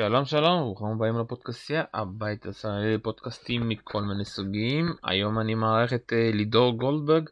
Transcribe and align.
שלום 0.00 0.24
שלום, 0.24 0.62
ברוכים 0.62 0.86
הבאים 0.86 1.18
לפודקאסטייה, 1.18 1.84
הבית 1.94 2.46
הישראלי 2.46 2.94
לפודקאסטים 2.94 3.68
מכל 3.68 4.02
מיני 4.02 4.24
סוגים. 4.24 4.92
היום 5.04 5.38
אני 5.38 5.54
מארח 5.54 5.92
את 5.92 6.12
אה, 6.12 6.30
לידור 6.34 6.72
גולדברג, 6.72 7.28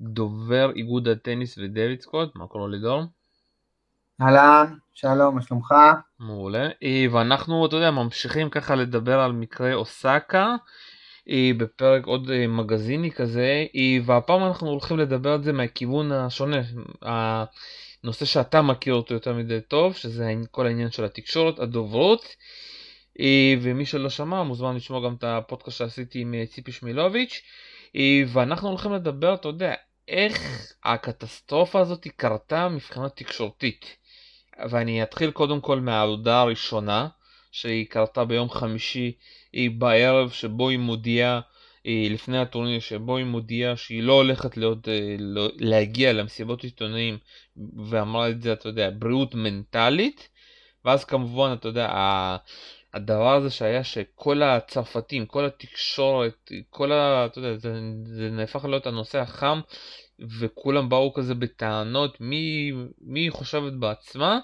דובר 0.00 0.70
איגוד 0.76 1.08
הטניס 1.08 1.58
ודויד 1.58 2.00
סקוט, 2.00 2.36
מה 2.36 2.46
קורה 2.46 2.68
לידור? 2.68 3.02
אהלן, 4.22 4.74
שלום, 4.94 5.34
מה 5.34 5.42
שלומך? 5.42 5.74
מעולה, 6.18 6.68
אה, 6.82 7.04
ואנחנו, 7.12 7.66
אתה 7.66 7.76
יודע, 7.76 7.90
ממשיכים 7.90 8.50
ככה 8.50 8.74
לדבר 8.74 9.20
על 9.20 9.32
מקרה 9.32 9.74
אוסקה. 9.74 10.56
אה, 11.28 11.50
בפרק 11.56 12.06
עוד 12.06 12.30
מגזיני 12.48 13.10
כזה, 13.10 13.64
והפעם 14.06 14.44
אנחנו 14.44 14.68
הולכים 14.68 14.98
לדבר 14.98 15.32
על 15.32 15.42
זה 15.42 15.52
מהכיוון 15.52 16.12
השונה, 16.12 16.56
נושא 18.04 18.24
שאתה 18.24 18.62
מכיר 18.62 18.94
אותו 18.94 19.14
יותר 19.14 19.34
מדי 19.34 19.60
טוב, 19.60 19.96
שזה 19.96 20.32
כל 20.50 20.66
העניין 20.66 20.90
של 20.90 21.04
התקשורת, 21.04 21.58
הדוברות. 21.58 22.36
אה, 23.20 23.54
ומי 23.62 23.86
שלא 23.86 24.10
שמע 24.10 24.42
מוזמן 24.42 24.76
לשמוע 24.76 25.04
גם 25.04 25.14
את 25.14 25.24
הפודקאסט 25.24 25.78
שעשיתי 25.78 26.18
עם 26.18 26.34
אה, 26.34 26.46
ציפי 26.46 26.72
שמילוביץ'. 26.72 27.42
אה, 27.96 28.22
ואנחנו 28.26 28.68
הולכים 28.68 28.92
לדבר, 28.92 29.34
אתה 29.34 29.48
יודע, 29.48 29.74
איך 30.08 30.66
הקטסטרופה 30.84 31.80
הזאת 31.80 32.06
קרתה 32.16 32.68
מבחינה 32.68 33.08
תקשורתית. 33.08 33.96
ואני 34.70 35.02
אתחיל 35.02 35.30
קודם 35.30 35.60
כל 35.60 35.80
מההודעה 35.80 36.40
הראשונה, 36.40 37.08
שהיא 37.52 37.86
קרתה 37.86 38.24
ביום 38.24 38.50
חמישי 38.50 39.12
בערב, 39.78 40.30
שבו 40.30 40.68
היא 40.68 40.78
מודיעה 40.78 41.40
לפני 41.84 42.38
הטורניר 42.38 42.80
שבו 42.80 43.16
היא 43.16 43.24
מודיעה 43.26 43.76
שהיא 43.76 44.02
לא 44.02 44.12
הולכת 44.12 44.56
להיות, 44.56 44.88
אה, 44.88 45.16
לא, 45.18 45.48
להגיע 45.56 46.12
למסיבות 46.12 46.64
עיתונאים 46.64 47.18
ואמרה 47.88 48.28
את 48.28 48.42
זה, 48.42 48.52
אתה 48.52 48.68
יודע, 48.68 48.90
בריאות 48.98 49.34
מנטלית 49.34 50.28
ואז 50.84 51.04
כמובן, 51.04 51.52
אתה 51.52 51.68
יודע, 51.68 51.88
הדבר 52.94 53.34
הזה 53.34 53.50
שהיה 53.50 53.84
שכל 53.84 54.42
הצרפתים, 54.42 55.26
כל 55.26 55.44
התקשורת, 55.44 56.50
כל 56.70 56.92
ה... 56.92 57.26
אתה 57.26 57.38
יודע, 57.38 57.56
זה, 57.56 57.80
זה 58.04 58.30
נהפך 58.30 58.64
להיות 58.64 58.86
הנושא 58.86 59.18
החם 59.18 59.60
וכולם 60.38 60.88
באו 60.88 61.12
כזה 61.12 61.34
בטענות 61.34 62.20
מי, 62.20 62.72
מי 63.00 63.30
חושבת 63.30 63.72
בעצמה 63.72 64.38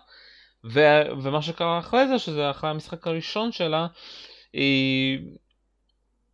ו, 0.64 0.80
ומה 1.22 1.42
שקרה 1.42 1.78
אחרי 1.78 2.08
זה, 2.08 2.18
שזה 2.18 2.50
אחרי 2.50 2.70
המשחק 2.70 3.06
הראשון 3.06 3.52
שלה, 3.52 3.86
היא... 4.52 5.18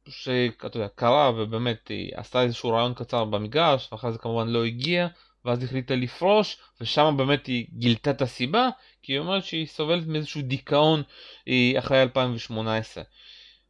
שאתה 0.08 0.78
יודע, 0.78 0.88
קרה 0.94 1.30
ובאמת 1.36 1.88
היא 1.88 2.12
עשתה 2.14 2.42
איזשהו 2.42 2.70
רעיון 2.70 2.94
קצר 2.94 3.24
במגרש 3.24 3.88
ואחרי 3.92 4.12
זה 4.12 4.18
כמובן 4.18 4.48
לא 4.48 4.64
הגיע 4.64 5.08
ואז 5.44 5.64
החליטה 5.64 5.94
לפרוש 5.94 6.56
ושם 6.80 7.14
באמת 7.16 7.46
היא 7.46 7.66
גילתה 7.72 8.10
את 8.10 8.22
הסיבה 8.22 8.68
כי 9.02 9.12
היא 9.12 9.18
אומרת 9.18 9.44
שהיא 9.44 9.66
סובלת 9.66 10.06
מאיזשהו 10.06 10.42
דיכאון 10.42 11.02
אה, 11.48 11.72
אחרי 11.78 12.02
2018 12.02 13.04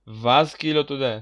ואז 0.06 0.54
כאילו 0.54 0.80
אתה 0.80 0.94
יודע, 0.94 1.18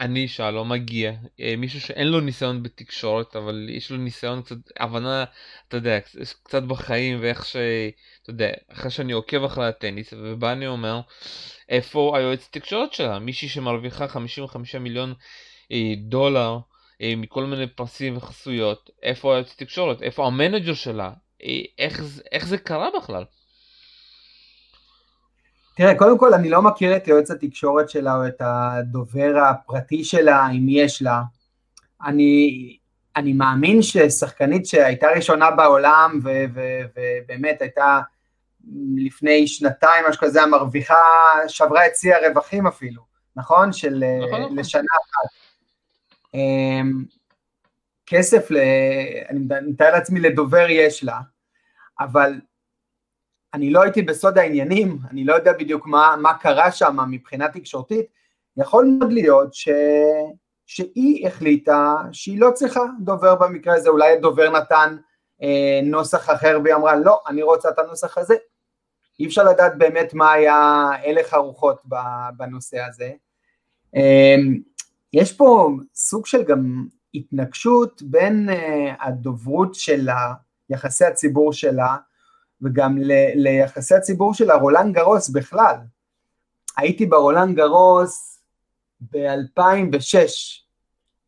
אני 0.00 0.28
שלום 0.28 0.72
מגיע, 0.72 1.12
אה, 1.40 1.54
מישהו 1.58 1.80
שאין 1.80 2.08
לו 2.08 2.20
ניסיון 2.20 2.62
בתקשורת 2.62 3.36
אבל 3.36 3.68
יש 3.70 3.90
לו 3.90 3.96
ניסיון 3.96 4.42
קצת, 4.42 4.56
הבנה, 4.80 5.24
אתה 5.68 5.76
יודע, 5.76 6.00
קצת 6.44 6.62
בחיים 6.62 7.18
ואיך 7.22 7.46
ש... 7.46 7.56
אתה 8.22 8.30
יודע, 8.30 8.50
אחרי 8.68 8.90
שאני 8.90 9.12
עוקב 9.12 9.44
אחרי 9.44 9.66
הטניס 9.68 10.12
ובא 10.12 10.52
אני 10.52 10.66
אומר, 10.66 11.00
איפה 11.68 12.18
היועץ 12.18 12.48
תקשורת 12.52 12.92
שלה? 12.92 13.18
מישהי 13.18 13.48
שמרוויחה 13.48 14.08
55 14.08 14.74
מיליון 14.74 15.14
אה, 15.72 15.92
דולר 15.96 16.58
אה, 17.02 17.14
מכל 17.16 17.44
מיני 17.44 17.66
פרסים 17.66 18.16
וחסויות, 18.16 18.90
איפה 19.02 19.34
היועץ 19.34 19.54
תקשורת? 19.56 20.02
איפה 20.02 20.26
המנג'ר 20.26 20.74
שלה? 20.74 21.12
איך, 21.78 22.00
איך 22.32 22.46
זה 22.46 22.58
קרה 22.58 22.88
בכלל? 22.96 23.24
תראה, 25.74 25.98
קודם 25.98 26.18
כל 26.18 26.34
אני 26.34 26.50
לא 26.50 26.62
מכיר 26.62 26.96
את 26.96 27.08
יועץ 27.08 27.30
התקשורת 27.30 27.90
שלה 27.90 28.16
או 28.16 28.26
את 28.26 28.36
הדובר 28.40 29.38
הפרטי 29.38 30.04
שלה, 30.04 30.50
אם 30.50 30.66
יש 30.68 31.02
לה. 31.02 31.22
אני, 32.04 32.76
אני 33.16 33.32
מאמין 33.32 33.82
ששחקנית 33.82 34.66
שהייתה 34.66 35.06
ראשונה 35.16 35.50
בעולם 35.50 36.20
ובאמת 36.24 37.62
הייתה 37.62 38.00
לפני 38.96 39.46
שנתיים, 39.46 40.04
משהו 40.08 40.20
כזה, 40.20 40.42
המרוויחה, 40.42 40.94
שברה 41.48 41.86
את 41.86 41.96
שיא 41.96 42.14
הרווחים 42.14 42.66
אפילו, 42.66 43.02
נכון? 43.36 43.72
של 43.72 44.04
נכון, 44.26 44.42
נכון. 44.42 44.58
לשנה 44.58 44.82
אחת. 45.02 45.30
אמ, 46.34 47.04
כסף, 48.06 48.50
ל... 48.50 48.56
אני 49.30 49.40
מתאר 49.66 49.90
לעצמי 49.90 50.20
לדובר 50.20 50.66
יש 50.70 51.04
לה, 51.04 51.20
אבל 52.00 52.40
אני 53.54 53.70
לא 53.70 53.82
הייתי 53.82 54.02
בסוד 54.02 54.38
העניינים, 54.38 54.98
אני 55.10 55.24
לא 55.24 55.34
יודע 55.34 55.52
בדיוק 55.52 55.86
מה, 55.86 56.14
מה 56.18 56.34
קרה 56.34 56.72
שם 56.72 56.96
מבחינה 57.10 57.48
תקשורתית, 57.48 58.06
יכול 58.56 58.96
מאוד 58.98 59.12
להיות 59.12 59.54
ש... 59.54 59.68
שהיא 60.66 61.26
החליטה 61.26 61.94
שהיא 62.12 62.40
לא 62.40 62.50
צריכה 62.54 62.80
דובר 63.00 63.34
במקרה 63.34 63.74
הזה, 63.74 63.88
אולי 63.88 64.12
הדובר 64.12 64.50
נתן 64.50 64.96
אה, 65.42 65.80
נוסח 65.82 66.30
אחר 66.30 66.58
והיא 66.64 66.74
אמרה 66.74 66.96
לא, 66.96 67.20
אני 67.28 67.42
רוצה 67.42 67.68
את 67.68 67.78
הנוסח 67.78 68.18
הזה. 68.18 68.34
אי 69.20 69.26
אפשר 69.26 69.44
לדעת 69.44 69.78
באמת 69.78 70.14
מה 70.14 70.32
היה 70.32 70.88
הלך 71.04 71.34
הרוחות 71.34 71.82
בנושא 72.36 72.80
הזה. 72.80 73.10
אה, 73.96 74.36
יש 75.12 75.32
פה 75.32 75.70
סוג 75.94 76.26
של 76.26 76.42
גם 76.42 76.86
התנגשות 77.14 78.02
בין 78.02 78.48
אה, 78.50 78.94
הדוברות 79.00 79.74
שלה, 79.74 80.32
יחסי 80.70 81.04
הציבור 81.04 81.52
שלה, 81.52 81.96
וגם 82.62 82.98
ל, 82.98 83.12
ליחסי 83.34 83.94
הציבור 83.94 84.34
של 84.34 84.50
הרולנד 84.50 84.94
גרוס 84.94 85.28
בכלל. 85.28 85.76
הייתי 86.76 87.06
ברולנד 87.06 87.56
גרוס 87.56 88.42
ב-2006, 89.00 90.16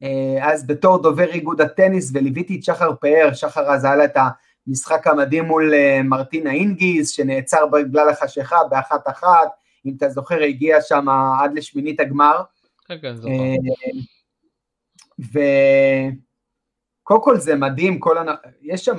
אה, 0.02 0.52
אז 0.52 0.66
בתור 0.66 1.02
דובר 1.02 1.28
איגוד 1.30 1.60
הטניס 1.60 2.10
וליוויתי 2.14 2.56
את 2.58 2.64
שחר 2.64 2.94
פאר, 3.00 3.34
שחר 3.34 3.60
אז 3.60 3.84
היה 3.84 3.96
לה 3.96 4.04
את 4.04 4.16
המשחק 4.66 5.06
המדהים 5.06 5.44
מול 5.44 5.74
אה, 5.74 6.00
מרטינה 6.04 6.52
אינגיס 6.52 7.10
שנעצר 7.10 7.66
בגלל 7.66 8.08
החשיכה 8.08 8.56
באחת 8.70 9.08
אחת, 9.08 9.48
אם 9.86 9.94
אתה 9.96 10.08
זוכר 10.08 10.42
הגיע 10.42 10.80
שם 10.80 11.06
עד 11.40 11.54
לשמינית 11.54 12.00
הגמר. 12.00 12.42
כן, 12.86 12.98
כן, 13.02 13.16
זוכר. 13.16 13.28
אה, 13.30 13.54
וקודם 17.02 17.22
כל 17.22 17.36
זה 17.36 17.56
מדהים, 17.56 17.98
כל. 18.00 18.16
יש 18.62 18.84
שם 18.84 18.98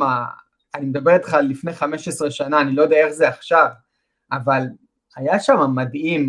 אני 0.76 0.86
מדבר 0.86 1.14
איתך 1.14 1.34
על 1.34 1.46
לפני 1.46 1.74
15 1.74 2.32
שנה, 2.32 2.62
אני 2.62 2.76
לא 2.76 2.82
יודע 2.82 2.98
איך 2.98 3.10
זה 3.10 3.28
עכשיו, 3.28 3.68
אבל 4.32 4.64
היה 5.16 5.40
שם 5.40 5.60
מדהים, 5.76 6.28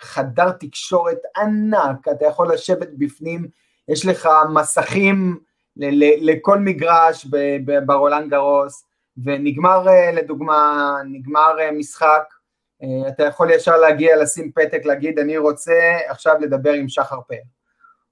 חדר 0.00 0.50
תקשורת 0.50 1.18
ענק, 1.36 2.08
אתה 2.08 2.26
יכול 2.26 2.52
לשבת 2.52 2.88
בפנים, 2.98 3.48
יש 3.88 4.06
לך 4.06 4.28
מסכים 4.54 5.38
לכל 6.20 6.58
מגרש 6.58 7.26
ברולנד 7.86 8.30
גרוס, 8.30 8.84
ונגמר 9.24 9.88
אה, 9.88 10.12
לדוגמה, 10.12 10.96
נגמר 11.04 11.60
אה, 11.60 11.72
משחק, 11.72 12.22
אה, 12.82 13.08
אתה 13.08 13.22
יכול 13.22 13.50
ישר 13.50 13.76
להגיע, 13.76 14.16
לשים 14.16 14.52
פתק, 14.52 14.80
להגיד 14.84 15.18
אני 15.18 15.38
רוצה 15.38 15.98
עכשיו 16.08 16.34
לדבר 16.40 16.72
עם 16.72 16.88
שחר 16.88 17.20
פאר, 17.28 17.36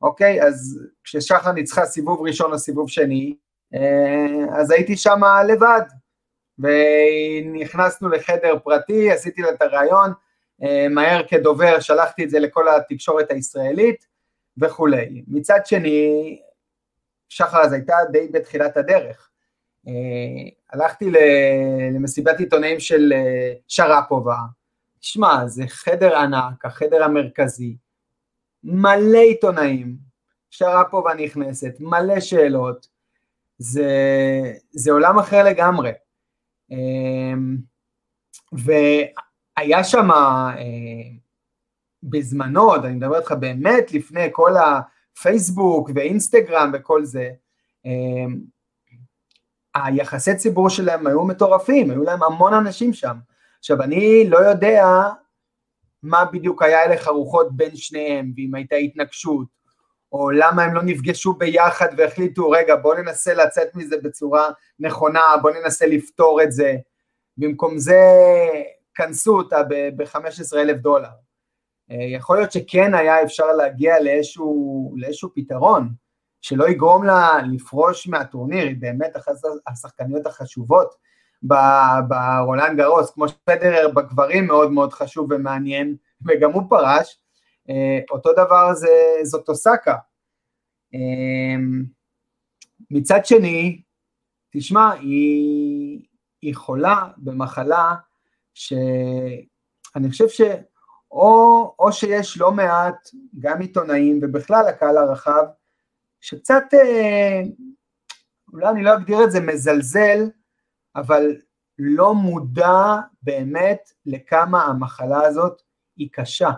אוקיי? 0.02 0.42
אז 0.42 0.80
כששחר 1.04 1.52
ניצחה 1.52 1.84
סיבוב 1.84 2.26
ראשון 2.26 2.52
או 2.52 2.58
סיבוב 2.58 2.90
שני, 2.90 3.36
אז 4.52 4.70
הייתי 4.70 4.96
שם 4.96 5.20
לבד, 5.48 5.82
ונכנסנו 6.58 8.08
לחדר 8.08 8.58
פרטי, 8.64 9.10
עשיתי 9.10 9.42
לה 9.42 9.50
את 9.50 9.62
הרעיון, 9.62 10.12
אה, 10.62 10.86
מהר 10.90 11.22
כדובר 11.28 11.80
שלחתי 11.80 12.24
את 12.24 12.30
זה 12.30 12.38
לכל 12.38 12.68
התקשורת 12.68 13.30
הישראלית 13.30 14.06
וכולי. 14.58 15.24
מצד 15.28 15.60
שני, 15.64 16.40
שחר 17.28 17.60
אז 17.60 17.72
הייתה 17.72 17.94
די 18.12 18.28
בתחילת 18.32 18.76
הדרך. 18.76 19.30
אה, 19.88 19.92
הלכתי 20.72 21.10
למסיבת 21.94 22.38
עיתונאים 22.38 22.80
של 22.80 23.12
שרפובה, 23.68 24.38
שמע, 25.00 25.46
זה 25.46 25.62
חדר 25.68 26.16
ענק, 26.16 26.64
החדר 26.64 27.04
המרכזי, 27.04 27.76
מלא 28.64 29.18
עיתונאים, 29.18 29.96
שרפובה 30.50 31.14
נכנסת, 31.14 31.72
מלא 31.80 32.20
שאלות, 32.20 32.88
זה, 33.58 33.90
זה 34.70 34.92
עולם 34.92 35.18
אחר 35.18 35.44
לגמרי. 35.44 35.90
אמ, 36.70 37.56
והיה 38.52 39.84
שם 39.84 40.10
אה, 40.10 40.56
בזמנו, 42.02 42.74
אני 42.76 42.94
מדבר 42.94 43.18
איתך 43.18 43.32
באמת 43.32 43.92
לפני 43.92 44.28
כל 44.32 44.52
הפייסבוק 44.56 45.90
ואינסטגרם 45.94 46.70
וכל 46.74 47.04
זה, 47.04 47.30
אמ, 47.84 48.40
היחסי 49.74 50.36
ציבור 50.36 50.70
שלהם 50.70 51.06
היו 51.06 51.24
מטורפים, 51.24 51.90
היו 51.90 52.02
להם 52.02 52.22
המון 52.22 52.54
אנשים 52.54 52.92
שם. 52.92 53.16
עכשיו 53.58 53.82
אני 53.82 54.30
לא 54.30 54.38
יודע 54.38 54.86
מה 56.02 56.24
בדיוק 56.24 56.62
היה 56.62 56.84
הלך 56.84 57.06
הרוחות 57.06 57.56
בין 57.56 57.76
שניהם, 57.76 58.32
ואם 58.36 58.54
הייתה 58.54 58.76
התנגשות, 58.76 59.55
או 60.16 60.30
למה 60.30 60.62
הם 60.62 60.74
לא 60.74 60.82
נפגשו 60.82 61.32
ביחד 61.32 61.88
והחליטו, 61.96 62.50
רגע, 62.50 62.76
בואו 62.76 63.02
ננסה 63.02 63.34
לצאת 63.34 63.74
מזה 63.74 63.96
בצורה 64.02 64.48
נכונה, 64.78 65.20
בואו 65.42 65.54
ננסה 65.62 65.86
לפתור 65.86 66.42
את 66.42 66.52
זה. 66.52 66.76
במקום 67.36 67.78
זה, 67.78 68.00
קנסו 68.92 69.36
אותה 69.36 69.62
ב-15 69.96 70.56
אלף 70.56 70.76
דולר. 70.76 71.08
אה, 71.90 71.96
יכול 71.96 72.36
להיות 72.36 72.52
שכן 72.52 72.94
היה 72.94 73.22
אפשר 73.22 73.52
להגיע 73.52 74.00
לאיזשהו, 74.00 74.94
לאיזשהו 74.96 75.30
פתרון, 75.34 75.88
שלא 76.40 76.68
יגרום 76.68 77.04
לה 77.04 77.38
לפרוש 77.52 78.08
מהטורניר, 78.08 78.66
היא 78.66 78.76
באמת 78.78 79.16
אחת 79.16 79.32
השחקניות 79.66 80.26
החשובות 80.26 80.94
ברולנד 82.08 82.78
גרוס, 82.78 83.10
כמו 83.10 83.28
שפדרר 83.28 83.88
בגברים 83.88 84.46
מאוד 84.46 84.72
מאוד 84.72 84.92
חשוב 84.92 85.32
ומעניין, 85.32 85.96
וגם 86.26 86.52
הוא 86.52 86.62
פרש, 86.68 87.18
אותו 88.10 88.32
דבר 88.32 88.74
זה, 88.74 88.88
זאת 89.22 89.48
אוסקה. 89.48 89.96
אה, 90.94 91.56
מצד 92.90 93.26
שני, 93.26 93.82
תשמע, 94.50 94.92
היא, 94.92 96.06
היא 96.42 96.54
חולה 96.54 97.08
במחלה 97.16 97.94
שאני 98.54 100.10
חושב 100.10 100.28
שאו 100.28 101.74
או 101.78 101.92
שיש 101.92 102.38
לא 102.38 102.52
מעט, 102.52 103.10
גם 103.38 103.60
עיתונאים 103.60 104.20
ובכלל 104.22 104.68
הקהל 104.68 104.96
הרחב, 104.96 105.44
שקצת, 106.20 106.64
אה, 106.74 107.40
אולי 108.52 108.68
אני 108.68 108.82
לא 108.82 108.94
אגדיר 108.94 109.24
את 109.24 109.30
זה 109.30 109.40
מזלזל, 109.40 110.30
אבל 110.96 111.36
לא 111.78 112.14
מודע 112.14 112.96
באמת 113.22 113.92
לכמה 114.06 114.64
המחלה 114.64 115.26
הזאת 115.26 115.62
היא 115.96 116.08
קשה. 116.12 116.50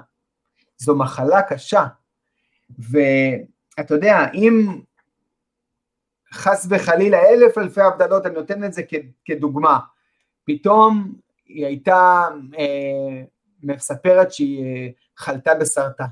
זו 0.78 0.96
מחלה 0.96 1.42
קשה. 1.42 1.86
ואתה 2.78 3.94
יודע, 3.94 4.16
אם 4.34 4.80
חס 6.32 6.66
וחלילה 6.70 7.18
אלף 7.28 7.58
אלפי 7.58 7.80
הבדלות, 7.80 8.26
אני 8.26 8.34
נותן 8.34 8.64
את 8.64 8.72
זה 8.72 8.82
כדוגמה, 9.24 9.78
פתאום 10.44 11.12
היא 11.46 11.66
הייתה 11.66 12.28
אה, 12.58 13.22
מספרת 13.62 14.32
שהיא 14.32 14.64
אה, 14.64 14.88
חלתה 15.16 15.54
בסרטן. 15.54 16.04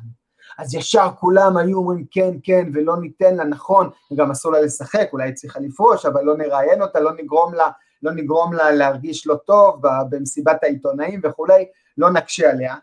אז 0.59 0.75
ישר 0.75 1.09
כולם 1.21 1.57
היו 1.57 1.79
אומרים 1.79 2.05
כן, 2.11 2.31
כן, 2.43 2.69
ולא 2.75 3.01
ניתן 3.01 3.37
לה, 3.37 3.45
נכון, 3.45 3.91
וגם 4.11 4.31
אסור 4.31 4.53
לה 4.53 4.61
לשחק, 4.61 5.09
אולי 5.13 5.25
היא 5.25 5.35
צריכה 5.35 5.61
לפרוש, 5.61 6.07
אבל 6.07 6.23
לא 6.23 6.37
נראיין 6.37 6.83
אותה, 6.83 7.01
לא 7.01 7.13
נגרום 7.13 7.55
לה, 7.55 7.71
לא 8.03 8.13
נגרום 8.13 8.53
לה 8.53 8.71
להרגיש 8.71 9.27
לא 9.27 9.35
טוב 9.35 9.83
במסיבת 10.11 10.65
העיתונאים 10.65 11.21
וכולי, 11.25 11.67
לא 11.99 12.11
נקשה 12.11 12.51
עליה. 12.51 12.75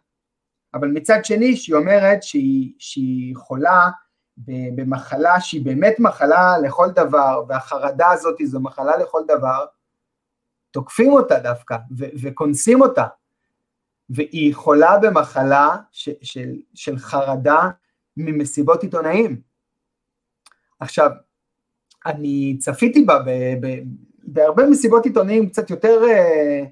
אבל 0.74 0.88
מצד 0.88 1.26
שני, 1.26 1.56
שהיא 1.56 1.76
אומרת 1.76 2.24
שהיא, 2.24 2.74
שהיא 2.80 3.36
חולה 3.36 3.90
במחלה 4.76 5.40
שהיא 5.42 5.66
באמת 5.66 5.96
מחלה 6.00 6.58
לכל 6.58 6.90
דבר, 6.90 7.44
והחרדה 7.48 8.12
הזאת 8.12 8.36
זו 8.44 8.60
מחלה 8.60 8.98
לכל 8.98 9.22
דבר, 9.28 9.66
תוקפים 10.72 11.12
אותה 11.14 11.40
דווקא 11.40 11.76
ו- 11.98 12.14
וקונסים 12.22 12.82
אותה. 12.82 13.06
והיא 14.10 14.56
חולה 14.56 14.98
במחלה 14.98 15.76
ש- 15.92 16.10
של, 16.22 16.56
של 16.74 16.98
חרדה 16.98 17.70
ממסיבות 18.18 18.84
עיתונאים. 18.84 19.42
עכשיו, 20.80 21.12
אני 22.06 22.58
צפיתי 22.60 23.04
בה 23.04 23.20
ב- 23.20 23.66
ב- 23.66 23.84
בהרבה 24.24 24.66
מסיבות 24.66 25.06
עיתונאים 25.06 25.50
קצת 25.50 25.70
יותר 25.70 26.04
אה, 26.04 26.64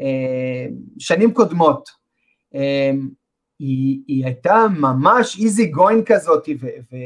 אה, 0.00 0.66
שנים 0.98 1.34
קודמות. 1.34 1.88
אה, 2.54 2.90
היא, 3.60 4.00
היא 4.06 4.24
הייתה 4.24 4.66
ממש 4.78 5.40
איזי 5.40 5.66
גוין 5.66 6.04
כזאת, 6.04 6.48
ו, 6.60 6.66
ו, 6.66 6.96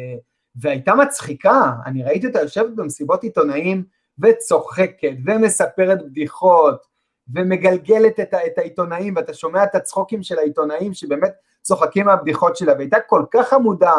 והייתה 0.56 0.94
מצחיקה, 0.94 1.72
אני 1.86 2.02
ראיתי 2.02 2.26
אותה 2.26 2.40
יושבת 2.40 2.70
במסיבות 2.70 3.22
עיתונאים 3.22 3.84
וצוחקת 4.18 5.14
ומספרת 5.26 6.02
בדיחות 6.06 6.86
ומגלגלת 7.34 8.20
את, 8.20 8.34
את 8.46 8.58
העיתונאים 8.58 9.16
ואתה 9.16 9.34
שומע 9.34 9.64
את 9.64 9.74
הצחוקים 9.74 10.22
של 10.22 10.38
העיתונאים 10.38 10.94
שבאמת 10.94 11.32
צוחקים 11.62 12.06
מהבדיחות 12.06 12.56
שלה 12.56 12.72
והייתה 12.72 13.00
כל 13.00 13.24
כך 13.30 13.52
עמודה 13.52 13.94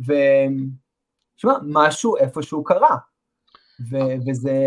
ושמע, 0.00 1.54
משהו 1.62 2.16
איפשהו 2.16 2.64
קרה. 2.64 2.96
ו, 3.90 3.96
וזה, 4.26 4.66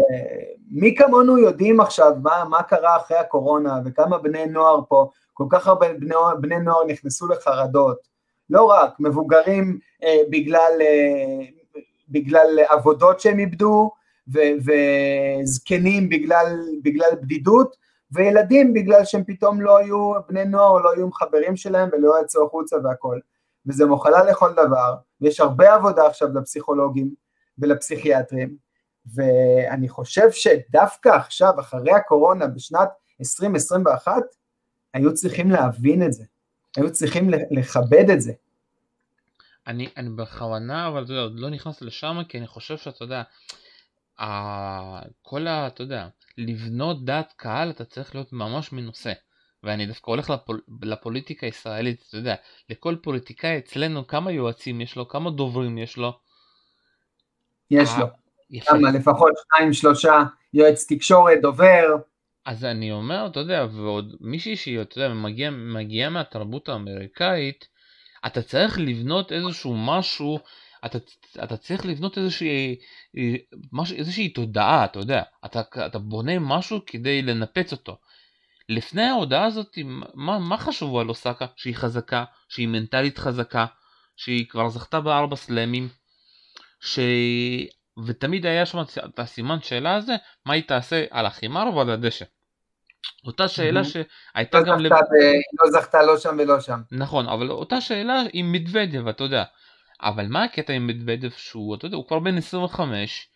מי 0.71 0.95
כמונו 0.95 1.38
יודעים 1.38 1.80
עכשיו 1.80 2.13
מה, 2.24 2.44
מה 2.50 2.63
קרה 2.63 2.97
אחרי 2.97 3.18
הקורונה 3.18 3.80
וכמה 3.85 4.18
בני 4.18 4.45
נוער 4.45 4.80
פה 4.88 5.09
כל 5.39 5.45
כך 5.50 5.68
הרבה 5.68 5.94
בני, 5.94 6.15
בני 6.41 6.59
נוער 6.59 6.86
נכנסו 6.86 7.27
לחרדות, 7.27 8.07
לא 8.50 8.63
רק, 8.63 9.00
מבוגרים 9.00 9.80
אה, 10.03 10.21
בגלל, 10.30 10.71
אה, 10.81 11.45
בגלל 12.09 12.59
עבודות 12.69 13.19
שהם 13.19 13.39
איבדו, 13.39 13.91
ו, 14.33 14.39
וזקנים 14.65 16.09
בגלל, 16.09 16.59
בגלל 16.83 17.09
בדידות, 17.21 17.75
וילדים 18.12 18.74
בגלל 18.74 19.06
שהם 19.06 19.24
פתאום 19.27 19.62
לא 19.62 19.77
היו 19.77 20.13
בני 20.27 20.45
נוער, 20.45 20.77
לא 20.77 20.91
היו 20.91 21.06
עם 21.06 21.13
חברים 21.13 21.56
שלהם 21.56 21.89
ולא 21.92 22.15
יצאו 22.21 22.45
החוצה 22.45 22.75
והכל. 22.83 23.19
וזה 23.65 23.85
מוכלה 23.85 24.24
לכל 24.24 24.53
דבר, 24.53 24.95
ויש 25.21 25.39
הרבה 25.39 25.74
עבודה 25.74 26.07
עכשיו 26.07 26.30
לפסיכולוגים 26.33 27.13
ולפסיכיאטרים, 27.57 28.56
ואני 29.15 29.89
חושב 29.89 30.31
שדווקא 30.31 31.09
עכשיו, 31.09 31.59
אחרי 31.59 31.92
הקורונה, 31.92 32.47
בשנת 32.47 32.89
2021, 33.19 34.24
היו 34.94 35.13
צריכים 35.13 35.51
להבין 35.51 36.03
את 36.03 36.13
זה, 36.13 36.24
היו 36.77 36.91
צריכים 36.91 37.30
לכבד 37.51 38.09
את 38.13 38.21
זה. 38.21 38.33
אני, 39.68 39.89
אני 39.97 40.09
בכוונה, 40.09 40.88
אבל 40.88 41.03
אתה 41.03 41.12
יודע, 41.12 41.21
עוד 41.21 41.39
לא 41.39 41.50
נכנס 41.50 41.81
לשם, 41.81 42.18
כי 42.30 42.38
אני 42.38 42.47
חושב 42.47 42.77
שאתה 42.77 43.03
יודע, 43.03 43.24
כל 45.21 45.47
ה... 45.47 45.68
אתה 45.68 45.83
יודע, 45.83 46.07
לבנות 46.38 47.06
דעת 47.06 47.33
קהל 47.36 47.69
אתה 47.69 47.86
צריך 47.86 48.15
להיות 48.15 48.33
ממש 48.33 48.74
מנוסה. 48.74 49.13
ואני 49.63 49.86
דווקא 49.86 50.12
הולך 50.12 50.30
לפול, 50.30 50.62
לפוליטיקה 50.81 51.45
הישראלית, 51.45 52.03
אתה 52.09 52.18
יודע, 52.18 52.35
לכל 52.69 52.95
פוליטיקאי 53.03 53.57
אצלנו 53.57 54.07
כמה 54.07 54.31
יועצים 54.31 54.81
יש 54.81 54.95
לו, 54.95 55.07
כמה 55.07 55.31
דוברים 55.31 55.77
יש 55.77 55.97
לו. 55.97 56.19
יש 57.71 57.89
לו. 58.00 58.06
יפה. 58.50 58.71
כמה, 58.71 58.92
לפחות 58.92 59.33
שניים, 59.38 59.74
שלושה, 59.74 60.24
יועץ 60.53 60.85
תקשורת, 60.89 61.42
דובר. 61.42 61.95
אז 62.50 62.66
אני 62.66 62.92
אומר, 62.92 63.28
אתה 63.28 63.40
יודע, 63.40 63.66
ועוד 63.72 64.16
מישהי 64.19 64.56
שהיא, 64.56 64.81
אתה 64.81 64.98
יודע, 64.98 65.13
מגיעה 65.13 65.51
מגיע 65.51 66.10
מהתרבות 66.10 66.69
האמריקאית, 66.69 67.68
אתה 68.25 68.42
צריך 68.42 68.80
לבנות 68.80 69.31
איזשהו 69.31 69.78
משהו, 69.78 70.40
אתה, 70.86 70.98
אתה 71.44 71.57
צריך 71.57 71.86
לבנות 71.86 72.18
איזושהי, 72.18 72.75
איזושהי 73.96 74.30
תודעה, 74.30 74.86
אתה 74.86 75.00
יודע, 75.00 75.24
אתה, 75.46 75.62
אתה 75.86 76.00
בונה 76.00 76.40
משהו 76.40 76.80
כדי 76.86 77.22
לנפץ 77.22 77.72
אותו. 77.72 77.98
לפני 78.69 79.04
ההודעה 79.04 79.45
הזאת, 79.45 79.78
מה, 80.13 80.40
מה 80.40 80.57
חשוב 80.57 80.98
על 80.98 81.10
אוסקה? 81.10 81.45
שהיא 81.56 81.75
חזקה, 81.75 82.24
שהיא 82.50 82.68
מנטלית 82.68 83.18
חזקה, 83.18 83.66
שהיא 84.16 84.47
כבר 84.47 84.69
זכתה 84.69 85.02
בארבע 85.02 85.35
סלאמים, 85.35 85.90
ש... 86.81 87.00
ותמיד 88.06 88.45
היה 88.45 88.66
שם 88.66 88.78
את 89.06 89.19
הסימן 89.19 89.62
שאלה 89.62 89.95
הזה, 89.95 90.16
מה 90.45 90.54
היא 90.54 90.64
תעשה 90.64 91.06
על 91.09 91.26
החימר 91.26 91.76
ועל 91.76 91.90
הדשא. 91.90 92.26
אותה 93.25 93.47
שאלה 93.47 93.81
שהייתה 93.83 94.59
לא 94.59 94.65
גם... 94.65 94.79
לב... 94.79 94.91
לא 95.63 95.71
זכתה 95.71 96.03
לא 96.03 96.18
שם 96.18 96.37
ולא 96.39 96.59
שם. 96.59 96.81
נכון, 96.91 97.29
אבל 97.29 97.51
אותה 97.51 97.81
שאלה 97.81 98.23
עם 98.33 98.51
מדוודב, 98.51 99.07
אתה 99.07 99.23
יודע. 99.23 99.44
אבל 100.01 100.27
מה 100.27 100.44
הקטע 100.44 100.73
עם 100.73 100.87
מדוודב 100.87 101.29
שהוא, 101.29 101.75
אתה 101.75 101.85
יודע, 101.85 101.97
הוא 101.97 102.07
כבר 102.07 102.19
בן 102.19 102.37
25, 102.37 103.27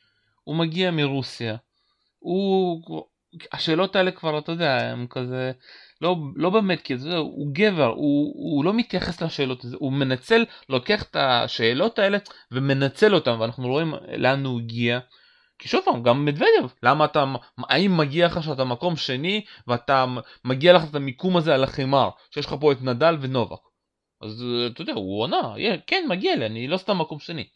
הוא 0.43 0.55
מגיע 0.55 0.91
מרוסיה, 0.91 1.55
הוא... 2.19 3.03
השאלות 3.53 3.95
האלה 3.95 4.11
כבר, 4.11 4.39
אתה 4.39 4.51
יודע, 4.51 4.91
הם 4.91 5.07
כזה... 5.09 5.51
לא, 6.01 6.15
לא 6.35 6.49
באמת, 6.49 6.81
כי 6.81 6.97
זה, 6.97 7.17
הוא 7.17 7.47
גבר, 7.53 7.87
הוא, 7.87 8.33
הוא 8.35 8.65
לא 8.65 8.73
מתייחס 8.73 9.21
לשאלות 9.21 9.65
הוא 9.73 9.93
מנצל, 9.93 10.45
לוקח 10.69 11.03
את 11.03 11.15
השאלות 11.19 11.99
האלה 11.99 12.17
ומנצל 12.51 13.15
אותן, 13.15 13.31
ואנחנו 13.31 13.67
רואים 13.67 13.93
לאן 14.17 14.45
הוא 14.45 14.59
הגיע. 14.59 14.99
כי 15.59 15.67
שוב 15.67 15.81
פעם, 15.85 16.03
גם 16.03 16.25
מדוודב, 16.25 16.69
למה 16.83 17.05
אתה, 17.05 17.25
האם 17.57 17.97
מגיע 17.97 18.25
לך 18.25 18.43
שאתה 18.43 18.63
מקום 18.63 18.95
שני 18.95 19.45
ואתה 19.67 20.05
מגיע 20.45 20.73
לך 20.73 20.83
את 20.89 20.95
המיקום 20.95 21.37
הזה 21.37 21.53
על 21.53 21.63
החימר, 21.63 22.09
שיש 22.31 22.45
לך 22.45 22.55
פה 22.59 22.71
את 22.71 22.81
נדל 22.81 23.17
ונובק. 23.21 23.59
אז 24.21 24.45
אתה 24.67 24.81
יודע, 24.81 24.93
הוא 24.93 25.21
עונה, 25.21 25.53
כן 25.87 26.05
מגיע 26.09 26.35
לי, 26.35 26.45
אני 26.45 26.67
לא 26.67 26.77
סתם 26.77 26.97
מקום 26.97 27.19
שני. 27.19 27.47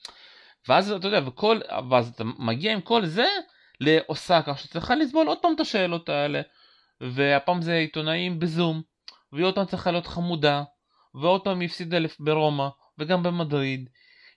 ואז 0.68 0.92
אתה 0.92 1.08
יודע, 1.08 1.22
וכל, 1.25 1.60
ואז 1.89 2.10
אתה 2.16 2.24
מגיע 2.24 2.74
עם 2.74 2.82
כל 2.82 3.06
זה 3.06 3.27
לאוסקה, 3.82 4.56
שצריכה 4.56 4.96
לסבול 4.96 5.27
עוד 5.27 5.38
פעם 5.42 5.54
את 5.56 5.60
השאלות 5.60 6.10
האלה. 6.10 6.42
והפעם 7.01 7.62
זה 7.62 7.74
עיתונאים 7.74 8.39
בזום, 8.39 8.82
והיא 9.32 9.46
עוד 9.46 9.56
פעם 9.56 9.66
צריכה 9.66 9.92
להיות 9.92 10.08
חמודה, 10.08 10.63
ועוד 11.13 11.44
פעם 11.44 11.60
היא 11.60 11.70
הפסידה 11.70 11.98
ברומא, 12.20 12.68
וגם 12.98 13.24
במדריד, 13.24 13.89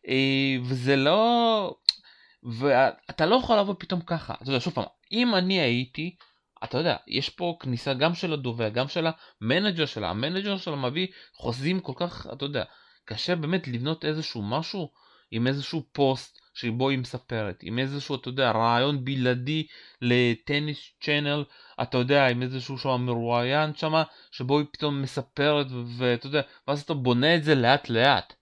אה, 0.08 0.56
וזה 0.62 0.96
לא... 0.96 1.74
ואתה 2.42 3.26
לא 3.26 3.36
יכול 3.36 3.58
לבוא 3.58 3.74
פתאום 3.78 4.00
ככה, 4.00 4.34
אתה 4.42 4.50
יודע, 4.50 4.60
שוב 4.60 4.74
פעם, 4.74 4.84
אם 5.12 5.34
אני 5.34 5.60
הייתי, 5.60 6.16
אתה 6.64 6.78
יודע, 6.78 6.96
יש 7.06 7.28
פה 7.28 7.56
כניסה 7.60 7.94
גם 7.94 8.14
של 8.14 8.32
הדובר, 8.32 8.68
גם 8.68 8.88
של 8.88 9.06
המנג'ר 9.40 9.86
שלה, 9.86 10.10
המנג'ר 10.10 10.56
שלה 10.56 10.76
מביא 10.76 11.06
חוזים 11.34 11.80
כל 11.80 11.92
כך, 11.96 12.26
אתה 12.32 12.44
יודע, 12.44 12.64
קשה 13.04 13.36
באמת 13.36 13.68
לבנות 13.68 14.04
איזשהו 14.04 14.42
משהו 14.42 14.90
עם 15.30 15.46
איזשהו 15.46 15.82
פוסט 15.92 16.40
שבו 16.54 16.88
היא 16.88 16.98
מספרת, 16.98 17.58
עם 17.62 17.78
איזשהו, 17.78 18.14
אתה 18.14 18.28
יודע, 18.28 18.50
רעיון 18.50 19.04
בלעדי 19.04 19.66
ל 20.02 20.15
Tennis 20.15 20.92
Channel, 21.00 21.44
אתה 21.82 21.98
יודע, 21.98 22.26
עם 22.26 22.42
איזשהו 22.42 22.78
שם 22.78 23.00
מרואיין 23.00 23.74
שם, 23.74 24.02
שבו 24.30 24.58
היא 24.58 24.66
פתאום 24.72 25.02
מספרת, 25.02 25.66
ואתה 25.98 26.26
יודע, 26.26 26.40
ואז 26.68 26.80
אתה 26.80 26.94
בונה 26.94 27.34
את 27.36 27.44
זה 27.44 27.54
לאט 27.54 27.88
לאט. 27.88 28.34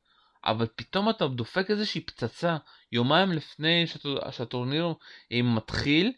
אבל 0.44 0.66
פתאום 0.76 1.10
אתה 1.10 1.28
דופק 1.28 1.70
איזושהי 1.70 2.00
פצצה 2.00 2.56
יומיים 2.92 3.32
לפני 3.32 3.84
שהטורניר 4.30 4.94
מתחיל, 5.30 6.12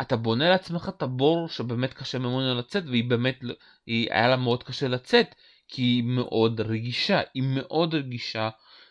אתה 0.00 0.16
בונה 0.16 0.50
לעצמך 0.50 0.90
את 0.96 1.02
הבור 1.02 1.48
שבאמת 1.48 1.94
קשה 1.94 2.18
ממנו 2.18 2.54
לצאת, 2.58 2.84
והיא 2.86 3.10
באמת, 3.10 3.38
היא, 3.86 4.08
היה 4.10 4.28
לה 4.28 4.36
מאוד 4.36 4.62
קשה 4.62 4.88
לצאת, 4.88 5.34
כי 5.68 5.82
היא 5.82 6.02
מאוד 6.04 6.60
רגישה, 6.60 7.20
היא 7.34 7.42
מאוד 7.46 7.94
רגישה, 7.94 8.50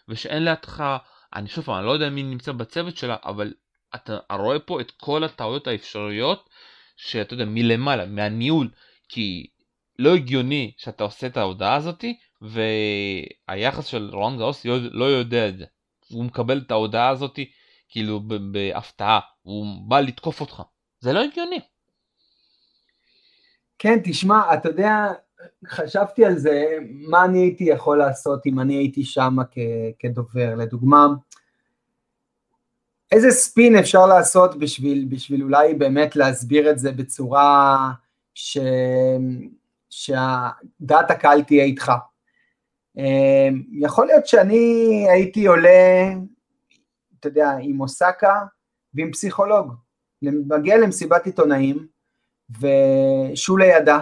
ושאין 0.10 0.46
לידך, 0.46 0.84
אני 1.36 1.50
שוב 1.50 1.66
פעם, 1.66 1.78
אני 1.78 1.86
לא 1.86 1.92
יודע 1.92 2.10
מי 2.10 2.24
נמצא 2.24 2.52
בצוות 2.52 2.98
שלה, 2.98 3.16
אבל 3.26 3.54
אתה 3.96 4.18
רואה 4.32 4.60
פה 4.60 4.82
את 4.82 4.92
כל 4.92 5.24
הטעויות 5.24 5.68
האפשריות, 5.68 6.50
שאתה 6.96 7.34
יודע, 7.34 7.46
מלמעלה, 7.46 8.06
מהניהול, 8.06 8.70
כי 9.10 9.48
לא 10.00 10.16
הגיוני 10.16 10.72
שאתה 10.78 11.04
עושה 11.04 11.28
את 11.28 11.38
ההודעה 11.38 11.76
הזאתי, 11.76 12.18
והיחס 12.44 13.86
של 13.86 14.10
רון 14.14 14.38
גאוס 14.38 14.66
לא 14.92 15.06
יודע 15.06 15.50
את 15.50 15.58
זה. 15.58 15.66
הוא 16.10 16.26
מקבל 16.26 16.62
את 16.66 16.72
ההודעה 16.72 17.10
הזאתי 17.10 17.52
כאילו 17.90 18.22
בהפתעה, 18.52 19.20
הוא 19.42 19.66
בא 19.88 20.00
לתקוף 20.00 20.42
אותך. 20.42 20.62
זה 21.00 21.14
לא 21.14 21.24
הגיוני. 21.24 21.60
כן, 23.80 24.00
תשמע, 24.04 24.54
אתה 24.54 24.70
יודע, 24.70 25.12
חשבתי 25.68 26.26
על 26.26 26.38
זה, 26.38 26.78
מה 26.90 27.26
אני 27.26 27.40
הייתי 27.40 27.64
יכול 27.64 27.98
לעשות 27.98 28.46
אם 28.46 28.60
אני 28.60 28.74
הייתי 28.74 29.04
שם 29.04 29.36
כדובר, 30.00 30.56
לדוגמה, 30.56 31.08
איזה 33.12 33.32
ספין 33.32 33.76
אפשר 33.76 34.06
לעשות 34.06 34.60
בשביל, 34.60 35.06
בשביל 35.10 35.44
אולי 35.44 35.74
באמת 35.74 36.16
להסביר 36.16 36.72
את 36.72 36.80
זה 36.80 36.92
בצורה 36.92 37.78
ש... 38.34 38.58
שהדעת 39.90 41.12
הקהל 41.12 41.44
תהיה 41.44 41.64
איתך. 41.64 41.92
אמ, 42.98 43.64
יכול 43.72 44.08
להיות 44.08 44.28
שאני 44.28 45.06
הייתי 45.10 45.46
עולה, 45.48 46.10
אתה 47.20 47.28
יודע, 47.28 47.52
עם 47.62 47.82
אוסקה 47.82 48.42
ועם 48.94 49.12
פסיכולוג. 49.12 49.74
מגיע 50.22 50.78
למסיבת 50.78 51.26
עיתונאים, 51.26 51.88
ושולה 52.60 53.66
ידע, 53.66 53.98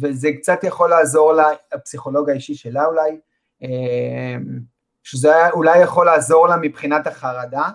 וזה 0.00 0.28
קצת 0.36 0.64
יכול 0.64 0.90
לעזור 0.90 1.32
לה, 1.32 1.46
הפסיכולוג 1.72 2.30
האישי 2.30 2.54
שלה 2.54 2.84
אולי, 2.84 3.20
אמ, 3.62 4.60
שזה 5.02 5.50
אולי 5.50 5.78
יכול 5.78 6.06
לעזור 6.06 6.48
לה 6.48 6.56
מבחינת 6.56 7.06
החרדה, 7.06 7.68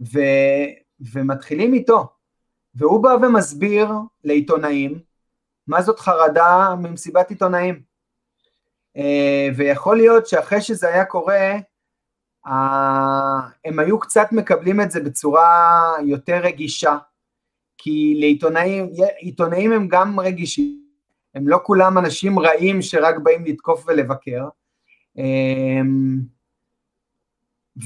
ו, 0.00 0.18
ומתחילים 1.12 1.74
איתו, 1.74 2.08
והוא 2.74 3.02
בא 3.02 3.08
ומסביר 3.08 3.88
לעיתונאים 4.24 5.00
מה 5.66 5.82
זאת 5.82 6.00
חרדה 6.00 6.74
ממסיבת 6.78 7.30
עיתונאים. 7.30 7.93
אה, 8.96 9.48
ויכול 9.56 9.96
להיות 9.96 10.26
שאחרי 10.26 10.60
שזה 10.60 10.88
היה 10.88 11.04
קורה, 11.04 11.52
הם 13.64 13.78
היו 13.78 13.98
קצת 13.98 14.26
מקבלים 14.32 14.80
את 14.80 14.90
זה 14.90 15.00
בצורה 15.00 15.92
יותר 16.04 16.36
רגישה, 16.42 16.98
כי 17.78 18.14
לעיתונאים, 18.20 18.90
עיתונאים 19.18 19.72
הם 19.72 19.88
גם 19.88 20.20
רגישים, 20.20 20.84
הם 21.34 21.48
לא 21.48 21.58
כולם 21.62 21.98
אנשים 21.98 22.38
רעים 22.38 22.82
שרק 22.82 23.14
באים 23.22 23.44
לתקוף 23.44 23.84
ולבקר, 23.86 24.48
אה, 25.18 25.80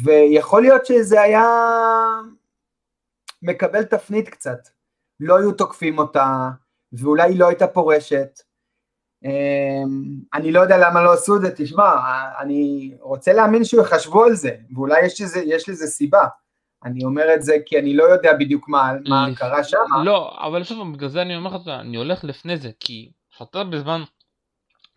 ויכול 0.05 0.63
להיות 0.63 0.87
שזה 0.87 1.21
היה 1.21 1.45
מקבל 3.43 3.85
תפנית 3.85 4.29
קצת, 4.29 4.69
לא 5.21 5.39
היו 5.39 5.53
תוקפים 5.53 5.99
אותה, 5.99 6.49
ואולי 6.93 7.23
היא 7.23 7.39
לא 7.39 7.49
הייתה 7.49 7.67
פורשת, 7.67 8.41
אמ, 8.41 8.48
אני 10.35 10.53
לא 10.53 10.61
יודע 10.61 10.79
למה 10.79 11.03
לא 11.03 11.13
עשו 11.13 11.37
את 11.37 11.41
זה, 11.41 11.51
תשמע, 11.57 11.93
אני 12.39 12.93
רוצה 13.01 13.33
להאמין 13.33 13.65
שיחשבו 13.65 14.25
על 14.25 14.35
זה, 14.35 14.51
ואולי 14.75 15.07
יש 15.07 15.21
לזה, 15.21 15.41
יש 15.47 15.69
לזה 15.69 15.87
סיבה. 15.87 16.27
אני 16.85 17.05
אומר 17.05 17.35
את 17.35 17.43
זה 17.43 17.57
כי 17.67 17.79
אני 17.79 17.97
לא 17.97 18.05
יודע 18.05 18.33
בדיוק 18.33 18.69
מה, 18.69 18.93
מה 19.09 19.27
קרה 19.37 19.65
שם. 19.65 19.79
לא, 20.05 20.37
אבל 20.47 20.65
שוב, 20.65 20.93
בגלל 20.93 21.09
זה 21.09 21.23
אני 21.23 21.37
אומר 21.37 21.57
לך, 21.57 21.69
אני 21.69 21.97
הולך 21.97 22.25
לפני 22.25 22.57
זה, 22.57 22.71
כי 22.81 23.11
כשאתה 23.31 23.65
בזמן 23.65 24.03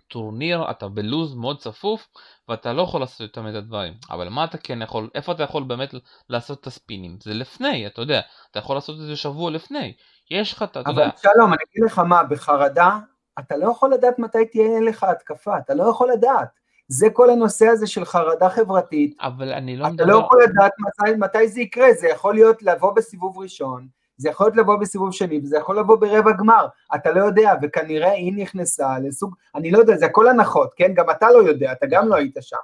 טורניר, 0.07 0.71
אתה 0.71 0.87
בלוז 0.87 1.35
מאוד 1.35 1.59
צפוף, 1.59 2.07
ואתה 2.49 2.73
לא 2.73 2.81
יכול 2.81 3.01
לעשות 3.01 3.19
יותר 3.19 3.41
מדי 3.41 3.61
דברים. 3.61 3.93
אבל 4.09 4.29
מה 4.29 4.43
אתה 4.43 4.57
כן 4.57 4.81
יכול, 4.81 5.09
איפה 5.15 5.31
אתה 5.31 5.43
יכול 5.43 5.63
באמת 5.63 5.93
לעשות 6.29 6.61
את 6.61 6.67
הספינים? 6.67 7.17
זה 7.23 7.33
לפני, 7.33 7.87
אתה 7.87 8.01
יודע, 8.01 8.21
אתה 8.51 8.59
יכול 8.59 8.75
לעשות 8.75 8.95
את 8.95 9.05
זה 9.05 9.15
שבוע 9.15 9.51
לפני. 9.51 9.93
יש 10.31 10.53
לך, 10.53 10.63
אתה 10.63 10.79
יודע... 10.79 10.91
אבל 10.91 11.09
שלום, 11.21 11.53
אני 11.53 11.63
אגיד 11.71 11.83
לך 11.85 11.99
מה, 11.99 12.23
בחרדה 12.23 12.99
אתה 13.39 13.57
לא 13.57 13.71
יכול 13.71 13.93
לדעת 13.93 14.19
מתי 14.19 14.45
תהיה 14.45 14.79
לך 14.79 15.03
התקפה, 15.03 15.57
אתה 15.57 15.73
לא 15.73 15.83
יכול 15.83 16.11
לדעת. 16.11 16.47
זה 16.87 17.07
כל 17.13 17.29
הנושא 17.29 17.67
הזה 17.67 17.87
של 17.87 18.05
חרדה 18.05 18.49
חברתית. 18.49 19.17
אבל 19.21 19.53
אני 19.53 19.77
לא 19.77 19.85
אתה 19.85 19.93
מדבר... 19.93 20.03
אתה 20.03 20.11
לא 20.11 20.17
יכול 20.25 20.43
לדעת 20.43 20.71
מתי, 20.79 21.15
מתי 21.17 21.47
זה 21.47 21.61
יקרה, 21.61 21.93
זה 21.93 22.07
יכול 22.07 22.33
להיות 22.33 22.63
לבוא 22.63 22.93
בסיבוב 22.95 23.37
ראשון, 23.37 23.87
זה 24.17 24.29
יכול 24.29 24.45
להיות 24.45 24.57
לבוא 24.57 24.75
בסיבוב 24.75 25.11
שני, 25.11 25.39
וזה 25.43 25.57
יכול 25.57 25.79
לבוא 25.79 25.95
ברבע 25.95 26.31
גמר, 26.31 26.67
אתה 26.95 27.11
לא 27.11 27.23
יודע, 27.23 27.53
וכנראה 27.61 28.11
היא 28.11 28.33
נכנסה 28.35 28.99
לסוג, 28.99 29.35
אני 29.55 29.71
לא 29.71 29.77
יודע, 29.77 29.97
זה 29.97 30.05
הכל 30.05 30.27
הנחות, 30.27 30.73
כן? 30.75 30.93
גם 30.93 31.09
אתה 31.09 31.31
לא 31.31 31.37
יודע, 31.37 31.71
אתה 31.71 31.85
גם 31.89 32.07
לא 32.07 32.15
היית 32.15 32.37
שם. 32.41 32.57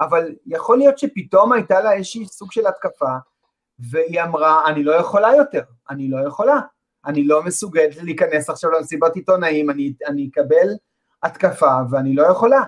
אבל 0.00 0.34
יכול 0.46 0.78
להיות 0.78 0.98
שפתאום 0.98 1.52
הייתה 1.52 1.80
לה 1.80 1.92
איזושהי 1.92 2.26
סוג 2.26 2.52
של 2.52 2.66
התקפה, 2.66 3.16
והיא 3.78 4.22
אמרה, 4.22 4.66
אני 4.66 4.84
לא 4.84 4.92
יכולה 4.92 5.34
יותר, 5.36 5.62
אני 5.90 6.08
לא 6.08 6.28
יכולה. 6.28 6.60
אני 7.06 7.24
לא 7.24 7.42
מסוגלת 7.44 7.96
להיכנס 7.96 8.50
עכשיו 8.50 8.70
למסיבת 8.70 9.16
עיתונאים, 9.16 9.70
אני, 9.70 9.92
אני 10.06 10.28
אקבל 10.32 10.68
התקפה 11.22 11.76
ואני 11.90 12.14
לא 12.14 12.22
יכולה. 12.22 12.62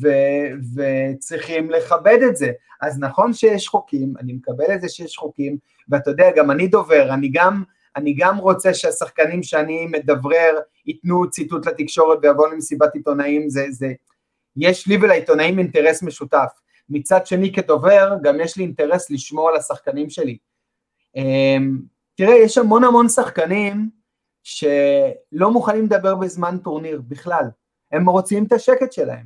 ו, 0.00 0.08
וצריכים 0.74 1.70
לכבד 1.70 2.18
את 2.28 2.36
זה. 2.36 2.50
אז 2.80 2.98
נכון 2.98 3.32
שיש 3.32 3.68
חוקים, 3.68 4.14
אני 4.20 4.32
מקבל 4.32 4.74
את 4.74 4.80
זה 4.80 4.88
שיש 4.88 5.16
חוקים, 5.16 5.56
ואתה 5.88 6.10
יודע, 6.10 6.30
גם 6.36 6.50
אני 6.50 6.68
דובר, 6.68 7.14
אני 7.14 7.28
גם, 7.32 7.62
אני 7.96 8.14
גם 8.18 8.38
רוצה 8.38 8.74
שהשחקנים 8.74 9.42
שאני 9.42 9.86
מדברר 9.86 10.58
ייתנו 10.86 11.30
ציטוט 11.30 11.66
לתקשורת 11.66 12.18
ויבואו 12.22 12.52
למסיבת 12.52 12.94
עיתונאים, 12.94 13.50
זה, 13.50 13.66
זה, 13.70 13.92
יש 14.56 14.86
לי 14.86 14.96
ולעיתונאים 14.96 15.58
אינטרס 15.58 16.02
משותף. 16.02 16.50
מצד 16.88 17.26
שני 17.26 17.52
כדובר, 17.52 18.14
גם 18.22 18.40
יש 18.40 18.56
לי 18.56 18.64
אינטרס 18.64 19.10
לשמור 19.10 19.48
על 19.48 19.56
השחקנים 19.56 20.10
שלי. 20.10 20.36
אמ, 21.16 21.78
תראה, 22.20 22.36
יש 22.36 22.58
המון 22.58 22.84
המון 22.84 23.08
שחקנים 23.08 23.90
שלא 24.42 25.50
מוכנים 25.50 25.84
לדבר 25.84 26.14
בזמן 26.14 26.58
טורניר 26.58 27.02
בכלל, 27.08 27.44
הם 27.92 28.08
רוצים 28.08 28.44
את 28.44 28.52
השקט 28.52 28.92
שלהם. 28.92 29.24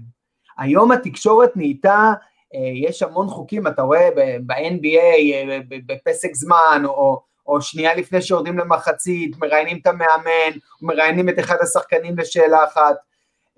היום 0.59 0.93
התקשורת 0.93 1.57
נהייתה, 1.57 2.13
אה, 2.55 2.89
יש 2.89 3.03
המון 3.03 3.29
חוקים, 3.29 3.67
אתה 3.67 3.83
רואה 3.83 4.09
ב-NBA, 4.47 5.35
אה, 5.35 5.59
בפסק 5.87 6.35
זמן, 6.35 6.83
או, 6.85 7.23
או 7.47 7.63
שנייה 7.63 7.95
לפני 7.95 8.23
שיורדים 8.23 8.59
למחצית, 8.59 9.37
מראיינים 9.39 9.79
את 9.83 9.87
המאמן, 9.87 10.59
מראיינים 10.83 11.29
את 11.29 11.39
אחד 11.39 11.57
השחקנים 11.63 12.19
לשאלה 12.19 12.65
אחת. 12.65 12.97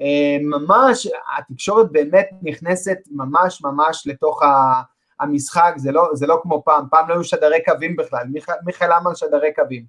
אה, 0.01 0.37
ממש, 0.43 1.09
התקשורת 1.39 1.93
באמת 1.93 2.29
נכנסת 2.43 2.99
ממש 3.11 3.63
ממש 3.63 4.07
לתוך 4.07 4.43
ה... 4.43 4.83
המשחק, 5.21 5.75
זה 5.77 5.93
לא, 5.93 6.09
זה 6.15 6.27
לא 6.27 6.41
כמו 6.43 6.63
פעם, 6.65 6.85
פעם 6.91 7.09
לא 7.09 7.15
היו 7.15 7.25
שדרי 7.25 7.65
קווים 7.65 7.97
בכלל, 7.97 8.27
מיכאל 8.65 8.93
אמר 8.93 9.15
שדרי 9.15 9.55
קווים. 9.55 9.85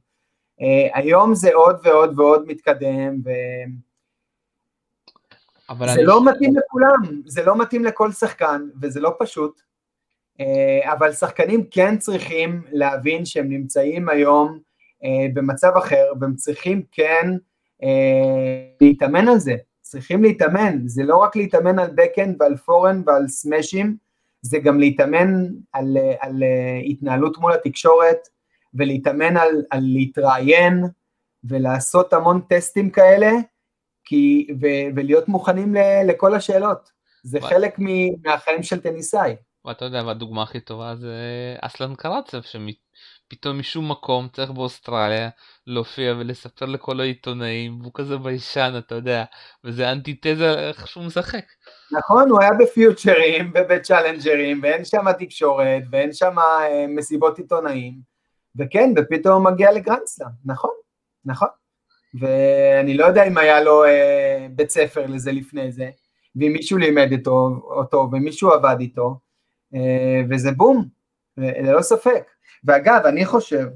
Uh, 0.61 0.63
היום 0.93 1.35
זה 1.35 1.53
עוד 1.53 1.79
ועוד 1.83 2.19
ועוד 2.19 2.47
מתקדם, 2.47 3.19
ו... 3.25 3.29
זה 5.85 5.93
אני... 5.93 6.03
לא 6.03 6.25
מתאים 6.25 6.55
לכולם, 6.55 7.21
זה 7.25 7.43
לא 7.43 7.57
מתאים 7.57 7.85
לכל 7.85 8.11
שחקן, 8.11 8.67
וזה 8.81 8.99
לא 8.99 9.15
פשוט, 9.19 9.61
uh, 10.41 10.43
אבל 10.91 11.13
שחקנים 11.13 11.63
כן 11.71 11.97
צריכים 11.97 12.61
להבין 12.71 13.25
שהם 13.25 13.49
נמצאים 13.49 14.09
היום 14.09 14.59
uh, 15.03 15.05
במצב 15.33 15.71
אחר, 15.77 16.05
והם 16.19 16.35
צריכים 16.35 16.83
כן 16.91 17.31
להתאמן 18.81 19.27
על 19.27 19.39
זה, 19.39 19.55
צריכים 19.81 20.23
להתאמן, 20.23 20.87
זה 20.87 21.03
לא 21.03 21.17
רק 21.17 21.35
להתאמן 21.35 21.79
על 21.79 21.89
בקאנד 21.95 22.35
ועל 22.39 22.57
פורן 22.57 23.01
ועל 23.05 23.27
סמאשים, 23.27 24.06
זה 24.47 24.59
גם 24.59 24.79
להתאמן 24.79 25.45
על, 25.73 25.97
על 26.19 26.43
התנהלות 26.85 27.37
מול 27.37 27.53
התקשורת, 27.53 28.17
ולהתאמן 28.73 29.37
על, 29.37 29.63
על 29.71 29.83
להתראיין, 29.83 30.83
ולעשות 31.43 32.13
המון 32.13 32.41
טסטים 32.49 32.89
כאלה, 32.89 33.31
כי, 34.05 34.47
ו, 34.61 34.65
ולהיות 34.95 35.27
מוכנים 35.27 35.75
ל, 35.75 35.79
לכל 36.07 36.35
השאלות. 36.35 36.91
זה 37.23 37.39
וואי. 37.39 37.53
חלק 37.53 37.79
מהחיים 38.23 38.63
של 38.63 38.79
טניסאי. 38.79 39.35
ואתה 39.65 39.85
יודע, 39.85 40.03
והדוגמה 40.05 40.43
הכי 40.43 40.59
טובה 40.59 40.95
זה 40.95 41.15
אסלן 41.61 41.95
קרצב, 41.95 42.41
פתאום 43.27 43.59
משום 43.59 43.91
מקום 43.91 44.27
צריך 44.33 44.51
באוסטרליה 44.51 45.29
להופיע 45.67 46.13
ולספר 46.19 46.65
לכל 46.65 46.99
העיתונאים, 46.99 47.81
והוא 47.81 47.91
כזה 47.93 48.17
ביישן, 48.17 48.73
אתה 48.77 48.95
יודע, 48.95 49.23
וזה 49.63 49.91
אנטיתזה 49.91 50.69
איך 50.69 50.87
שהוא 50.87 51.03
משחק. 51.03 51.43
נכון, 51.91 52.29
הוא 52.29 52.41
היה 52.41 52.51
בפיוצ'רס 52.59 53.51
ובצ'אלנג'רים, 53.55 54.59
ואין 54.63 54.85
שם 54.85 55.11
תקשורת, 55.19 55.83
ואין 55.91 56.13
שם 56.13 56.39
אה, 56.39 56.85
מסיבות 56.87 57.37
עיתונאים, 57.37 57.93
וכן, 58.59 58.93
ופתאום 58.97 59.45
הוא 59.45 59.51
מגיע 59.51 59.71
לגרנדסלאם, 59.71 60.29
נכון, 60.45 60.71
נכון. 61.25 61.47
ואני 62.19 62.97
לא 62.97 63.05
יודע 63.05 63.23
אם 63.23 63.37
היה 63.37 63.61
לו 63.61 63.85
אה, 63.85 64.47
בית 64.51 64.69
ספר 64.69 65.05
לזה 65.07 65.31
לפני 65.31 65.71
זה, 65.71 65.89
ואם 66.35 66.53
מישהו 66.53 66.77
לימד 66.77 67.09
אותו, 67.13 67.61
אותו 67.63 68.09
ומישהו 68.11 68.51
עבד 68.51 68.75
איתו, 68.79 69.19
אה, 69.75 70.21
וזה 70.29 70.51
בום, 70.51 70.85
ללא 71.37 71.81
ספק. 71.81 72.36
ואגב, 72.63 73.01
אני 73.05 73.25
חושב, 73.25 73.67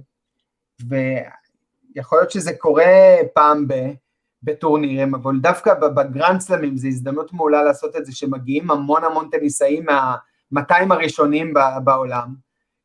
ויכול 0.88 2.17
להיות 2.17 2.31
שזה 2.31 2.53
קורה 2.53 3.15
פעם 3.33 3.67
ב... 3.67 3.73
בטורנירים, 4.43 5.15
אבל 5.15 5.39
דווקא 5.41 5.73
בגרנד 5.73 6.39
סלמים 6.39 6.77
זו 6.77 6.88
הזדמנות 6.88 7.33
מעולה 7.33 7.63
לעשות 7.63 7.95
את 7.95 8.05
זה, 8.05 8.15
שמגיעים 8.15 8.71
המון 8.71 9.03
המון 9.03 9.29
טניסאים 9.31 9.85
מה-200 9.85 10.93
הראשונים 10.93 11.53
בעולם, 11.83 12.35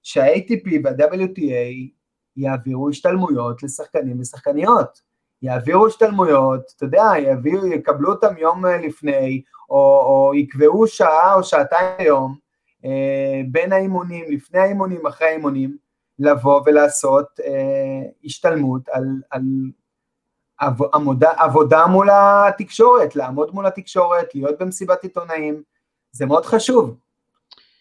שה-ATP 0.02 0.68
וה-WTA 0.84 1.90
יעבירו 2.36 2.88
השתלמויות 2.88 3.62
לשחקנים 3.62 4.20
ושחקניות. 4.20 5.00
יעבירו 5.42 5.86
השתלמויות, 5.86 6.72
אתה 6.76 6.84
יודע, 6.84 7.04
יביאו, 7.18 7.66
יקבלו 7.66 8.12
אותם 8.12 8.36
יום 8.38 8.66
לפני, 8.66 9.42
או, 9.70 9.76
או 9.76 10.34
יקבעו 10.34 10.86
שעה 10.86 11.34
או 11.34 11.44
שעתיים 11.44 11.94
היום, 11.98 12.36
אה, 12.84 13.40
בין 13.50 13.72
האימונים, 13.72 14.24
לפני 14.28 14.60
האימונים, 14.60 15.06
אחרי 15.06 15.28
האימונים, 15.28 15.76
לבוא 16.18 16.62
ולעשות 16.66 17.40
אה, 17.44 18.02
השתלמות 18.24 18.88
על, 18.88 19.04
על 19.30 19.42
עבודה, 20.92 21.30
עבודה 21.36 21.86
מול 21.86 22.08
התקשורת, 22.12 23.16
לעמוד 23.16 23.54
מול 23.54 23.66
התקשורת, 23.66 24.34
להיות 24.34 24.58
במסיבת 24.58 25.02
עיתונאים, 25.02 25.62
זה 26.12 26.26
מאוד 26.26 26.46
חשוב, 26.46 26.96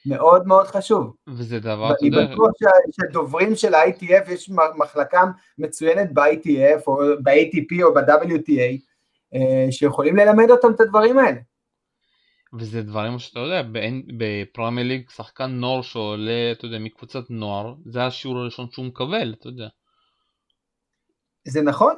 מאוד 0.06 0.48
מאוד 0.48 0.68
חשוב. 0.68 1.16
וזה 1.28 1.60
דבר, 1.60 1.92
אתה 1.92 2.06
יודע... 2.06 2.18
ואני 2.18 2.34
בטוח 2.34 2.52
שדוברים 2.92 3.56
של 3.56 3.74
ה-ITF, 3.74 4.32
יש 4.32 4.52
מחלקה 4.78 5.24
מצוינת 5.58 6.14
ב-ITF 6.14 6.82
או 6.88 6.98
ב-ATP 7.24 7.84
או 7.84 7.94
ב-WTA, 7.94 8.80
אה, 9.36 9.68
שיכולים 9.72 10.16
ללמד 10.16 10.52
אותם 10.52 10.72
את 10.76 10.80
הדברים 10.80 11.20
האלה. 11.20 11.40
וזה 12.54 12.82
דברים 12.82 13.20
שאתה 13.20 13.40
יודע, 13.40 13.62
בפרמייר 14.18 14.88
ליג 14.88 15.10
שחקן 15.10 15.52
נוער 15.52 15.82
שעולה, 15.82 16.52
אתה 16.52 16.66
יודע, 16.66 16.80
מקבוצת 16.80 17.30
נוער, 17.30 17.74
זה 17.86 18.06
השיעור 18.06 18.38
הראשון 18.38 18.68
שהוא 18.72 18.86
מקבל, 18.86 19.36
אתה 19.40 19.48
יודע. 19.48 19.68
זה 21.48 21.62
נכון, 21.62 21.96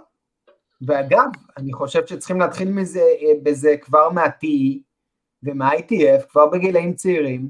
ואגב, 0.82 1.28
אני 1.58 1.74
חושב 1.74 2.06
שצריכים 2.06 2.40
להתחיל 2.40 2.72
מזה, 2.72 3.04
בזה 3.44 3.76
כבר 3.82 4.10
מה-TE 4.10 4.80
ומה-ITF, 5.44 6.26
כבר 6.30 6.48
בגילאים 6.48 6.94
צעירים, 6.94 7.50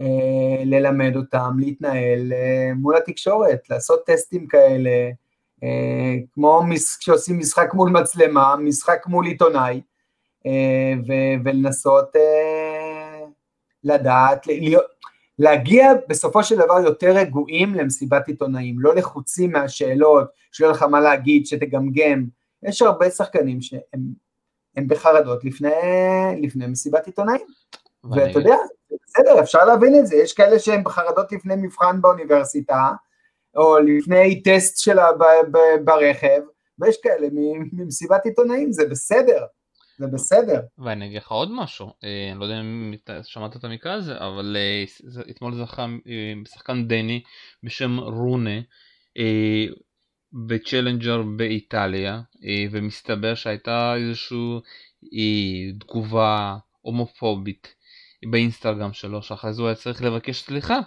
אה, 0.00 0.64
ללמד 0.64 1.16
אותם 1.16 1.56
להתנהל 1.58 2.32
אה, 2.32 2.74
מול 2.74 2.96
התקשורת, 2.96 3.70
לעשות 3.70 4.06
טסטים 4.06 4.46
כאלה, 4.46 5.10
אה, 5.62 6.14
כמו 6.32 6.62
כשעושים 7.00 7.38
משחק 7.38 7.74
מול 7.74 7.90
מצלמה, 7.90 8.56
משחק 8.56 9.06
מול 9.06 9.26
עיתונאי, 9.26 9.80
אה, 10.46 10.92
ולנסות 11.44 12.16
אה, 12.16 13.24
לדעת, 13.84 14.46
להיות, 14.46 14.84
להגיע 15.38 15.92
בסופו 16.08 16.44
של 16.44 16.56
דבר 16.56 16.78
יותר 16.84 17.10
רגועים 17.10 17.74
למסיבת 17.74 18.28
עיתונאים, 18.28 18.80
לא 18.80 18.94
לחוצים 18.94 19.52
מהשאלות, 19.52 20.28
שיהיה 20.52 20.70
לך 20.70 20.82
מה 20.82 21.00
להגיד, 21.00 21.46
שתגמגם. 21.46 22.24
יש 22.62 22.82
הרבה 22.82 23.10
שחקנים 23.10 23.60
שהם 23.60 24.88
בחרדות 24.88 25.44
לפני, 25.44 25.70
לפני 26.42 26.66
מסיבת 26.66 27.06
עיתונאים. 27.06 27.46
ואתה 28.10 28.38
יודע, 28.38 28.56
בסדר, 29.06 29.40
אפשר 29.40 29.64
להבין 29.64 29.98
את 29.98 30.06
זה, 30.06 30.16
יש 30.16 30.32
כאלה 30.32 30.58
שהם 30.58 30.84
בחרדות 30.84 31.32
לפני 31.32 31.54
מבחן 31.56 32.00
באוניברסיטה, 32.00 32.90
או 33.56 33.78
לפני 33.78 34.42
טסט 34.42 34.78
שלה 34.78 35.08
ברכב, 35.84 36.40
ויש 36.78 37.00
כאלה 37.02 37.28
ממסיבת 37.72 38.24
עיתונאים, 38.24 38.72
זה 38.72 38.86
בסדר. 38.88 39.44
זה 39.98 40.06
בסדר. 40.06 40.60
ואני 40.78 41.06
אגיד 41.06 41.16
לך 41.16 41.30
עוד 41.30 41.50
משהו, 41.52 41.92
אה, 42.04 42.28
אני 42.32 42.40
לא 42.40 42.44
יודע 42.44 42.60
אם 42.60 42.94
שמעת 43.22 43.56
את 43.56 43.64
המקרה 43.64 43.92
הזה, 43.92 44.18
אבל 44.18 44.56
אה, 44.56 44.84
אתמול 45.30 45.54
זכה 45.54 45.86
אה, 46.06 46.32
שחקן 46.54 46.88
דני 46.88 47.22
בשם 47.62 47.98
רונה 47.98 48.60
בצ'לנג'ר 50.32 51.22
באיטליה, 51.36 52.20
ומסתבר 52.70 53.34
שהייתה 53.34 53.94
איזושהי 53.96 55.72
תגובה 55.80 56.56
הומופובית 56.80 57.74
באינסטגרם 58.30 58.92
שלו, 58.92 59.22
שאחרי 59.22 59.52
זה 59.52 59.62
הוא 59.62 59.68
היה 59.68 59.74
צריך 59.74 60.02
לבקש 60.02 60.42
סליחה. 60.42 60.80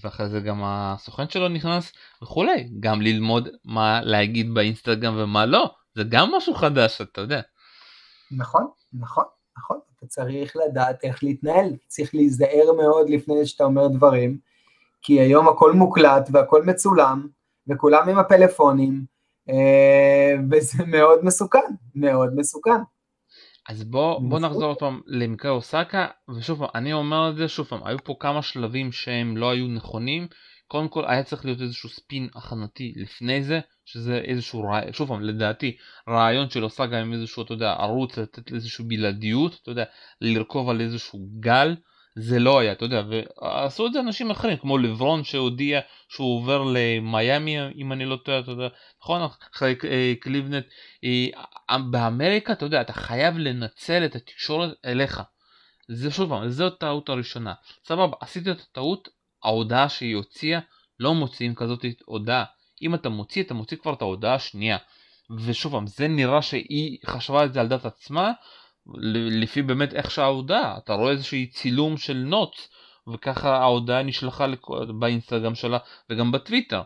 ואחרי 0.00 0.28
זה 0.28 0.40
גם 0.40 0.60
הסוכן 0.64 1.28
שלו 1.28 1.48
נכנס 1.48 1.92
וכולי, 2.22 2.68
גם 2.80 3.02
ללמוד 3.02 3.48
מה 3.64 4.00
להגיד 4.02 4.54
באינסטגרם 4.54 5.14
ומה 5.18 5.46
לא, 5.46 5.74
זה 5.94 6.02
גם 6.08 6.34
משהו 6.36 6.54
חדש, 6.54 7.00
אתה 7.00 7.20
יודע. 7.20 7.40
נכון, 8.32 8.66
נכון, 8.92 9.24
נכון, 9.58 9.78
אתה 9.96 10.06
צריך 10.06 10.56
לדעת 10.56 11.04
איך 11.04 11.24
להתנהל, 11.24 11.76
צריך 11.86 12.14
להיזהר 12.14 12.72
מאוד 12.76 13.10
לפני 13.10 13.46
שאתה 13.46 13.64
אומר 13.64 13.88
דברים, 13.88 14.38
כי 15.02 15.20
היום 15.20 15.48
הכל 15.48 15.72
מוקלט 15.72 16.28
והכל 16.32 16.62
מצולם, 16.62 17.28
וכולם 17.68 18.08
עם 18.08 18.18
הפלאפונים, 18.18 19.04
אה, 19.48 20.34
וזה 20.50 20.84
מאוד 20.86 21.24
מסוכן, 21.24 21.74
מאוד 21.94 22.34
מסוכן. 22.36 22.80
אז 23.68 23.84
בוא, 23.84 24.20
בוא 24.28 24.38
נחזור 24.38 24.64
עוד 24.64 24.78
פעם 24.78 25.00
למקרה 25.06 25.50
אוסקה, 25.50 26.06
ושוב 26.36 26.58
פעם, 26.58 26.68
אני 26.74 26.92
אומר 26.92 27.30
את 27.30 27.36
זה 27.36 27.48
שוב 27.48 27.66
פעם, 27.66 27.80
היו 27.84 27.98
פה 28.04 28.14
כמה 28.20 28.42
שלבים 28.42 28.92
שהם 28.92 29.36
לא 29.36 29.50
היו 29.50 29.68
נכונים, 29.68 30.26
קודם 30.68 30.88
כל 30.88 31.04
היה 31.06 31.22
צריך 31.22 31.44
להיות 31.44 31.60
איזשהו 31.60 31.88
ספין 31.88 32.28
הכנתי 32.34 32.92
לפני 32.96 33.42
זה, 33.42 33.60
שזה 33.84 34.18
איזשהו 34.24 34.62
רעיון, 34.62 34.92
שוב 34.92 35.08
פעם, 35.08 35.22
לדעתי, 35.22 35.76
רעיון 36.08 36.50
של 36.50 36.62
עושה 36.62 36.86
גם 36.86 36.98
עם 36.98 37.12
איזשהו, 37.12 37.42
אתה 37.42 37.54
יודע, 37.54 37.72
ערוץ 37.72 38.18
לתת 38.18 38.52
איזשהו 38.52 38.84
בלעדיות, 38.88 39.58
אתה 39.62 39.70
יודע, 39.70 39.84
לרכוב 40.20 40.70
על 40.70 40.80
איזשהו 40.80 41.28
גל, 41.40 41.76
זה 42.20 42.38
לא 42.38 42.58
היה, 42.58 42.72
אתה 42.72 42.84
יודע, 42.84 43.02
ועשו 43.08 43.86
את 43.86 43.92
זה 43.92 44.00
אנשים 44.00 44.30
אחרים, 44.30 44.56
כמו 44.56 44.78
לברון 44.78 45.24
שהודיע 45.24 45.80
שהוא 46.08 46.36
עובר 46.36 46.64
למיאמי, 46.74 47.56
אם 47.76 47.92
אני 47.92 48.04
לא 48.04 48.16
טועה, 48.24 48.38
אתה 48.38 48.50
יודע, 48.50 48.68
נכון, 49.02 49.28
אחרי 49.54 49.74
אה, 49.84 50.12
קליבנט, 50.20 50.64
אה, 51.04 51.78
באמריקה, 51.90 52.52
אתה 52.52 52.64
יודע, 52.64 52.80
אתה 52.80 52.92
חייב 52.92 53.38
לנצל 53.38 54.04
את 54.04 54.16
התקשורת 54.16 54.70
אליך. 54.84 55.22
זה 55.88 56.10
שוב 56.10 56.28
פעם, 56.28 56.48
זו 56.48 56.66
הטעות 56.66 57.08
הראשונה. 57.08 57.54
סבבה, 57.84 58.16
עשית 58.20 58.48
את 58.48 58.60
הטעות, 58.60 59.08
ההודעה 59.44 59.88
שהיא 59.88 60.16
הוציאה, 60.16 60.60
לא 61.00 61.14
מוציאים 61.14 61.54
כזאת 61.54 61.84
הודעה. 62.04 62.44
אם 62.82 62.94
אתה 62.94 63.08
מוציא, 63.08 63.42
אתה 63.42 63.54
מוציא 63.54 63.76
כבר 63.76 63.92
את 63.92 64.02
ההודעה 64.02 64.34
השנייה. 64.34 64.78
ושוב 65.44 65.72
פעם, 65.72 65.86
זה 65.86 66.08
נראה 66.08 66.42
שהיא 66.42 66.98
חשבה 67.06 67.44
את 67.44 67.52
זה 67.52 67.60
על 67.60 67.68
דעת 67.68 67.84
עצמה, 67.84 68.32
לפי 69.40 69.62
באמת 69.62 69.94
איך 69.94 70.10
שההודעה, 70.10 70.78
אתה 70.78 70.92
רואה 70.92 71.12
איזשהי 71.12 71.46
צילום 71.46 71.96
של 71.96 72.16
notes, 72.16 72.68
וככה 73.12 73.56
ההודעה 73.56 74.02
נשלחה 74.02 74.46
באינסטגרם 74.98 75.54
שלה 75.54 75.78
וגם 76.10 76.32
בטוויטר. 76.32 76.82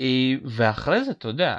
אה, 0.00 0.32
ואחרי 0.44 1.04
זה, 1.04 1.10
אתה 1.10 1.28
יודע, 1.28 1.58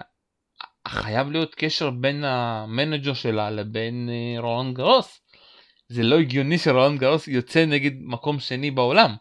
חייב 0.88 1.32
להיות 1.32 1.56
קשר 1.56 1.90
בין 1.90 2.24
המנג'ר 2.24 3.14
שלה 3.14 3.50
לבין 3.52 4.10
אה, 4.10 4.42
רולאן 4.42 4.76
גארוס. 4.76 5.22
זה 5.88 6.04
לא 6.04 6.20
הגיוני 6.20 6.58
שרולנד 6.58 7.00
גרוס 7.00 7.28
יוצא 7.28 7.66
נגד 7.66 7.92
מקום 8.02 8.40
שני 8.40 8.72
בעולם. 8.72 9.16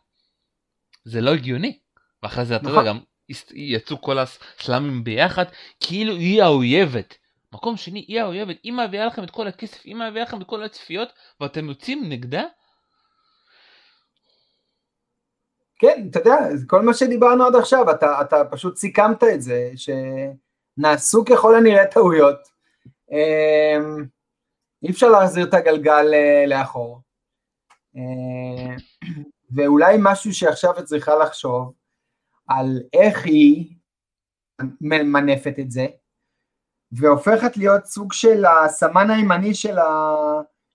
זה 1.04 1.20
לא 1.20 1.30
הגיוני. 1.34 1.78
ואחרי 2.22 2.44
זה 2.44 2.56
אתה 2.56 2.64
יודע 2.64 2.72
נכון. 2.72 2.86
גם 2.86 2.98
יצאו 3.54 4.02
כל 4.02 4.18
הסלאמים 4.18 5.04
ביחד, 5.04 5.44
כאילו 5.80 6.14
היא 6.14 6.42
האויבת. 6.42 7.14
מקום 7.52 7.76
שני, 7.76 8.04
היא 8.08 8.20
האויבת, 8.20 8.56
היא 8.62 8.72
מביאה 8.72 9.06
לכם 9.06 9.24
את 9.24 9.30
כל 9.30 9.46
הכסף, 9.46 9.80
היא 9.84 9.96
מביאה 9.96 10.24
לכם 10.24 10.42
את 10.42 10.46
כל 10.46 10.62
הצפיות, 10.62 11.08
ואתם 11.40 11.68
יוצאים 11.68 12.08
נגדה? 12.08 12.42
כן, 15.78 16.06
אתה 16.10 16.18
יודע, 16.18 16.36
כל 16.66 16.82
מה 16.82 16.94
שדיברנו 16.94 17.44
עד 17.44 17.56
עכשיו, 17.56 17.90
אתה, 17.90 18.20
אתה 18.20 18.42
פשוט 18.50 18.76
סיכמת 18.76 19.24
את 19.24 19.42
זה, 19.42 19.70
שנעשו 19.76 21.24
ככל 21.24 21.56
הנראה 21.56 21.86
טעויות. 21.86 22.38
אמ, 23.10 24.04
אי 24.82 24.90
אפשר 24.90 25.08
להחזיר 25.08 25.46
את 25.46 25.54
הגלגל 25.54 26.14
אה, 26.14 26.44
לאחור. 26.46 27.00
אמ, 29.54 29.64
ואולי 29.64 29.96
משהו 30.00 30.34
שעכשיו 30.34 30.78
את 30.78 30.84
צריכה 30.84 31.16
לחשוב, 31.16 31.72
על 32.48 32.82
איך 32.92 33.24
היא 33.24 33.76
ממנפת 34.80 35.54
את 35.58 35.70
זה, 35.70 35.86
והופכת 36.92 37.56
להיות 37.56 37.84
סוג 37.84 38.12
של 38.12 38.44
הסמן 38.44 39.10
הימני 39.10 39.54
של, 39.54 39.78
ה, 39.78 40.14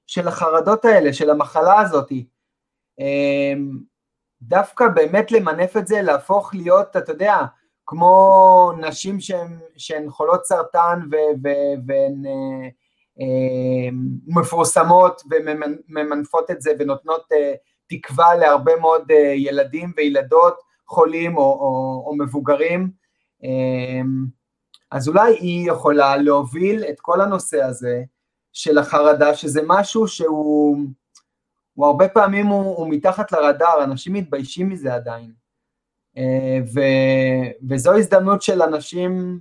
של 0.07 0.27
החרדות 0.27 0.85
האלה, 0.85 1.13
של 1.13 1.29
המחלה 1.29 1.79
הזאת. 1.79 2.11
אמ, 2.99 3.79
דווקא 4.41 4.87
באמת 4.87 5.31
למנף 5.31 5.77
את 5.77 5.87
זה, 5.87 6.01
להפוך 6.01 6.55
להיות, 6.55 6.97
אתה 6.97 7.11
יודע, 7.11 7.35
כמו 7.85 8.71
נשים 8.81 9.19
שהן, 9.19 9.59
שהן 9.77 10.09
חולות 10.09 10.45
סרטן 10.45 10.99
והן 11.87 12.25
אה, 12.25 12.67
אה, 13.19 13.89
מפורסמות 14.27 15.21
וממנפות 15.29 16.51
את 16.51 16.61
זה 16.61 16.71
ונותנות 16.79 17.31
אה, 17.31 17.53
תקווה 17.89 18.35
להרבה 18.35 18.75
מאוד 18.75 19.11
אה, 19.11 19.33
ילדים 19.35 19.91
וילדות 19.97 20.59
חולים 20.87 21.37
או, 21.37 21.43
או, 21.43 22.03
או 22.05 22.15
מבוגרים, 22.17 22.91
אה, 23.43 24.01
אז 24.91 25.07
אולי 25.07 25.33
היא 25.33 25.71
יכולה 25.71 26.17
להוביל 26.17 26.83
את 26.89 26.99
כל 26.99 27.21
הנושא 27.21 27.63
הזה 27.63 28.03
של 28.53 28.77
החרדה, 28.77 29.35
שזה 29.35 29.61
משהו 29.67 30.07
שהוא 30.07 30.77
הוא 31.73 31.85
הרבה 31.87 32.09
פעמים 32.09 32.45
הוא, 32.45 32.77
הוא 32.77 32.87
מתחת 32.89 33.31
לרדאר, 33.31 33.83
אנשים 33.83 34.13
מתביישים 34.13 34.69
מזה 34.69 34.93
עדיין. 34.93 35.31
אה, 36.17 36.59
ו, 36.73 36.79
וזו 37.69 37.97
הזדמנות 37.97 38.41
של 38.41 38.61
אנשים 38.61 39.39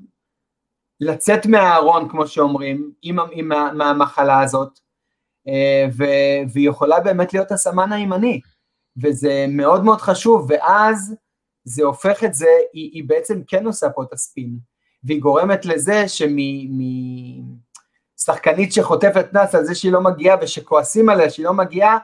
לצאת 1.00 1.46
מהארון, 1.46 2.08
כמו 2.08 2.26
שאומרים, 2.26 2.92
עם, 3.02 3.16
עם, 3.32 3.48
מהמחלה 3.48 4.40
הזאת, 4.42 4.68
אה, 4.68 4.88
ו, 5.96 6.04
והיא 6.52 6.68
יכולה 6.68 7.00
באמת 7.00 7.34
להיות 7.34 7.52
הסמן 7.52 7.92
הימני, 7.92 8.40
וזה 9.02 9.46
מאוד 9.48 9.84
מאוד 9.84 10.00
חשוב, 10.00 10.46
ואז 10.48 11.14
זה 11.64 11.84
הופך 11.84 12.24
את 12.24 12.34
זה, 12.34 12.48
היא, 12.72 12.90
היא 12.92 13.04
בעצם 13.06 13.42
כן 13.46 13.66
עושה 13.66 13.90
פה 13.90 14.02
את 14.02 14.12
הספין, 14.12 14.58
והיא 15.04 15.20
גורמת 15.20 15.64
לזה 15.64 16.04
שמשחקנית 18.16 18.72
שחוטפת 18.72 19.26
נאס 19.32 19.54
על 19.54 19.64
זה 19.64 19.74
שהיא 19.74 19.92
לא 19.92 20.00
מגיעה 20.00 20.37
ושכועסים 20.40 21.08
עליה 21.08 21.30
שהיא 21.30 21.46
לא 21.46 21.52
מגיעה, 21.52 21.98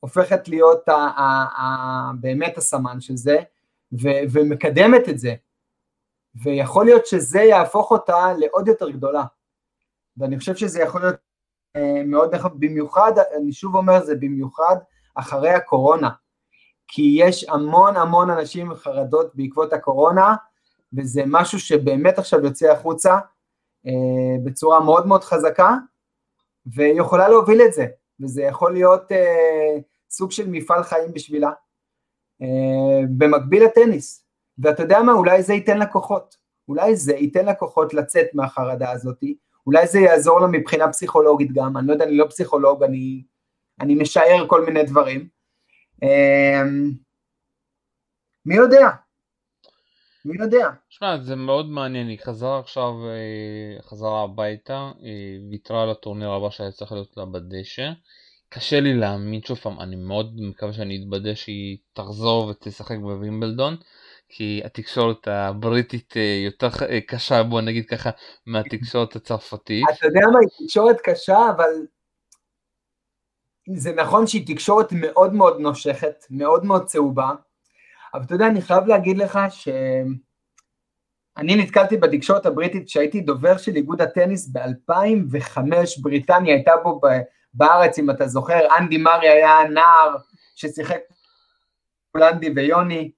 הופכת 0.00 0.48
להיות 0.48 0.88
ה, 0.88 0.92
ה, 0.92 1.46
ה, 1.62 2.10
באמת 2.20 2.58
הסמן 2.58 3.00
של 3.00 3.16
זה, 3.16 3.36
ו, 3.92 4.08
ומקדמת 4.32 5.08
את 5.08 5.18
זה, 5.18 5.34
ויכול 6.42 6.84
להיות 6.84 7.06
שזה 7.06 7.40
יהפוך 7.40 7.90
אותה 7.90 8.32
לעוד 8.38 8.68
יותר 8.68 8.90
גדולה, 8.90 9.24
ואני 10.16 10.38
חושב 10.38 10.56
שזה 10.56 10.82
יכול 10.82 11.00
להיות 11.00 11.14
אה, 11.14 11.29
מאוד 12.06 12.34
נכון, 12.34 12.60
במיוחד, 12.60 13.12
אני 13.36 13.52
שוב 13.52 13.74
אומר, 13.74 14.04
זה 14.04 14.14
במיוחד 14.14 14.76
אחרי 15.14 15.50
הקורונה, 15.50 16.10
כי 16.88 17.16
יש 17.18 17.48
המון 17.48 17.96
המון 17.96 18.30
אנשים 18.30 18.70
עם 18.70 18.76
חרדות 18.76 19.34
בעקבות 19.34 19.72
הקורונה, 19.72 20.36
וזה 20.96 21.22
משהו 21.26 21.60
שבאמת 21.60 22.18
עכשיו 22.18 22.44
יוצא 22.44 22.72
החוצה 22.72 23.18
אה, 23.86 24.36
בצורה 24.44 24.80
מאוד 24.80 25.06
מאוד 25.06 25.24
חזקה, 25.24 25.76
והיא 26.66 27.00
יכולה 27.00 27.28
להוביל 27.28 27.62
את 27.62 27.72
זה, 27.72 27.86
וזה 28.20 28.42
יכול 28.42 28.72
להיות 28.72 29.12
אה, 29.12 29.78
סוג 30.10 30.30
של 30.30 30.48
מפעל 30.48 30.82
חיים 30.82 31.12
בשבילה, 31.12 31.50
אה, 32.42 33.06
במקביל 33.18 33.64
לטניס. 33.64 34.24
ואתה 34.58 34.82
יודע 34.82 35.02
מה, 35.02 35.12
אולי 35.12 35.42
זה 35.42 35.54
ייתן 35.54 35.78
לקוחות, 35.78 36.36
אולי 36.68 36.96
זה 36.96 37.14
ייתן 37.14 37.46
לקוחות 37.46 37.94
לצאת 37.94 38.26
מהחרדה 38.34 38.90
הזאת, 38.90 39.24
אולי 39.66 39.86
זה 39.86 40.00
יעזור 40.00 40.40
לה 40.40 40.46
מבחינה 40.46 40.88
פסיכולוגית 40.88 41.52
גם, 41.52 41.76
אני 41.76 41.86
לא 41.86 41.92
יודע, 41.92 42.04
אני 42.04 42.16
לא 42.16 42.26
פסיכולוג, 42.26 42.82
אני, 42.82 43.22
אני 43.80 43.94
משער 43.94 44.46
כל 44.46 44.64
מיני 44.64 44.82
דברים. 44.82 45.28
אה, 46.02 46.62
מי 48.46 48.54
יודע? 48.54 48.88
מי 50.24 50.42
יודע? 50.42 50.70
שמע, 50.88 51.18
זה 51.22 51.36
מאוד 51.36 51.66
מעניין, 51.66 52.08
היא 52.08 52.18
חזרה 52.24 52.58
עכשיו, 52.58 52.92
אה, 53.08 53.82
חזרה 53.82 54.22
הביתה, 54.22 54.90
ויתרה 55.50 55.82
על 55.82 55.90
הטורניר 55.90 56.30
הבא 56.30 56.50
שהיה 56.50 56.72
צריך 56.72 56.92
להיות 56.92 57.16
לה 57.16 57.24
בדשא. 57.24 57.90
קשה 58.48 58.80
לי 58.80 58.94
להאמין 58.94 59.42
שוב 59.42 59.58
פעם, 59.58 59.80
אני 59.80 59.96
מאוד 59.96 60.40
מקווה 60.40 60.72
שאני 60.72 61.02
אתבדה 61.02 61.36
שהיא 61.36 61.78
תחזור 61.92 62.46
ותשחק 62.46 62.96
בווימבלדון, 62.96 63.76
כי 64.30 64.60
התקשורת 64.64 65.28
הבריטית 65.28 66.16
אה, 66.16 66.42
יותר 66.44 66.68
אה, 66.90 67.00
קשה, 67.00 67.42
בוא 67.42 67.60
נגיד 67.60 67.86
ככה, 67.86 68.10
מהתקשורת 68.46 69.16
הצרפתית. 69.16 69.84
אתה 69.98 70.06
יודע 70.06 70.20
מה, 70.32 70.38
היא 70.38 70.66
תקשורת 70.66 70.96
קשה, 71.04 71.38
אבל 71.56 71.70
זה 73.76 73.92
נכון 73.92 74.26
שהיא 74.26 74.46
תקשורת 74.46 74.92
מאוד 74.92 75.34
מאוד 75.34 75.60
נושכת, 75.60 76.26
מאוד 76.30 76.64
מאוד 76.64 76.84
צהובה, 76.84 77.30
אבל 78.14 78.22
אתה 78.22 78.34
יודע, 78.34 78.46
אני 78.46 78.62
חייב 78.62 78.86
להגיד 78.86 79.18
לך 79.18 79.38
ש... 79.50 79.68
אני 81.36 81.56
נתקלתי 81.56 81.96
בתקשורת 81.96 82.46
הבריטית 82.46 82.86
כשהייתי 82.86 83.20
דובר 83.20 83.56
של 83.56 83.76
איגוד 83.76 84.02
הטניס 84.02 84.48
ב-2005, 84.52 85.58
בריטניה 86.02 86.54
הייתה 86.54 86.72
בו. 86.82 87.00
בארץ, 87.54 87.98
אם 87.98 88.10
אתה 88.10 88.26
זוכר, 88.26 88.60
אנדי 88.78 88.96
מרי 88.96 89.28
היה 89.28 89.68
נער 89.70 90.16
ששיחק 90.56 91.00
הולנדי 92.12 92.50
ויוני, 92.56 93.10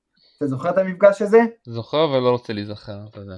אתה 0.43 0.51
זוכר 0.51 0.71
את 0.71 0.79
המפגש 0.79 1.23
הזה? 1.23 1.41
זוכר 1.65 2.11
ולא 2.11 2.31
רוצה 2.31 2.53
להיזכר, 2.53 2.99
אתה 3.11 3.21
יודע. 3.21 3.37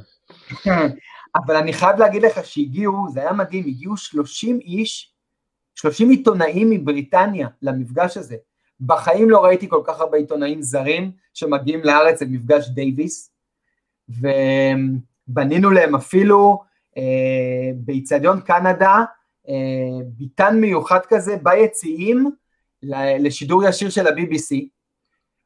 אבל 1.36 1.56
אני 1.56 1.72
חייב 1.72 1.98
להגיד 1.98 2.22
לך 2.22 2.44
שהגיעו, 2.44 3.06
זה 3.12 3.20
היה 3.20 3.32
מדהים, 3.32 3.64
הגיעו 3.66 3.96
30 3.96 4.60
איש, 4.60 5.12
30 5.74 6.10
עיתונאים 6.10 6.70
מבריטניה 6.70 7.48
למפגש 7.62 8.16
הזה. 8.16 8.36
בחיים 8.80 9.30
לא 9.30 9.44
ראיתי 9.44 9.68
כל 9.68 9.82
כך 9.84 10.00
הרבה 10.00 10.16
עיתונאים 10.16 10.62
זרים 10.62 11.10
שמגיעים 11.34 11.80
לארץ 11.84 12.22
למפגש 12.22 12.68
דייוויס, 12.68 13.30
ובנינו 14.08 15.70
להם 15.70 15.94
אפילו 15.94 16.62
אה, 16.96 17.70
באיצטדיון 17.76 18.40
קנדה, 18.40 19.04
אה, 19.48 20.04
ביטן 20.04 20.60
מיוחד 20.60 21.00
כזה 21.08 21.36
ביציעים 21.42 22.30
לשידור 23.18 23.64
ישיר 23.64 23.90
של 23.90 24.06
ה-BBC, 24.06 24.73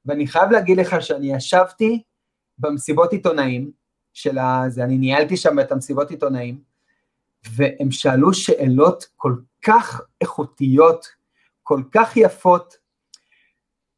ואני 0.08 0.26
חייב 0.26 0.50
להגיד 0.50 0.78
לך 0.78 1.02
שאני 1.02 1.34
ישבתי 1.34 2.02
במסיבות 2.58 3.12
עיתונאים 3.12 3.70
של 4.12 4.38
הזה, 4.38 4.84
אני 4.84 4.98
ניהלתי 4.98 5.36
שם 5.36 5.60
את 5.60 5.72
המסיבות 5.72 6.10
עיתונאים, 6.10 6.60
והם 7.54 7.90
שאלו 7.90 8.34
שאלות 8.34 9.06
כל 9.16 9.36
כך 9.62 10.00
איכותיות, 10.20 11.06
כל 11.62 11.82
כך 11.92 12.16
יפות, 12.16 12.76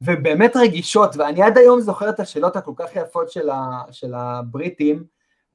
ובאמת 0.00 0.56
רגישות, 0.56 1.16
ואני 1.16 1.42
עד 1.42 1.58
היום 1.58 1.80
זוכר 1.80 2.08
את 2.08 2.20
השאלות 2.20 2.56
הכל 2.56 2.72
כך 2.76 2.96
יפות 2.96 3.30
של, 3.30 3.50
ה, 3.50 3.82
של 3.90 4.14
הבריטים, 4.14 5.04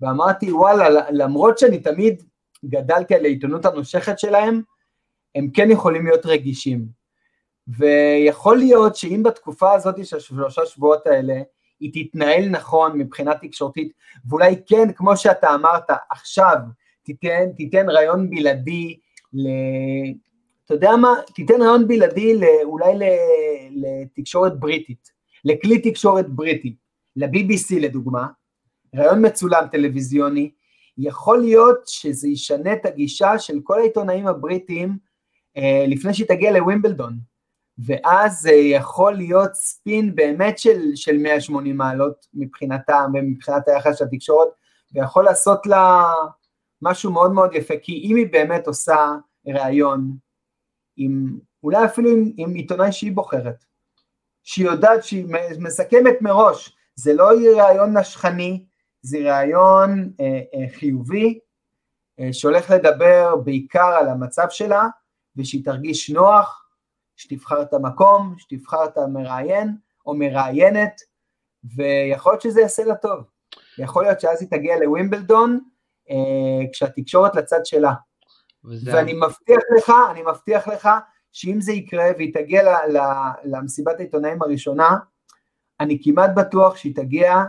ואמרתי, 0.01 0.51
וואלה, 0.51 1.09
למרות 1.11 1.57
שאני 1.57 1.79
תמיד 1.79 2.23
גדלתי 2.65 3.15
על 3.15 3.25
העיתונות 3.25 3.65
הנושכת 3.65 4.19
שלהם, 4.19 4.61
הם 5.35 5.49
כן 5.53 5.71
יכולים 5.71 6.05
להיות 6.05 6.25
רגישים. 6.25 6.87
ויכול 7.67 8.57
להיות 8.57 8.95
שאם 8.95 9.23
בתקופה 9.23 9.73
הזאת 9.73 10.05
של 10.05 10.17
השלושה 10.17 10.65
שבועות 10.65 11.07
האלה, 11.07 11.41
היא 11.79 11.91
תתנהל 12.09 12.49
נכון 12.49 12.97
מבחינה 12.97 13.35
תקשורתית, 13.35 13.93
ואולי 14.29 14.55
כן, 14.67 14.91
כמו 14.91 15.17
שאתה 15.17 15.55
אמרת, 15.55 15.89
עכשיו 16.11 16.57
תיתן, 17.03 17.51
תיתן 17.57 17.89
רעיון 17.89 18.29
בלעדי 18.29 18.99
ל... 19.33 19.47
אתה 20.65 20.73
יודע 20.73 20.95
מה? 20.95 21.13
תיתן 21.35 21.61
רעיון 21.61 21.87
בלעדי 21.87 22.33
אולי 22.63 22.93
לתקשורת 23.71 24.59
בריטית, 24.59 25.11
לכלי 25.45 25.81
תקשורת 25.81 26.29
בריטי, 26.29 26.75
ל-BBC 27.15 27.79
לדוגמה, 27.79 28.27
רעיון 28.95 29.25
מצולם 29.25 29.67
טלוויזיוני, 29.71 30.51
יכול 30.97 31.39
להיות 31.39 31.87
שזה 31.87 32.27
ישנה 32.27 32.73
את 32.73 32.85
הגישה 32.85 33.39
של 33.39 33.59
כל 33.63 33.79
העיתונאים 33.79 34.27
הבריטים 34.27 34.97
אה, 35.57 35.85
לפני 35.87 36.13
שהיא 36.13 36.27
תגיע 36.27 36.51
לווימבלדון, 36.51 37.17
ואז 37.77 38.39
זה 38.41 38.51
יכול 38.51 39.13
להיות 39.13 39.53
ספין 39.55 40.15
באמת 40.15 40.59
של, 40.59 40.95
של 40.95 41.17
180 41.17 41.77
מעלות 41.77 42.25
מבחינתם 42.33 43.11
ומבחינת 43.13 43.67
היחס 43.67 43.97
של 43.97 44.05
התקשורת, 44.05 44.47
ויכול 44.93 45.25
לעשות 45.25 45.65
לה 45.65 46.03
משהו 46.81 47.11
מאוד 47.11 47.31
מאוד 47.31 47.53
יפה, 47.53 47.73
כי 47.81 48.01
אם 48.03 48.15
היא 48.15 48.27
באמת 48.31 48.67
עושה 48.67 49.15
ראיון, 49.47 50.17
עם, 50.97 51.39
אולי 51.63 51.85
אפילו 51.85 52.09
עם, 52.09 52.31
עם 52.37 52.53
עיתונאי 52.53 52.91
שהיא 52.91 53.11
בוחרת, 53.11 53.65
שהיא 54.43 54.65
יודעת 54.65 55.03
שהיא 55.03 55.25
מסכמת 55.59 56.21
מראש, 56.21 56.77
זה 56.95 57.13
לא 57.13 57.39
יהיה 57.39 57.65
ראיון 57.65 57.97
נשכני, 57.97 58.65
זה 59.01 59.17
רעיון 59.23 60.11
אה, 60.19 60.25
אה, 60.25 60.65
חיובי, 60.73 61.39
אה, 62.19 62.33
שהולך 62.33 62.71
לדבר 62.71 63.35
בעיקר 63.35 63.95
על 63.99 64.09
המצב 64.09 64.45
שלה, 64.49 64.83
ושהיא 65.35 65.65
תרגיש 65.65 66.09
נוח, 66.09 66.64
שתבחר 67.15 67.61
את 67.61 67.73
המקום, 67.73 68.35
שתבחר 68.37 68.85
את 68.85 68.97
המראיין 68.97 69.75
או 70.05 70.13
מראיינת, 70.13 71.01
ויכול 71.75 72.31
להיות 72.31 72.41
שזה 72.41 72.61
יעשה 72.61 72.83
לה 72.83 72.95
טוב. 72.95 73.23
יכול 73.77 74.03
להיות 74.03 74.19
שאז 74.19 74.41
היא 74.41 74.49
תגיע 74.49 74.79
לווימבלדון, 74.79 75.59
אה, 76.09 76.71
כשהתקשורת 76.71 77.35
לצד 77.35 77.65
שלה. 77.65 77.93
וזה... 78.65 78.91
ואני 78.93 79.13
מבטיח 79.13 79.63
לך, 79.77 79.93
אני 80.11 80.21
מבטיח 80.21 80.67
לך, 80.67 80.89
שאם 81.31 81.61
זה 81.61 81.71
יקרה 81.71 82.05
והיא 82.17 82.33
תגיע 82.33 82.63
ל, 82.63 82.97
ל, 82.97 82.99
למסיבת 83.43 83.99
העיתונאים 83.99 84.41
הראשונה, 84.41 84.97
אני 85.79 85.99
כמעט 86.03 86.29
בטוח 86.35 86.77
שהיא 86.77 86.95
תגיע 86.95 87.43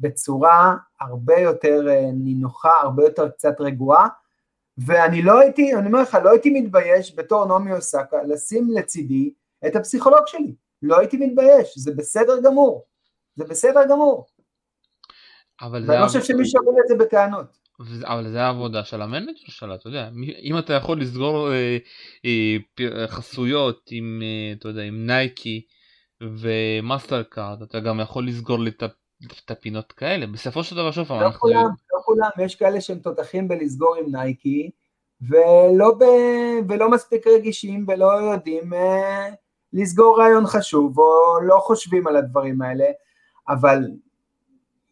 בצורה 0.00 0.76
הרבה 1.00 1.38
יותר 1.38 1.88
אה, 1.88 2.10
נינוחה, 2.12 2.80
הרבה 2.80 3.04
יותר 3.04 3.28
קצת 3.28 3.60
רגועה, 3.60 4.08
ואני 4.78 5.22
לא 5.22 5.40
הייתי, 5.40 5.74
אני 5.74 5.86
אומר 5.86 6.02
לך, 6.02 6.18
לא 6.24 6.30
הייתי 6.30 6.50
מתבייש 6.50 7.16
בתור 7.16 7.46
נעמי 7.46 7.72
אוסקה 7.72 8.22
לשים 8.28 8.70
לצידי 8.78 9.32
את 9.66 9.76
הפסיכולוג 9.76 10.26
שלי, 10.26 10.54
לא 10.82 10.98
הייתי 10.98 11.16
מתבייש, 11.16 11.78
זה 11.78 11.94
בסדר 11.96 12.40
גמור, 12.44 12.84
זה 13.34 13.44
בסדר 13.44 13.80
גמור. 13.90 14.26
ואני 15.72 15.86
לא 16.00 16.06
חושב 16.06 16.22
שמישהו 16.22 16.60
אמרו 16.62 16.78
את 16.80 16.88
זה 16.88 16.94
בטענות. 16.94 17.66
אבל 18.04 18.28
זה 18.28 18.42
העבודה 18.42 18.84
של 18.84 19.02
המנג'ר 19.02 19.32
שלה, 19.46 19.74
אתה 19.74 19.88
יודע, 19.88 20.08
אם 20.42 20.58
אתה 20.58 20.72
יכול 20.72 21.00
לסגור 21.00 21.52
אה, 21.52 21.76
אה, 22.24 23.08
חסויות 23.08 23.88
עם, 23.90 24.22
אה, 24.22 24.52
אתה 24.58 24.68
יודע, 24.68 24.82
עם 24.82 25.06
נייקי 25.06 25.62
ומאסטרקארד, 26.20 27.62
אתה 27.62 27.80
גם 27.80 28.00
יכול 28.00 28.28
לסגור 28.28 28.58
לי 28.58 28.70
את 28.70 28.82
הפינות 29.48 29.92
כאלה, 29.92 30.26
בסופו 30.26 30.64
של 30.64 30.76
דבר 30.76 30.90
שוב, 30.90 31.12
לא 31.12 31.26
אנחנו... 31.26 31.40
כולם, 31.40 31.68
לא 31.92 32.00
כולם, 32.04 32.30
יש 32.38 32.54
כאלה 32.54 32.80
שהם 32.80 32.98
תותחים 32.98 33.48
בלסגור 33.48 33.96
עם 33.96 34.16
נייקי, 34.16 34.70
ולא, 35.20 35.94
ב, 35.98 36.04
ולא 36.68 36.90
מספיק 36.90 37.26
רגישים 37.26 37.86
ולא 37.88 38.12
יודעים 38.12 38.74
אה, 38.74 39.28
לסגור 39.72 40.20
רעיון 40.20 40.46
חשוב, 40.46 40.98
או 40.98 41.40
לא 41.42 41.58
חושבים 41.58 42.06
על 42.06 42.16
הדברים 42.16 42.62
האלה, 42.62 42.84
אבל 43.48 43.84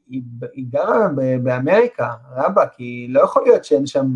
היא, 0.09 0.23
היא 0.53 0.65
גרה 0.71 1.09
באמריקה, 1.43 2.11
רבאק, 2.37 2.75
כי 2.77 3.07
לא 3.11 3.21
יכול 3.21 3.43
להיות 3.43 3.65
שאין 3.65 3.87
שם 3.87 4.07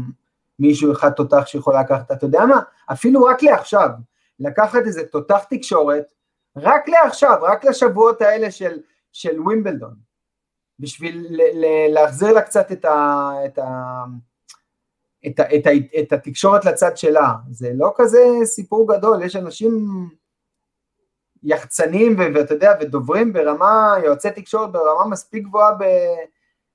מישהו 0.58 0.92
אחד 0.92 1.10
תותח 1.10 1.46
שיכול 1.46 1.74
לקחת, 1.80 2.12
אתה 2.12 2.26
יודע 2.26 2.46
מה, 2.46 2.60
אפילו 2.92 3.24
רק 3.24 3.42
לעכשיו, 3.42 3.88
לקחת 4.40 4.80
איזה 4.86 5.06
תותח 5.06 5.44
תקשורת, 5.50 6.12
רק 6.56 6.88
לעכשיו, 6.88 7.38
רק 7.42 7.64
לשבועות 7.64 8.22
האלה 8.22 8.50
של, 8.50 8.78
של 9.18 9.40
ווימבלדון, 9.40 9.94
בשביל 10.78 11.40
להחזיר 11.88 12.32
לה 12.32 12.42
קצת 12.42 12.72
את, 12.72 12.84
ה, 12.84 13.30
את, 13.46 13.58
ה, 13.58 14.04
את, 15.26 15.40
ה, 15.40 15.54
את, 15.56 15.66
ה, 15.66 15.70
את 16.00 16.12
התקשורת 16.12 16.64
לצד 16.64 16.96
שלה, 16.96 17.34
זה 17.50 17.70
לא 17.74 17.92
כזה 17.96 18.18
סיפור 18.44 18.96
גדול, 18.96 19.22
יש 19.22 19.36
אנשים 19.36 19.86
יחצנים 21.42 22.16
ואתה 22.18 22.54
יודע, 22.54 22.72
ודוברים 22.80 23.32
ברמה, 23.32 23.94
יועצי 24.04 24.30
תקשורת 24.30 24.72
ברמה 24.72 25.06
מספיק 25.10 25.44
גבוהה 25.44 25.74
ב, 25.74 25.84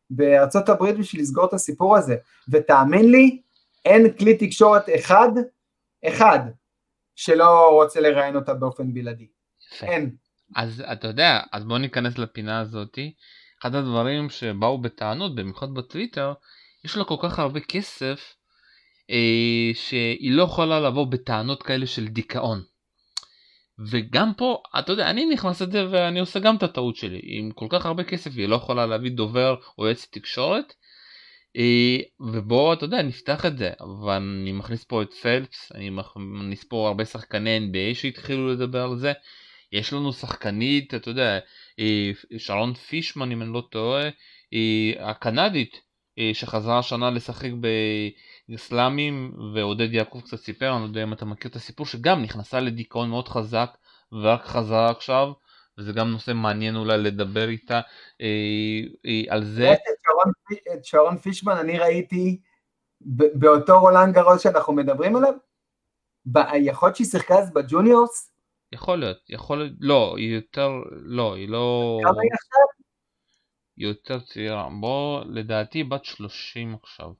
בארצות 0.10 0.69
הברית 0.69 0.97
בשביל 0.97 1.21
לסגור 1.21 1.45
את 1.45 1.53
הסיפור 1.53 1.97
הזה, 1.97 2.15
ותאמין 2.49 3.12
לי, 3.12 3.41
אין 3.86 4.13
כלי 4.17 4.38
תקשורת 4.38 4.86
אחד, 4.95 5.32
אחד, 6.08 6.39
שלא 7.15 7.69
רוצה 7.71 7.99
לראיין 7.99 8.36
אותה 8.36 8.53
באופן 8.53 8.93
בלעדי. 8.93 9.27
יפה. 9.75 9.86
אין. 9.86 10.22
אז 10.55 10.83
אתה 10.91 11.07
יודע, 11.07 11.39
אז 11.51 11.63
בוא 11.63 11.77
ניכנס 11.77 12.17
לפינה 12.17 12.59
הזאתי. 12.59 13.13
אחד 13.61 13.75
הדברים 13.75 14.29
שבאו 14.29 14.81
בטענות, 14.81 15.35
במיוחד 15.35 15.73
בטוויטר, 15.73 16.33
יש 16.85 16.97
לה 16.97 17.03
כל 17.03 17.15
כך 17.21 17.39
הרבה 17.39 17.59
כסף, 17.59 18.35
אה, 19.09 19.71
שהיא 19.73 20.31
לא 20.31 20.43
יכולה 20.43 20.79
לבוא 20.79 21.07
בטענות 21.07 21.63
כאלה 21.63 21.87
של 21.87 22.07
דיכאון. 22.07 22.61
וגם 23.79 24.33
פה, 24.37 24.61
אתה 24.79 24.91
יודע, 24.91 25.09
אני 25.09 25.25
נכנס 25.25 25.61
לזה 25.61 25.85
ואני 25.91 26.19
עושה 26.19 26.39
גם 26.39 26.55
את 26.55 26.63
הטעות 26.63 26.95
שלי. 26.95 27.19
עם 27.23 27.51
כל 27.51 27.67
כך 27.69 27.85
הרבה 27.85 28.03
כסף 28.03 28.31
היא 28.37 28.47
לא 28.47 28.55
יכולה 28.55 28.85
להביא 28.85 29.11
דובר 29.11 29.55
או 29.77 29.85
יועץ 29.85 30.07
תקשורת. 30.11 30.73
אה, 31.57 31.97
ובוא, 32.19 32.73
אתה 32.73 32.85
יודע, 32.85 33.01
נפתח 33.01 33.45
את 33.45 33.57
זה. 33.57 33.71
אבל 33.81 34.13
אני 34.13 34.51
מכניס 34.51 34.83
פה 34.83 35.01
את 35.01 35.13
פלפס, 35.13 35.71
אני 35.75 35.89
מכניס 35.89 36.63
פה 36.63 36.87
הרבה 36.87 37.05
שחקני 37.05 37.57
NBA 37.57 37.95
שהתחילו 37.95 38.47
לדבר 38.53 38.83
על 38.83 38.97
זה. 38.97 39.13
יש 39.73 39.93
לנו 39.93 40.13
שחקנית, 40.13 40.93
אתה 40.93 41.09
יודע, 41.09 41.39
אה, 41.79 42.12
שרון 42.38 42.73
פישמן 42.73 43.31
אם 43.31 43.41
אני 43.41 43.53
לא 43.53 43.63
טועה, 43.69 44.09
אה, 44.53 45.09
הקנדית 45.09 45.81
שחזרה 46.33 46.79
השנה 46.79 47.09
לשחק 47.09 47.49
באסלאמים 48.49 49.33
ועודד 49.55 49.93
יעקב 49.93 50.21
קצת 50.21 50.38
סיפר, 50.38 50.73
אני 50.73 50.81
לא 50.81 50.88
יודע 50.88 51.03
אם 51.03 51.13
אתה 51.13 51.25
מכיר 51.25 51.51
את 51.51 51.55
הסיפור, 51.55 51.86
שגם 51.86 52.21
נכנסה 52.21 52.59
לדיכאון 52.59 53.09
מאוד 53.09 53.27
חזק 53.27 53.69
ורק 54.12 54.43
חזרה 54.43 54.89
עכשיו, 54.89 55.31
וזה 55.77 55.93
גם 55.93 56.12
נושא 56.12 56.31
מעניין 56.31 56.75
אולי 56.75 56.97
לדבר 56.97 57.49
איתה 57.49 57.81
אה, 58.21 58.81
אה, 59.05 59.33
על 59.33 59.43
זה. 59.43 59.73
את 59.73 59.79
שרון, 60.03 60.33
את 60.73 60.86
שרון 60.86 61.17
פישמן 61.17 61.57
אני 61.57 61.79
ראיתי 61.79 62.39
באותו 63.36 63.79
רולנד 63.79 64.13
גרוס 64.13 64.41
שאנחנו 64.41 64.73
מדברים 64.73 65.15
עליו, 65.15 65.33
יכול 66.55 66.88
להיות 66.88 66.95
שהיא 66.95 67.07
שיחקה 67.07 67.36
אז 67.39 67.53
ב 67.53 67.62
juniors? 67.62 68.33
יכול 68.73 68.99
להיות, 68.99 69.17
יכול 69.29 69.57
להיות, 69.57 69.73
לא, 69.79 70.13
היא 70.17 70.36
יותר, 70.36 70.69
לא, 70.91 71.36
היא 71.36 71.49
לא... 71.49 71.99
כמה 72.03 72.21
היא 72.21 72.29
עכשיו? 72.33 72.86
היא 73.77 73.88
יותר 73.88 74.19
צעירה. 74.19 74.69
בוא, 74.79 75.23
לדעתי 75.25 75.83
בת 75.83 76.05
30 76.05 76.75
עכשיו. 76.83 77.12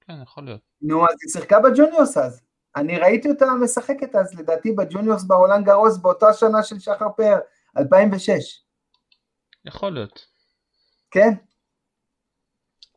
כן, 0.00 0.22
יכול 0.22 0.44
להיות. 0.44 0.60
נו, 0.82 1.04
אז 1.04 1.14
היא 1.22 1.32
שיחקה 1.32 1.60
ב 1.60 1.67
juniors 1.67 2.16
אז. 2.16 2.42
אני 2.76 2.98
ראיתי 2.98 3.30
אותה 3.30 3.46
משחקת 3.62 4.14
אז, 4.14 4.34
לדעתי 4.34 4.72
ב 4.72 4.79
juniors 4.79 5.24
ברולאן 5.24 5.64
גארוס 5.64 5.96
באותה 5.96 6.32
שנה 6.32 6.62
של 6.62 6.78
שחר 6.78 7.08
פאר, 7.16 7.38
2006. 7.78 8.62
יכול 9.64 9.92
להיות. 9.92 10.26
כן. 11.10 11.30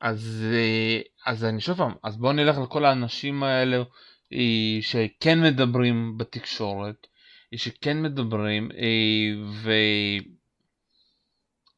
אז, 0.01 0.43
אה, 0.53 1.01
אז 1.25 1.43
אני 1.43 1.61
שוב 1.61 1.77
פעם, 1.77 1.93
אז 2.03 2.17
בואו 2.17 2.33
נלך 2.33 2.57
לכל 2.57 2.85
האנשים 2.85 3.43
האלה 3.43 3.77
אה, 4.33 4.77
שכן 4.81 5.43
מדברים 5.43 6.17
בתקשורת, 6.17 7.07
שכן 7.55 8.01
מדברים, 8.03 8.69
אה, 8.71 9.47
ו... 9.63 9.71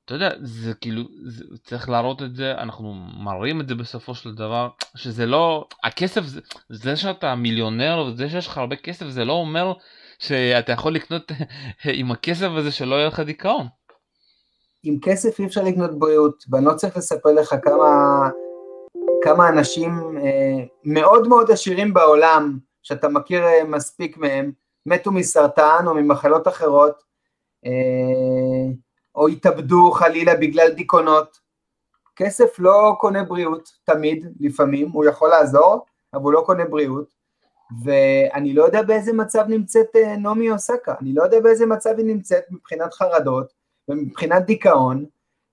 אתה 0.06 0.16
יודע, 0.16 0.30
זה 0.42 0.74
כאילו, 0.74 1.04
זה, 1.26 1.44
צריך 1.64 1.90
להראות 1.90 2.22
את 2.22 2.36
זה, 2.36 2.52
אנחנו 2.52 2.94
מראים 3.24 3.62
את 3.62 3.68
זה 3.68 3.76
בסופו 3.76 4.16
של 4.16 4.36
דבר, 4.36 4.70
שזה 4.96 5.26
לא, 5.26 5.68
הכסף, 5.84 6.22
זה, 6.22 6.42
זה 6.70 6.96
שאתה 6.96 7.36
מיליונר 7.36 8.06
וזה 8.08 8.30
שיש 8.30 8.48
לך 8.48 8.58
הרבה 8.58 8.76
כסף, 8.76 9.06
זה 9.06 9.26
לא 9.26 9.34
אומר 9.34 9.74
שאתה 10.20 10.72
יכול 10.72 10.96
לקנות 10.96 11.32
עם 12.00 12.12
הכסף 12.12 12.48
הזה 12.58 12.72
שלא 12.72 12.96
יהיה 12.96 13.08
לך 13.08 13.20
דיכאון. 13.20 13.68
עם 14.84 14.98
כסף 15.02 15.40
אי 15.40 15.46
אפשר 15.46 15.64
לקנות 15.64 16.00
בריאות, 16.00 16.44
ואני 16.50 16.66
לא 16.66 16.74
צריך 16.74 16.98
לספר 16.98 17.30
לך 17.30 17.56
כמה, 17.64 18.30
כמה 19.24 19.50
אנשים 19.50 20.18
אה, 20.18 20.66
מאוד 20.84 21.28
מאוד 21.28 21.52
עשירים 21.52 21.94
בעולם, 21.94 22.58
שאתה 22.84 23.10
מכיר 23.10 23.44
אה, 23.44 23.64
מספיק 23.64 24.18
מהם, 24.18 24.52
מתו 24.90 25.12
מסרטן 25.12 25.84
או 25.88 25.94
ממחלות 25.94 26.48
אחרות, 26.48 27.04
אה, 27.66 28.72
או 29.16 29.28
התאבדו 29.28 29.92
חלילה 29.92 30.36
בגלל 30.36 30.72
דיכאונות. 30.72 31.38
כסף 32.16 32.60
לא 32.60 32.96
קונה 33.00 33.24
בריאות, 33.24 33.70
תמיד, 33.84 34.28
לפעמים, 34.40 34.90
הוא 34.90 35.06
יכול 35.06 35.30
לעזור, 35.30 35.86
אבל 36.14 36.24
הוא 36.24 36.34
לא 36.34 36.44
קונה 36.46 36.66
בריאות. 36.66 37.20
ואני 37.84 38.54
לא 38.54 38.64
יודע 38.64 38.82
באיזה 38.82 39.14
מצב 39.14 39.46
נמצאת 39.48 39.96
אה, 39.96 40.18
נעמי 40.18 40.52
אוסקה, 40.52 40.94
אני 41.02 41.14
לא 41.14 41.24
יודע 41.24 41.40
באיזה 41.40 41.66
מצב 41.66 41.94
היא 41.98 42.06
נמצאת 42.06 42.44
מבחינת 42.52 42.94
חרדות 42.94 43.54
ומבחינת 43.90 44.46
דיכאון, 44.46 45.06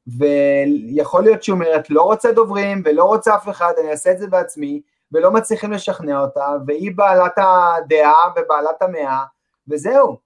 ויכול 0.07 1.23
להיות 1.23 1.43
שהיא 1.43 1.53
אומרת 1.53 1.91
לא 1.91 2.03
רוצה 2.03 2.33
דוברים 2.33 2.83
ולא 2.85 3.05
רוצה 3.05 3.35
אף 3.35 3.49
אחד, 3.49 3.73
אני 3.81 3.91
אעשה 3.91 4.13
את 4.13 4.19
זה 4.19 4.27
בעצמי, 4.27 4.81
ולא 5.13 5.31
מצליחים 5.31 5.73
לשכנע 5.73 6.21
אותה, 6.21 6.47
והיא 6.67 6.93
בעלת 6.97 7.39
הדעה 7.39 8.31
ובעלת 8.37 8.83
המאה, 8.83 9.25
וזהו. 9.69 10.19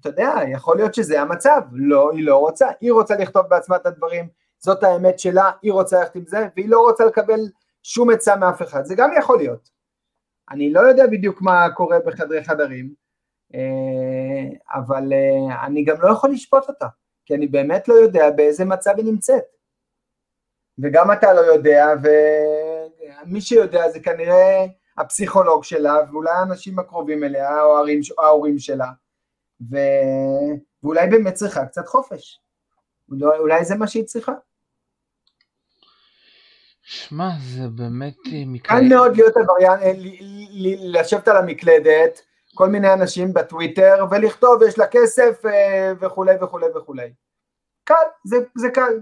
אתה 0.00 0.08
יודע, 0.08 0.34
יכול 0.52 0.76
להיות 0.76 0.94
שזה 0.94 1.20
המצב, 1.20 1.60
לא, 1.72 2.10
היא 2.12 2.26
לא 2.26 2.36
רוצה, 2.36 2.68
היא 2.80 2.92
רוצה 2.92 3.16
לכתוב 3.16 3.46
בעצמה 3.46 3.76
את 3.76 3.86
הדברים, 3.86 4.28
זאת 4.58 4.82
האמת 4.82 5.18
שלה, 5.18 5.50
היא 5.62 5.72
רוצה 5.72 6.00
ללכת 6.00 6.14
עם 6.14 6.26
זה, 6.26 6.48
והיא 6.56 6.68
לא 6.68 6.80
רוצה 6.80 7.04
לקבל 7.04 7.40
שום 7.82 8.10
עצה 8.10 8.36
מאף 8.36 8.62
אחד, 8.62 8.84
זה 8.84 8.94
גם 8.94 9.10
יכול 9.18 9.38
להיות. 9.38 9.68
אני 10.50 10.72
לא 10.72 10.80
יודע 10.80 11.06
בדיוק 11.06 11.42
מה 11.42 11.70
קורה 11.74 11.98
בחדרי 12.06 12.44
חדרים, 12.44 12.94
אה, 13.54 14.78
אבל 14.80 15.12
אה, 15.12 15.66
אני 15.66 15.84
גם 15.84 15.96
לא 16.00 16.12
יכול 16.12 16.30
לשפוט 16.30 16.68
אותה, 16.68 16.86
כי 17.26 17.34
אני 17.34 17.46
באמת 17.46 17.88
לא 17.88 17.94
יודע 17.94 18.30
באיזה 18.30 18.64
מצב 18.64 18.92
היא 18.96 19.04
נמצאת. 19.04 19.44
וגם 20.78 21.12
אתה 21.12 21.32
לא 21.32 21.40
יודע, 21.40 21.86
ומי 23.26 23.40
שיודע 23.40 23.90
זה 23.90 24.00
כנראה 24.00 24.66
הפסיכולוג 24.98 25.64
שלה, 25.64 25.96
ואולי 26.10 26.30
האנשים 26.30 26.78
הקרובים 26.78 27.24
אליה, 27.24 27.62
או 27.62 27.78
ההורים 28.18 28.58
שלה. 28.58 28.90
ו... 29.70 29.76
ואולי 30.82 31.06
באמת 31.06 31.34
צריכה 31.34 31.66
קצת 31.66 31.86
חופש. 31.86 32.40
אולי, 33.10 33.38
אולי 33.38 33.64
זה 33.64 33.74
מה 33.74 33.86
שהיא 33.86 34.04
צריכה. 34.04 34.32
שמע, 36.82 37.28
זה 37.40 37.68
באמת 37.68 38.16
אה, 38.26 38.42
מקרה... 38.46 38.78
קל 38.78 38.84
מאוד 38.88 39.16
להיות 39.16 39.36
עבריין, 39.36 39.80
אה, 39.82 39.92
לשבת 40.78 41.28
על 41.28 41.36
המקלדת, 41.36 42.22
כל 42.54 42.68
מיני 42.68 42.92
אנשים 42.92 43.32
בטוויטר, 43.34 44.04
ולכתוב 44.10 44.62
יש 44.62 44.78
לה 44.78 44.86
כסף 44.86 45.46
אה, 45.46 45.92
וכולי 46.00 46.34
וכולי 46.42 46.66
וכולי. 46.76 47.12
קל, 47.84 47.94
זה, 48.24 48.36
זה 48.56 48.68
קל. 48.74 49.00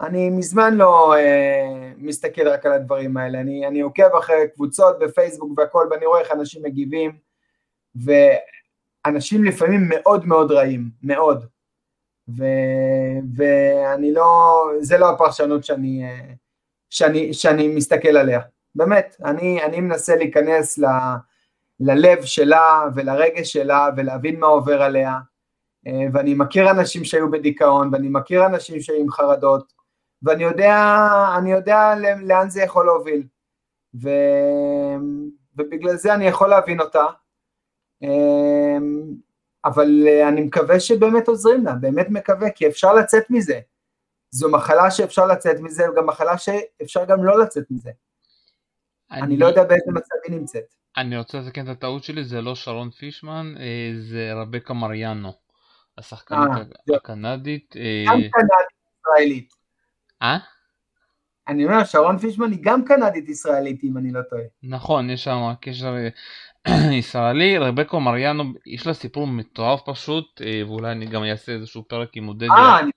אני 0.00 0.30
מזמן 0.30 0.74
לא 0.74 1.14
אה, 1.16 1.92
מסתכל 1.96 2.48
רק 2.48 2.66
על 2.66 2.72
הדברים 2.72 3.16
האלה, 3.16 3.40
אני, 3.40 3.66
אני 3.66 3.80
עוקב 3.80 4.16
אחרי 4.18 4.48
קבוצות 4.54 4.98
בפייסבוק 4.98 5.58
והכל, 5.58 5.88
ואני 5.90 6.06
רואה 6.06 6.20
איך 6.20 6.32
אנשים 6.32 6.62
מגיבים, 6.62 7.18
ו... 8.04 8.12
אנשים 9.06 9.44
לפעמים 9.44 9.80
מאוד 9.88 10.26
מאוד 10.26 10.52
רעים, 10.52 10.90
מאוד. 11.02 11.44
ו, 12.28 12.44
ואני 13.36 14.12
לא, 14.12 14.54
זה 14.80 14.98
לא 14.98 15.10
הפרשנות 15.10 15.64
שאני, 15.64 16.04
שאני, 16.90 17.34
שאני 17.34 17.68
מסתכל 17.68 18.16
עליה. 18.16 18.40
באמת, 18.74 19.16
אני, 19.24 19.62
אני 19.64 19.80
מנסה 19.80 20.16
להיכנס 20.16 20.78
ל, 20.78 20.84
ללב 21.80 22.24
שלה 22.24 22.84
ולרגש 22.94 23.52
שלה 23.52 23.88
ולהבין 23.96 24.40
מה 24.40 24.46
עובר 24.46 24.82
עליה. 24.82 25.18
ואני 26.12 26.34
מכיר 26.34 26.70
אנשים 26.70 27.04
שהיו 27.04 27.30
בדיכאון, 27.30 27.90
ואני 27.92 28.08
מכיר 28.10 28.46
אנשים 28.46 28.80
שהיו 28.80 29.00
עם 29.00 29.10
חרדות, 29.10 29.72
ואני 30.22 30.42
יודע, 30.42 30.94
יודע 31.46 31.94
לאן 32.22 32.50
זה 32.50 32.62
יכול 32.62 32.86
להוביל. 32.86 33.22
ו... 34.02 34.08
ובגלל 35.56 35.96
זה 35.96 36.14
אני 36.14 36.24
יכול 36.24 36.48
להבין 36.48 36.80
אותה. 36.80 37.04
אמ, 38.02 39.14
אבל 39.64 39.88
אני 40.28 40.40
מקווה 40.40 40.80
שבאמת 40.80 41.28
עוזרים 41.28 41.64
לה, 41.64 41.72
באמת 41.72 42.06
מקווה, 42.10 42.50
כי 42.50 42.66
אפשר 42.66 42.94
לצאת 42.94 43.30
מזה. 43.30 43.60
זו 44.30 44.50
מחלה 44.50 44.90
שאפשר 44.90 45.26
לצאת 45.26 45.60
מזה, 45.60 45.90
וגם 45.90 46.06
מחלה 46.06 46.38
שאפשר 46.38 47.04
גם 47.04 47.24
לא 47.24 47.38
לצאת 47.42 47.64
מזה. 47.70 47.90
אני, 49.10 49.22
אני 49.22 49.36
לא 49.36 49.46
יודע 49.46 49.64
באיזה 49.64 49.92
מצב 49.92 50.14
היא 50.26 50.36
נמצאת. 50.36 50.74
אני 50.96 51.18
רוצה 51.18 51.38
לתקן 51.38 51.64
את 51.64 51.76
הטעות 51.76 52.04
שלי, 52.04 52.24
זה 52.24 52.40
לא 52.40 52.54
שרון 52.54 52.90
פישמן, 52.90 53.54
אה, 53.58 53.92
זה 54.00 54.32
רבקה 54.34 54.74
מריאנו, 54.74 55.32
השחקנית 55.98 56.48
אה, 56.90 56.96
הקנדית. 56.96 57.76
אה, 57.76 58.04
גם 58.06 58.14
קנדית 58.14 58.68
ישראלית. 59.00 59.57
אה? 60.22 60.38
אני 61.48 61.64
אומר, 61.64 61.84
שרון 61.84 62.18
פישמן 62.18 62.50
היא 62.50 62.58
גם 62.62 62.84
קנדית 62.84 63.28
ישראלית, 63.28 63.84
אם 63.84 63.98
אני 63.98 64.12
לא 64.12 64.20
טועה. 64.30 64.42
נכון, 64.62 65.10
יש 65.10 65.24
שם 65.24 65.52
קשר 65.60 65.94
ישראלי. 66.98 67.58
רבקה 67.58 67.98
מריאנו, 67.98 68.44
יש 68.66 68.86
לה 68.86 68.94
סיפור 68.94 69.26
מטורף 69.26 69.80
פשוט, 69.86 70.40
ואולי 70.68 70.92
אני 70.92 71.06
גם 71.06 71.24
אעשה 71.24 71.52
איזשהו 71.52 71.82
פרק 71.88 72.08
עם 72.16 72.26
עודד. 72.26 72.48
אה, 72.50 72.78
אני 72.78 72.90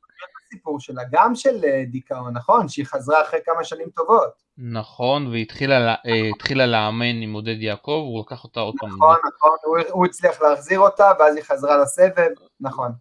הסיפור 0.51 0.79
שלה, 0.79 1.01
גם 1.11 1.35
של 1.35 1.63
אה, 1.63 1.83
דיכאון, 1.87 2.33
נכון? 2.33 2.69
שהיא 2.69 2.85
חזרה 2.85 3.21
אחרי 3.21 3.39
כמה 3.45 3.63
שנים 3.63 3.89
טובות. 3.95 4.29
נכון, 4.57 5.27
והיא 5.27 5.41
התחילה, 5.41 5.95
אה, 6.05 6.29
התחילה 6.35 6.65
לאמן 6.65 7.21
עם 7.21 7.33
עודד 7.33 7.61
יעקב, 7.61 7.91
הוא 7.91 8.23
לקח 8.25 8.43
אותה 8.43 8.59
עוד 8.59 8.75
פעם. 8.79 8.89
נכון, 8.89 9.15
נכון, 9.35 9.57
הוא, 9.65 9.77
הוא 9.89 10.05
הצליח 10.05 10.41
להחזיר 10.41 10.79
אותה, 10.79 11.11
ואז 11.19 11.35
היא 11.35 11.43
חזרה 11.43 11.77
לסבב, 11.77 12.29
נכון. 12.59 12.91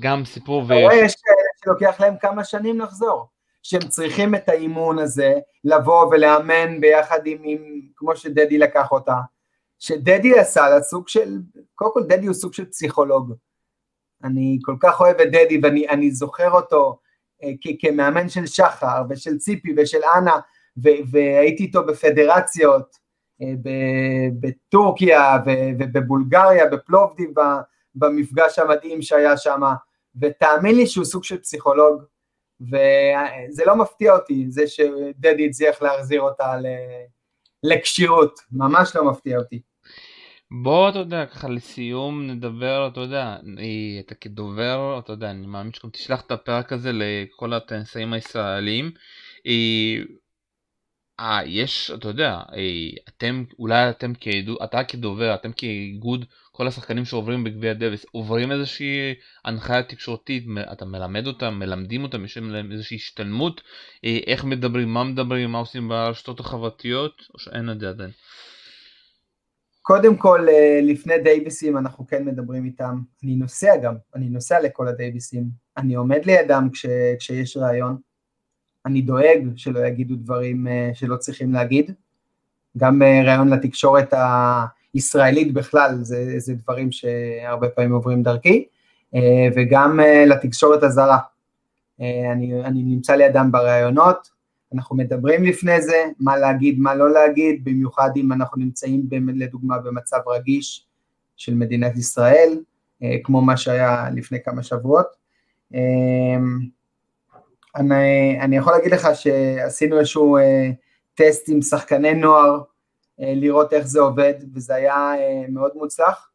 גם 0.00 0.24
סיפור 0.24 0.64
ו... 0.68 0.72
יש 0.74 1.14
כאלה 1.14 1.47
שלוקח 1.68 2.00
להם 2.00 2.14
כמה 2.20 2.44
שנים 2.44 2.80
לחזור, 2.80 3.28
שהם 3.62 3.88
צריכים 3.88 4.34
את 4.34 4.48
האימון 4.48 4.98
הזה, 4.98 5.34
לבוא 5.64 6.06
ולאמן 6.06 6.80
ביחד 6.80 7.18
עם, 7.24 7.38
עם 7.42 7.80
כמו 7.96 8.16
שדדי 8.16 8.58
לקח 8.58 8.92
אותה, 8.92 9.16
שדדי 9.78 10.38
עשה 10.38 10.68
לה 10.68 10.82
סוג 10.82 11.08
של, 11.08 11.38
קודם 11.74 11.92
כל 11.92 12.02
דדי 12.02 12.26
הוא 12.26 12.34
סוג 12.34 12.54
של 12.54 12.64
פסיכולוג. 12.64 13.34
אני 14.24 14.58
כל 14.62 14.76
כך 14.80 15.00
אוהב 15.00 15.20
את 15.20 15.28
דדי 15.28 15.60
ואני 15.62 16.10
זוכר 16.10 16.50
אותו 16.50 16.98
אה, 17.44 17.50
כמאמן 17.80 18.28
של 18.28 18.46
שחר 18.46 19.02
ושל 19.10 19.38
ציפי 19.38 19.74
ושל 19.76 20.00
אנה 20.16 20.36
והייתי 21.10 21.62
איתו 21.62 21.86
בפדרציות 21.86 22.96
אה, 23.42 23.52
בטורקיה 24.40 25.36
ובבולגריה, 25.78 26.66
בפלובדיב 26.66 27.30
במפגש 27.94 28.58
המדהים 28.58 29.02
שהיה 29.02 29.36
שם 29.36 29.60
ותאמין 30.20 30.76
לי 30.76 30.86
שהוא 30.86 31.04
סוג 31.04 31.24
של 31.24 31.38
פסיכולוג 31.38 32.02
וזה 32.60 33.64
לא 33.66 33.76
מפתיע 33.76 34.12
אותי 34.12 34.46
זה 34.48 34.66
שדדי 34.66 35.46
הצליח 35.46 35.82
להחזיר 35.82 36.20
אותה 36.20 36.54
לכשירות, 37.62 38.40
ממש 38.52 38.96
לא 38.96 39.10
מפתיע 39.10 39.38
אותי. 39.38 39.60
בוא, 40.62 40.88
אתה 40.88 40.98
יודע, 40.98 41.26
ככה 41.26 41.48
לסיום 41.48 42.30
נדבר, 42.30 42.88
אתה 42.92 43.00
יודע, 43.00 43.36
אתה 44.00 44.14
כדובר, 44.14 44.96
אתה 44.98 45.12
יודע, 45.12 45.30
אני 45.30 45.46
מאמין 45.46 45.72
שגם 45.72 45.90
תשלח 45.90 46.20
את 46.20 46.30
הפרק 46.30 46.72
הזה 46.72 46.90
לכל 46.92 47.52
הטנסאים 47.52 48.12
הישראלים. 48.12 48.90
אה, 51.20 51.40
יש, 51.46 51.90
אתה 51.94 52.08
יודע, 52.08 52.42
אתם, 53.08 53.44
אולי 53.58 53.90
אתם 53.90 54.12
כאיגוד, 54.14 54.56
אתה 54.64 54.84
כדובר, 54.84 55.34
אתם 55.34 55.52
כאיגוד, 55.52 56.24
כל 56.52 56.66
השחקנים 56.66 57.04
שעוברים 57.04 57.44
בגביע 57.44 57.72
דוויס, 57.72 58.06
עוברים 58.12 58.52
איזושהי 58.52 59.14
הנחיה 59.44 59.82
תקשורתית, 59.82 60.44
אתה 60.72 60.84
מלמד 60.84 61.26
אותם, 61.26 61.54
מלמדים 61.54 62.02
אותם, 62.02 62.24
יש 62.24 62.38
להם 62.38 62.72
איזושהי 62.72 62.96
השתלמות, 62.96 63.60
איך 64.26 64.44
מדברים, 64.44 64.88
מה 64.88 65.04
מדברים, 65.04 65.50
מה 65.50 65.58
עושים 65.58 65.88
ברשתות 65.88 66.40
החברתיות, 66.40 67.22
או 67.34 67.38
שאין 67.38 67.70
את 67.70 67.80
זה 67.80 67.88
עדיין. 67.88 68.10
קודם 69.88 70.16
כל, 70.16 70.46
אה, 70.48 70.80
לפני 70.82 71.18
דייוויסים 71.18 71.78
אנחנו 71.78 72.06
כן 72.06 72.24
מדברים 72.24 72.64
איתם, 72.64 73.00
אני 73.24 73.36
נוסע 73.36 73.76
גם, 73.82 73.94
אני 74.14 74.28
נוסע 74.28 74.60
לכל 74.60 74.88
הדייוויסים, 74.88 75.44
אני 75.76 75.94
עומד 75.94 76.24
לידם 76.24 76.68
כש, 76.72 76.86
כשיש 77.18 77.56
ראיון, 77.56 77.96
אני 78.86 79.02
דואג 79.02 79.48
שלא 79.56 79.86
יגידו 79.86 80.14
דברים 80.16 80.66
אה, 80.66 80.90
שלא 80.94 81.16
צריכים 81.16 81.52
להגיד, 81.52 81.90
גם 82.76 83.02
אה, 83.02 83.22
ראיון 83.24 83.48
לתקשורת 83.48 84.14
הישראלית 84.94 85.52
בכלל, 85.52 85.98
זה, 86.02 86.38
זה 86.38 86.54
דברים 86.54 86.92
שהרבה 86.92 87.68
פעמים 87.68 87.92
עוברים 87.92 88.22
דרכי, 88.22 88.64
וגם 89.56 90.00
לתקשורת 90.26 90.82
הזרה. 90.82 91.18
אני, 92.00 92.64
אני 92.64 92.82
נמצא 92.82 93.14
לידם 93.14 93.48
בראיונות, 93.52 94.28
אנחנו 94.74 94.96
מדברים 94.96 95.44
לפני 95.44 95.82
זה, 95.82 96.04
מה 96.20 96.36
להגיד, 96.36 96.78
מה 96.78 96.94
לא 96.94 97.12
להגיד, 97.12 97.64
במיוחד 97.64 98.10
אם 98.16 98.32
אנחנו 98.32 98.60
נמצאים 98.60 99.08
לדוגמה 99.34 99.78
במצב 99.78 100.18
רגיש 100.26 100.86
של 101.36 101.54
מדינת 101.54 101.96
ישראל, 101.96 102.58
אה, 103.02 103.16
כמו 103.24 103.42
מה 103.42 103.56
שהיה 103.56 104.10
לפני 104.14 104.38
כמה 104.44 104.62
שבועות. 104.62 105.06
אה, 107.76 107.80
אני, 107.80 108.40
אני 108.40 108.56
יכול 108.56 108.72
להגיד 108.72 108.92
לך 108.92 109.08
שעשינו 109.14 109.98
איזשהו 109.98 110.36
אה, 110.36 110.70
טסט 111.14 111.48
עם 111.48 111.62
שחקני 111.62 112.14
נוער, 112.14 112.60
לראות 113.18 113.72
איך 113.72 113.86
זה 113.86 114.00
עובד, 114.00 114.34
וזה 114.54 114.74
היה 114.74 115.12
מאוד 115.48 115.72
מוצלח. 115.74 116.30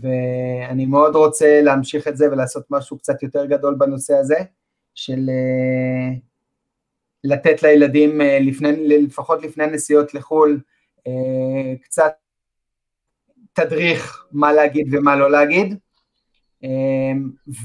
ואני 0.00 0.86
מאוד 0.86 1.14
רוצה 1.16 1.60
להמשיך 1.62 2.08
את 2.08 2.16
זה 2.16 2.32
ולעשות 2.32 2.66
משהו 2.70 2.98
קצת 2.98 3.22
יותר 3.22 3.46
גדול 3.46 3.74
בנושא 3.74 4.14
הזה, 4.14 4.36
של 4.94 5.30
לתת 7.24 7.62
לילדים 7.62 8.20
אה, 8.20 8.38
לפני, 8.40 8.88
לפחות 8.88 9.42
לפני 9.42 9.66
נסיעות 9.66 10.14
לחו"ל 10.14 10.60
אה, 11.06 11.74
קצת 11.82 12.12
תדריך 13.52 14.26
מה 14.32 14.52
להגיד 14.52 14.86
ומה 14.92 15.16
לא 15.16 15.30
להגיד 15.30 15.72
אה, 15.72 15.76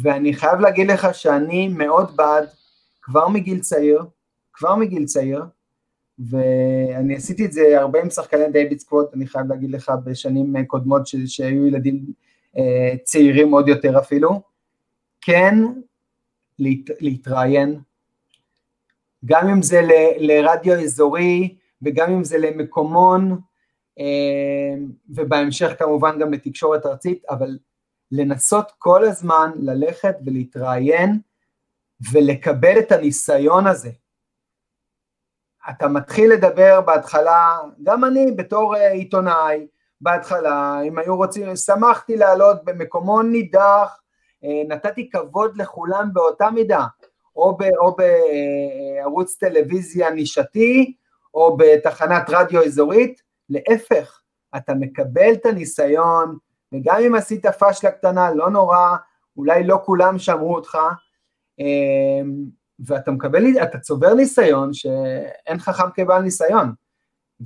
ואני 0.02 0.34
חייב 0.34 0.60
להגיד 0.60 0.88
לך 0.88 1.08
שאני 1.14 1.68
מאוד 1.68 2.16
בעד 2.16 2.48
כבר 3.02 3.28
מגיל 3.28 3.60
צעיר, 3.60 4.04
כבר 4.54 4.76
מגיל 4.76 5.06
צעיר 5.06 5.44
ואני 6.20 7.16
עשיתי 7.16 7.46
את 7.46 7.54
זה 7.54 7.80
הרבה 7.80 8.02
עם 8.02 8.10
שחקני 8.10 8.52
דייוויד 8.52 8.80
סקווט, 8.80 9.14
אני 9.14 9.28
חייב 9.28 9.48
להגיד 9.48 9.72
לך 9.72 9.92
בשנים 10.04 10.66
קודמות 10.66 11.08
ש, 11.08 11.16
שהיו 11.26 11.68
ילדים 11.68 12.06
צעירים 13.04 13.52
עוד 13.52 13.68
יותר 13.68 14.00
אפילו, 14.00 14.42
כן 15.22 15.56
להת, 16.60 16.90
להתראיין 17.00 17.80
גם 19.26 19.48
אם 19.48 19.62
זה 19.62 19.82
ל, 19.82 19.92
לרדיו 20.18 20.74
אזורי 20.74 21.56
וגם 21.82 22.12
אם 22.12 22.24
זה 22.24 22.38
למקומון 22.38 23.40
אה, 24.00 24.76
ובהמשך 25.10 25.72
כמובן 25.80 26.20
גם 26.20 26.34
לתקשורת 26.34 26.86
ארצית, 26.86 27.26
אבל 27.30 27.58
לנסות 28.12 28.72
כל 28.78 29.06
הזמן 29.06 29.52
ללכת 29.56 30.16
ולהתראיין 30.26 31.20
ולקבל 32.12 32.80
את 32.80 32.92
הניסיון 32.92 33.68
הזה. 33.68 33.90
אתה 35.70 35.88
מתחיל 35.88 36.34
לדבר 36.34 36.82
בהתחלה, 36.82 37.58
גם 37.84 38.06
אני 38.06 38.32
בתור 38.32 38.76
אה, 38.76 38.92
עיתונאי, 38.92 39.68
בהתחלה, 40.02 40.82
אם 40.82 40.98
היו 40.98 41.16
רוצים, 41.16 41.56
שמחתי 41.56 42.18
לעלות 42.18 42.66
במקומון 42.66 43.32
נידח, 43.32 44.02
אה, 44.44 44.62
נתתי 44.68 45.10
כבוד 45.10 45.58
לכולם 45.58 46.10
באותה 46.14 46.50
מידה, 46.50 46.86
או, 47.36 47.58
ב, 47.58 47.64
או 47.78 47.96
בערוץ 47.96 49.36
טלוויזיה 49.36 50.10
נישתי, 50.10 50.94
או 51.34 51.58
בתחנת 51.58 52.30
רדיו 52.30 52.64
אזורית, 52.64 53.22
להפך, 53.50 54.22
אתה 54.56 54.74
מקבל 54.74 55.34
את 55.34 55.46
הניסיון, 55.46 56.38
וגם 56.74 56.98
אם 57.08 57.16
עשית 57.16 57.46
פשלה 57.46 57.92
קטנה, 57.92 58.34
לא 58.34 58.50
נורא, 58.50 58.96
אולי 59.38 59.64
לא 59.64 59.80
כולם 59.86 60.20
שמעו 60.20 60.56
אותך, 60.56 60.78
אמ, 61.60 62.46
ואתה 62.80 63.12
מקבל, 63.12 63.44
אתה 63.64 63.80
צובר 63.80 64.14
ניסיון 64.14 64.74
שאין 64.74 65.60
חכם 65.60 65.90
כבעל 65.94 66.22
ניסיון, 66.22 66.74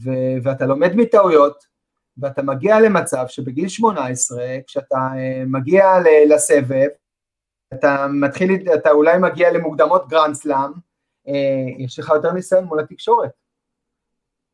ו- 0.03 0.37
ואתה 0.43 0.65
לומד 0.65 0.95
מטעויות, 0.95 1.65
ואתה 2.17 2.41
מגיע 2.41 2.79
למצב 2.79 3.25
שבגיל 3.27 3.67
18, 3.67 4.45
כשאתה 4.67 4.95
אה, 4.95 5.43
מגיע 5.47 5.85
לסבב, 6.29 6.87
אתה 7.73 8.07
מתחיל, 8.09 8.73
אתה 8.73 8.91
אולי 8.91 9.17
מגיע 9.17 9.51
למוקדמות 9.51 10.07
גרנד 10.07 10.33
סלאם, 10.35 10.71
אה, 11.27 11.83
יש 11.83 11.99
לך 11.99 12.09
יותר 12.09 12.31
ניסיון 12.31 12.63
מול 12.63 12.79
התקשורת. 12.79 13.40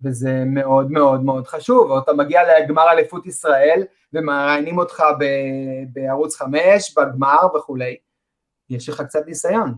וזה 0.01 0.43
מאוד 0.45 0.91
מאוד 0.91 1.23
מאוד 1.23 1.47
חשוב, 1.47 1.91
או 1.91 1.99
אתה 1.99 2.13
מגיע 2.13 2.41
לגמר 2.59 2.91
אליפות 2.91 3.25
ישראל 3.25 3.83
ומראיינים 4.13 4.77
אותך 4.77 5.03
ב- 5.19 5.83
בערוץ 5.93 6.35
5, 6.35 6.93
בגמר 6.97 7.47
וכולי, 7.55 7.95
יש 8.69 8.89
לך 8.89 9.01
קצת 9.01 9.27
ניסיון. 9.27 9.73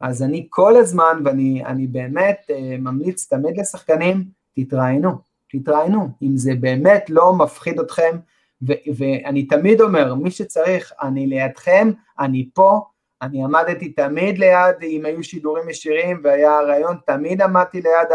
אז 0.00 0.22
אני 0.22 0.46
כל 0.50 0.76
הזמן, 0.76 1.22
ואני 1.24 1.86
באמת 1.86 2.50
אה, 2.50 2.76
ממליץ 2.78 3.26
תמיד 3.26 3.58
לשחקנים, 3.58 4.24
תתראיינו, 4.54 5.10
תתראיינו, 5.50 6.08
אם 6.22 6.36
זה 6.36 6.52
באמת 6.60 7.10
לא 7.10 7.32
מפחיד 7.34 7.80
אתכם, 7.80 8.18
ו- 8.68 8.92
ואני 8.96 9.46
תמיד 9.46 9.80
אומר, 9.80 10.14
מי 10.14 10.30
שצריך, 10.30 10.92
אני 11.02 11.26
לידכם, 11.26 11.90
אני 12.18 12.48
פה, 12.54 12.80
אני 13.22 13.44
עמדתי 13.44 13.92
תמיד 13.92 14.38
ליד, 14.38 14.76
אם 14.82 15.04
היו 15.04 15.24
שידורים 15.24 15.68
ישירים 15.68 16.20
והיה 16.24 16.60
רעיון, 16.60 16.96
תמיד 17.06 17.42
עמדתי 17.42 17.80
ליד 17.80 18.12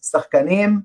השחקנים, 0.00 0.80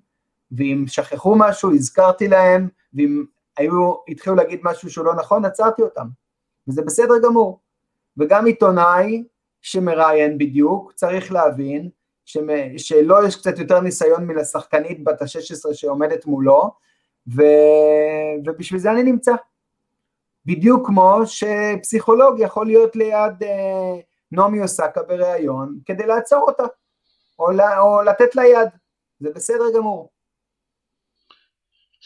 ואם 0.52 0.84
שכחו 0.88 1.36
משהו, 1.38 1.74
הזכרתי 1.74 2.28
להם, 2.28 2.70
ואם 2.94 3.26
היו, 3.58 3.94
התחילו 4.08 4.36
להגיד 4.36 4.60
משהו 4.64 4.90
שהוא 4.90 5.06
לא 5.06 5.16
נכון, 5.16 5.46
עצרתי 5.46 5.82
אותם, 5.82 6.08
וזה 6.68 6.82
בסדר 6.82 7.14
גמור. 7.24 7.60
וגם 8.18 8.46
עיתונאי 8.46 9.24
שמראיין 9.62 10.38
בדיוק, 10.38 10.94
צריך 10.94 11.32
להבין 11.32 11.90
שלא 12.78 13.28
יש 13.28 13.36
קצת 13.36 13.60
יותר 13.60 13.80
ניסיון 13.80 14.28
מלשחקנית 14.28 15.04
בת 15.04 15.22
ה-16 15.22 15.74
שעומדת 15.74 16.26
מולו, 16.26 16.72
ו... 17.36 17.42
ובשביל 18.46 18.80
זה 18.80 18.92
אני 18.92 19.04
נמצא. 19.04 19.32
בדיוק 20.46 20.88
כמו 20.88 21.22
שפסיכולוג 21.26 22.40
יכול 22.40 22.66
להיות 22.66 22.96
ליד 22.96 23.44
אה, 23.44 24.00
נעמי 24.32 24.62
אוסקה 24.62 25.04
בריאיון 25.04 25.80
כדי 25.86 26.06
לעצור 26.06 26.40
אותה, 26.48 26.64
או, 27.40 27.46
או 27.80 28.02
לתת 28.02 28.36
לה 28.36 28.44
יד, 28.46 28.70
זה 29.20 29.30
בסדר 29.36 29.66
גמור. 29.76 30.10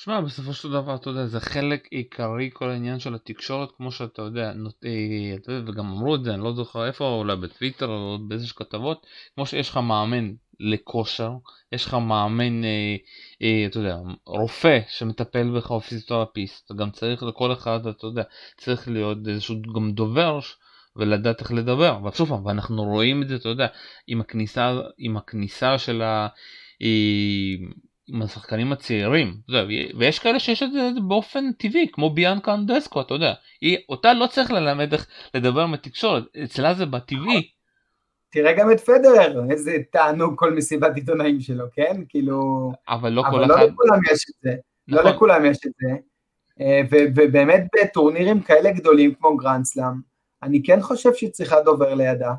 שמע, 0.03 0.21
בסופו 0.21 0.53
של 0.53 0.71
דבר, 0.71 0.95
אתה 0.95 1.09
יודע, 1.09 1.25
זה 1.25 1.39
חלק 1.39 1.87
עיקרי 1.91 2.49
כל 2.53 2.69
העניין 2.69 2.99
של 2.99 3.15
התקשורת, 3.15 3.69
כמו 3.77 3.91
שאתה 3.91 4.21
יודע, 4.21 4.53
נות... 4.53 4.75
אה, 4.85 5.35
אתה 5.35 5.51
וגם 5.67 5.85
אמרו 5.85 6.15
את 6.15 6.23
זה, 6.23 6.33
אני 6.33 6.43
לא 6.43 6.53
זוכר 6.53 6.87
איפה, 6.87 7.05
אולי 7.05 7.35
בטוויטר 7.35 7.87
או 7.87 8.17
באיזה 8.27 8.47
כתבות, 8.55 9.05
כמו 9.35 9.45
שיש 9.45 9.69
לך 9.69 9.77
מאמן 9.77 10.33
לכושר, 10.59 11.31
יש 11.71 11.85
לך 11.85 11.93
מאמן, 11.93 12.63
אה, 12.63 12.95
אה, 13.41 13.65
אתה 13.65 13.77
יודע, 13.77 13.97
רופא 14.25 14.79
שמטפל 14.87 15.57
בך 15.57 15.71
או 15.71 15.81
פיזיותרפיסט, 15.81 16.71
גם 16.71 16.91
צריך 16.91 17.23
לכל 17.23 17.53
אחד, 17.53 17.87
אתה 17.87 18.07
יודע, 18.07 18.23
צריך 18.57 18.87
להיות 18.87 19.17
איזשהו 19.27 19.55
גם 19.75 19.91
דובר 19.91 20.39
ולדעת 20.95 21.41
איך 21.41 21.51
לדבר, 21.51 21.99
ושוב 22.05 22.29
פעם, 22.29 22.45
ואנחנו 22.45 22.83
רואים 22.83 23.21
את 23.21 23.27
זה, 23.27 23.35
אתה 23.35 23.49
יודע, 23.49 23.67
עם 24.07 24.21
הכניסה, 24.21 24.79
עם 24.97 25.17
הכניסה 25.17 25.77
של 25.77 26.01
ה... 26.01 26.27
אה, 26.81 27.67
עם 28.07 28.21
השחקנים 28.21 28.71
הצעירים, 28.71 29.33
ויש 29.99 30.19
כאלה 30.19 30.39
שיש 30.39 30.63
את 30.63 30.71
זה 30.71 30.89
באופן 31.07 31.51
טבעי, 31.51 31.87
כמו 31.91 32.09
ביאנקה 32.09 32.53
אנדסקו, 32.53 33.01
אתה 33.01 33.13
יודע, 33.13 33.33
היא, 33.61 33.77
אותה 33.89 34.13
לא 34.13 34.27
צריך 34.27 34.51
ללמד 34.51 34.93
איך 34.93 35.07
לדבר 35.33 35.61
עם 35.61 35.73
התקשורת, 35.73 36.23
אצלה 36.43 36.73
זה 36.73 36.85
בטבעי. 36.85 37.49
תראה 38.31 38.53
גם 38.53 38.71
את 38.71 38.79
פדרר, 38.79 39.51
איזה 39.51 39.77
תענוג 39.91 40.33
כל 40.37 40.53
מסיבת 40.53 40.95
עיתונאים 40.95 41.39
שלו, 41.39 41.65
כן? 41.73 42.01
כאילו... 42.09 42.71
אבל 42.89 43.09
לא 43.09 43.21
אבל 43.21 43.31
כל 43.31 43.45
לא 43.45 43.55
אחד... 43.55 43.63
לכולם 43.63 43.99
יש 44.11 44.25
את 44.29 44.35
זה, 44.41 44.55
לא 44.87 44.99
נכון. 44.99 45.11
לכולם 45.11 45.45
יש 45.45 45.57
את 45.65 45.71
זה, 45.81 45.89
אה, 46.61 46.81
ובאמת 47.15 47.63
בטורנירים 47.75 48.41
כאלה 48.41 48.71
גדולים 48.71 49.13
כמו 49.13 49.37
גרנד 49.37 49.65
סלאם, 49.65 50.10
אני 50.43 50.63
כן 50.63 50.81
חושב 50.81 51.13
שהיא 51.13 51.31
צריכה 51.31 51.61
דובר 51.61 51.93
לידה. 51.93 52.33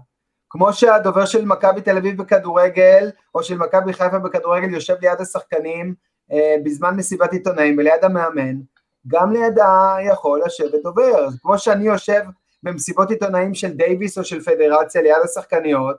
כמו 0.51 0.73
שהדובר 0.73 1.27
של 1.27 1.45
מכבי 1.45 1.81
תל 1.81 1.97
אביב 1.97 2.23
בכדורגל, 2.23 3.11
או 3.35 3.43
של 3.43 3.59
מכבי 3.59 3.93
חיפה 3.93 4.19
בכדורגל 4.19 4.75
יושב 4.75 4.95
ליד 5.01 5.21
השחקנים 5.21 5.95
אה, 6.33 6.57
בזמן 6.65 6.97
מסיבת 6.97 7.33
עיתונאים 7.33 7.79
וליד 7.79 8.05
המאמן, 8.05 8.61
גם 9.07 9.33
לידה 9.33 9.97
יכול 10.07 10.43
לשבת 10.47 10.83
דובר. 10.83 11.29
כמו 11.43 11.59
שאני 11.59 11.85
יושב 11.85 12.23
במסיבות 12.63 13.11
עיתונאים 13.11 13.55
של 13.55 13.73
דייוויס 13.73 14.19
או 14.19 14.25
של 14.25 14.41
פדרציה 14.41 15.03
ליד 15.03 15.23
השחקניות, 15.25 15.97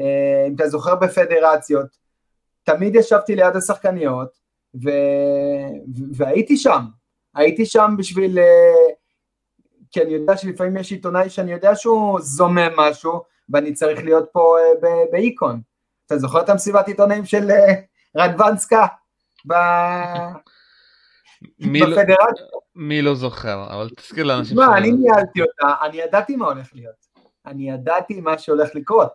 אה, 0.00 0.46
אם 0.48 0.54
אתה 0.54 0.68
זוכר 0.68 0.94
בפדרציות, 0.94 1.86
תמיד 2.64 2.94
ישבתי 2.94 3.36
ליד 3.36 3.56
השחקניות, 3.56 4.38
ו... 4.84 4.90
והייתי 6.12 6.56
שם, 6.56 6.80
הייתי 7.34 7.66
שם 7.66 7.94
בשביל, 7.98 8.38
אה, 8.38 8.81
כי 9.92 10.02
אני 10.02 10.12
יודע 10.12 10.36
שלפעמים 10.36 10.76
יש 10.76 10.92
עיתונאי 10.92 11.30
שאני 11.30 11.52
יודע 11.52 11.74
שהוא 11.74 12.20
זומם 12.20 12.72
משהו, 12.76 13.22
ואני 13.48 13.72
צריך 13.74 14.04
להיות 14.04 14.28
פה 14.32 14.56
אה, 14.58 14.64
ב- 14.82 15.10
באיקון. 15.12 15.60
אתה 16.06 16.18
זוכר 16.18 16.40
את 16.40 16.48
המסיבת 16.48 16.88
עיתונאים 16.88 17.24
של 17.24 17.50
אה, 17.50 17.74
רדוונסקה 18.16 18.86
ב... 19.46 19.52
מי 21.58 21.80
לא- 21.80 21.86
בפדרציה? 21.86 22.46
מי 22.74 23.02
לא 23.02 23.14
זוכר, 23.14 23.66
אבל 23.70 23.88
תזכיר 23.96 24.24
לאנשים 24.24 24.56
שלא- 24.56 24.76
אני 24.76 24.92
ניהלתי 24.92 25.42
אותה, 25.42 25.74
אני 25.84 25.96
ידעתי 25.96 26.36
מה 26.36 26.46
הולך 26.46 26.70
להיות. 26.74 26.94
אני 27.46 27.70
ידעתי 27.70 28.20
מה 28.20 28.38
שהולך 28.38 28.74
לקרות. 28.74 29.12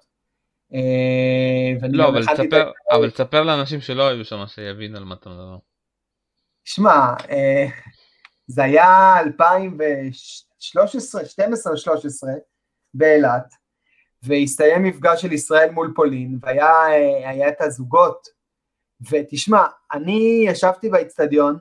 אה, 0.74 1.88
לא, 1.90 2.08
אבל 2.10 2.26
תספר, 2.26 2.72
אבל 2.92 3.10
תספר 3.10 3.44
לאנשים 3.44 3.82
שלא 3.82 4.08
היו 4.08 4.26
שם, 4.26 4.44
שיבין 4.48 4.96
על 4.96 5.04
מה 5.04 5.16
אתה 5.16 5.30
מדבר. 5.30 5.58
שמע, 6.66 7.14
זה 8.48 8.64
היה 8.64 9.16
2013, 10.76 11.26
12 11.26 11.74
או 11.74 11.78
13 11.78 12.32
באילת, 12.94 13.54
והסתיים 14.24 14.84
מפגש 14.84 15.22
של 15.22 15.32
ישראל 15.32 15.72
מול 15.72 15.94
פולין, 15.96 16.40
והיה 16.42 16.72
אה, 16.88 17.50
את 17.50 17.62
הזוגות, 17.62 18.28
ותשמע, 19.12 19.66
אני 19.94 20.46
ישבתי 20.48 20.90
באיצטדיון, 20.90 21.58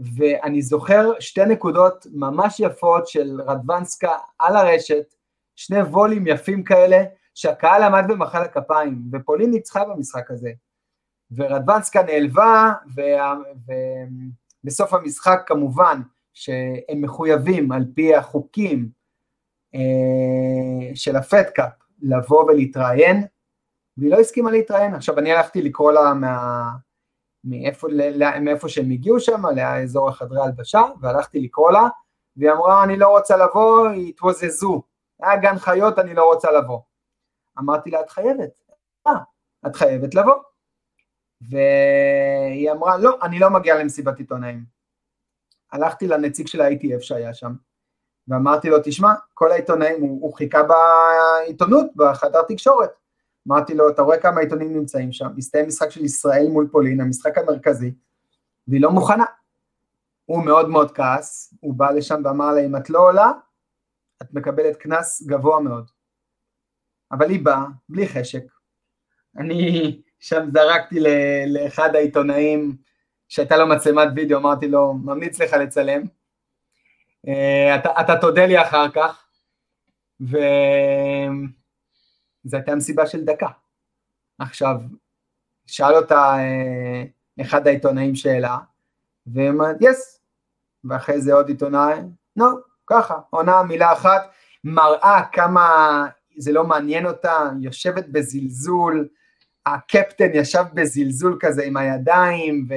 ואני 0.00 0.62
זוכר 0.62 1.20
שתי 1.20 1.44
נקודות 1.44 2.06
ממש 2.12 2.60
יפות 2.60 3.08
של 3.08 3.40
רדוונסקה 3.46 4.12
על 4.38 4.56
הרשת, 4.56 5.14
שני 5.56 5.80
וולים 5.80 6.26
יפים 6.26 6.64
כאלה, 6.64 7.04
שהקהל 7.34 7.82
עמד 7.82 8.04
ומחא 8.08 8.38
לה 8.38 8.48
כפיים, 8.48 9.02
ופולין 9.12 9.50
ניצחה 9.50 9.84
במשחק 9.84 10.30
הזה. 10.30 10.50
ורדוונסקה 11.30 12.02
נעלבה, 12.02 12.72
ובסוף 14.64 14.94
המשחק 14.94 15.42
כמובן 15.46 16.00
שהם 16.38 17.02
מחויבים 17.02 17.72
על 17.72 17.84
פי 17.94 18.14
החוקים 18.14 18.88
אה, 19.74 20.94
של 20.94 21.16
הפדקאפ 21.16 21.72
לבוא 22.02 22.44
ולהתראיין, 22.44 23.26
והיא 23.96 24.10
לא 24.10 24.20
הסכימה 24.20 24.50
להתראיין. 24.50 24.94
עכשיו 24.94 25.18
אני 25.18 25.32
הלכתי 25.32 25.62
לקרוא 25.62 25.92
לה 25.92 26.14
מה... 26.14 26.70
מאיפה, 27.44 27.88
ל- 27.90 28.40
מאיפה 28.40 28.68
שהם 28.68 28.90
הגיעו 28.90 29.20
שם, 29.20 29.42
לאזור 29.56 30.08
החדרי 30.08 30.40
הלבשה, 30.42 30.82
והלכתי 31.00 31.40
לקרוא 31.40 31.72
לה, 31.72 31.88
והיא 32.36 32.50
אמרה, 32.50 32.84
אני 32.84 32.96
לא 32.96 33.08
רוצה 33.08 33.36
לבוא, 33.36 33.88
התווזזו. 33.88 34.82
היה 35.22 35.36
גן 35.36 35.58
חיות, 35.58 35.98
אני 35.98 36.14
לא 36.14 36.24
רוצה 36.24 36.50
לבוא. 36.50 36.80
אמרתי 37.58 37.90
לה, 37.90 38.00
את 38.00 38.10
חייבת. 38.10 38.60
אה, 39.06 39.12
את 39.66 39.76
חייבת 39.76 40.14
לבוא. 40.14 40.34
והיא 41.40 42.70
אמרה, 42.72 42.98
לא, 42.98 43.18
אני 43.22 43.38
לא 43.38 43.50
מגיעה 43.50 43.78
למסיבת 43.78 44.18
עיתונאים. 44.18 44.77
הלכתי 45.72 46.06
לנציג 46.06 46.46
של 46.46 46.60
ה-ITF 46.60 47.00
שהיה 47.00 47.34
שם, 47.34 47.52
ואמרתי 48.28 48.70
לו, 48.70 48.76
תשמע, 48.84 49.12
כל 49.34 49.52
העיתונאים, 49.52 50.00
הוא, 50.00 50.22
הוא 50.22 50.34
חיכה 50.34 50.62
בעיתונות, 50.62 51.86
בחדר 51.96 52.42
תקשורת. 52.48 52.90
אמרתי 53.48 53.74
לו, 53.74 53.88
אתה 53.88 54.02
רואה 54.02 54.20
כמה 54.20 54.40
עיתונים 54.40 54.76
נמצאים 54.76 55.12
שם, 55.12 55.28
הסתיים 55.38 55.66
משחק 55.66 55.90
של 55.90 56.04
ישראל 56.04 56.48
מול 56.48 56.68
פולין, 56.72 57.00
המשחק 57.00 57.38
המרכזי, 57.38 57.92
והיא 58.68 58.82
לא 58.82 58.90
מוכנה. 58.90 59.24
הוא 60.24 60.44
מאוד 60.44 60.68
מאוד 60.68 60.92
כעס, 60.92 61.54
הוא 61.60 61.74
בא 61.74 61.90
לשם 61.90 62.22
ואמר 62.24 62.52
לה, 62.52 62.66
אם 62.66 62.76
את 62.76 62.90
לא 62.90 62.98
עולה, 62.98 63.32
את 64.22 64.34
מקבלת 64.34 64.76
קנס 64.76 65.22
גבוה 65.22 65.60
מאוד. 65.60 65.90
אבל 67.12 67.30
היא 67.30 67.44
באה, 67.44 67.64
בלי 67.88 68.08
חשק. 68.08 68.42
אני 69.36 70.02
שם 70.20 70.48
זרקתי 70.52 71.00
לאחד 71.46 71.94
העיתונאים, 71.94 72.76
שהייתה 73.28 73.56
לו 73.56 73.66
מצלמת 73.66 74.08
וידאו, 74.16 74.38
אמרתי 74.38 74.68
לו, 74.68 74.94
ממליץ 74.94 75.40
לך 75.40 75.52
לצלם. 75.52 76.02
אה, 77.28 77.76
אתה, 78.00 78.16
תודה 78.20 78.46
לי 78.46 78.62
אחר 78.62 78.90
כך, 78.90 79.24
וזו 80.20 80.36
הייתה 82.52 82.74
מסיבה 82.74 83.06
של 83.06 83.24
דקה. 83.24 83.48
עכשיו, 84.38 84.76
שאל 85.66 85.94
אותה 85.94 86.34
אה, 86.38 87.04
אחד 87.40 87.66
העיתונאים 87.66 88.14
שאלה, 88.14 88.58
והיא 89.26 89.50
אמרת, 89.50 89.76
יס, 89.80 90.20
ואחרי 90.84 91.20
זה 91.20 91.34
עוד 91.34 91.48
עיתונאי, 91.48 91.98
נו, 92.36 92.46
ככה, 92.86 93.14
עונה 93.30 93.62
מילה 93.62 93.92
אחת, 93.92 94.30
מראה 94.64 95.20
כמה 95.32 96.06
זה 96.36 96.52
לא 96.52 96.64
מעניין 96.64 97.06
אותה, 97.06 97.50
יושבת 97.60 98.08
בזלזול, 98.08 99.08
הקפטן 99.66 100.28
ישב 100.34 100.64
בזלזול 100.74 101.38
כזה 101.40 101.64
עם 101.64 101.76
הידיים, 101.76 102.68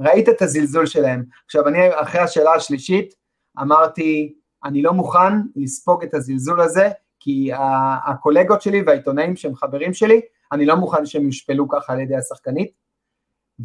וראית 0.00 0.28
את 0.28 0.42
הזלזול 0.42 0.86
שלהם. 0.86 1.24
עכשיו, 1.44 1.68
אני 1.68 1.78
אחרי 1.94 2.20
השאלה 2.20 2.52
השלישית, 2.52 3.14
אמרתי, 3.60 4.34
אני 4.64 4.82
לא 4.82 4.92
מוכן 4.92 5.32
לספוג 5.56 6.04
את 6.04 6.14
הזלזול 6.14 6.60
הזה, 6.60 6.88
כי 7.20 7.50
הקולגות 8.06 8.62
שלי 8.62 8.82
והעיתונאים 8.82 9.36
שהם 9.36 9.54
חברים 9.54 9.94
שלי, 9.94 10.20
אני 10.52 10.66
לא 10.66 10.76
מוכן 10.76 11.06
שהם 11.06 11.26
יושפלו 11.26 11.68
ככה 11.68 11.92
על 11.92 12.00
ידי 12.00 12.16
השחקנית. 12.16 12.72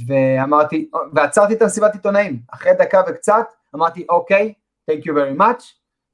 ואמרתי, 0.07 0.89
ועצרתי 1.13 1.53
את 1.53 1.61
המסיבת 1.61 1.93
עיתונאים, 1.93 2.39
אחרי 2.47 2.71
דקה 2.79 3.01
וקצת, 3.07 3.45
אמרתי, 3.75 4.05
אוקיי, 4.09 4.53
thank 4.91 5.03
you 5.03 5.11
very 5.11 5.39
much, 5.39 5.63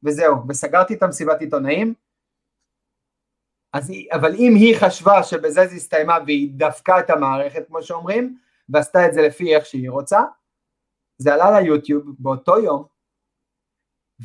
וזהו, 0.03 0.35
וסגרתי 0.49 0.93
את 0.93 1.03
המסיבת 1.03 1.41
עיתונאים. 1.41 1.93
אז, 3.75 3.89
היא- 3.89 4.07
אבל 4.11 4.35
אם 4.35 4.53
היא 4.55 4.75
חשבה 4.79 5.23
שבזה 5.23 5.67
זה 5.67 5.75
הסתיימה 5.75 6.17
והיא 6.25 6.51
דפקה 6.53 6.99
את 6.99 7.09
המערכת, 7.09 7.67
כמו 7.67 7.83
שאומרים, 7.83 8.37
ועשתה 8.69 9.05
את 9.07 9.13
זה 9.13 9.21
לפי 9.21 9.55
איך 9.55 9.65
שהיא 9.65 9.89
רוצה, 9.89 10.21
זה 11.17 11.33
עלה 11.33 11.59
ליוטיוב 11.61 12.03
באותו 12.19 12.59
יום, 12.59 12.85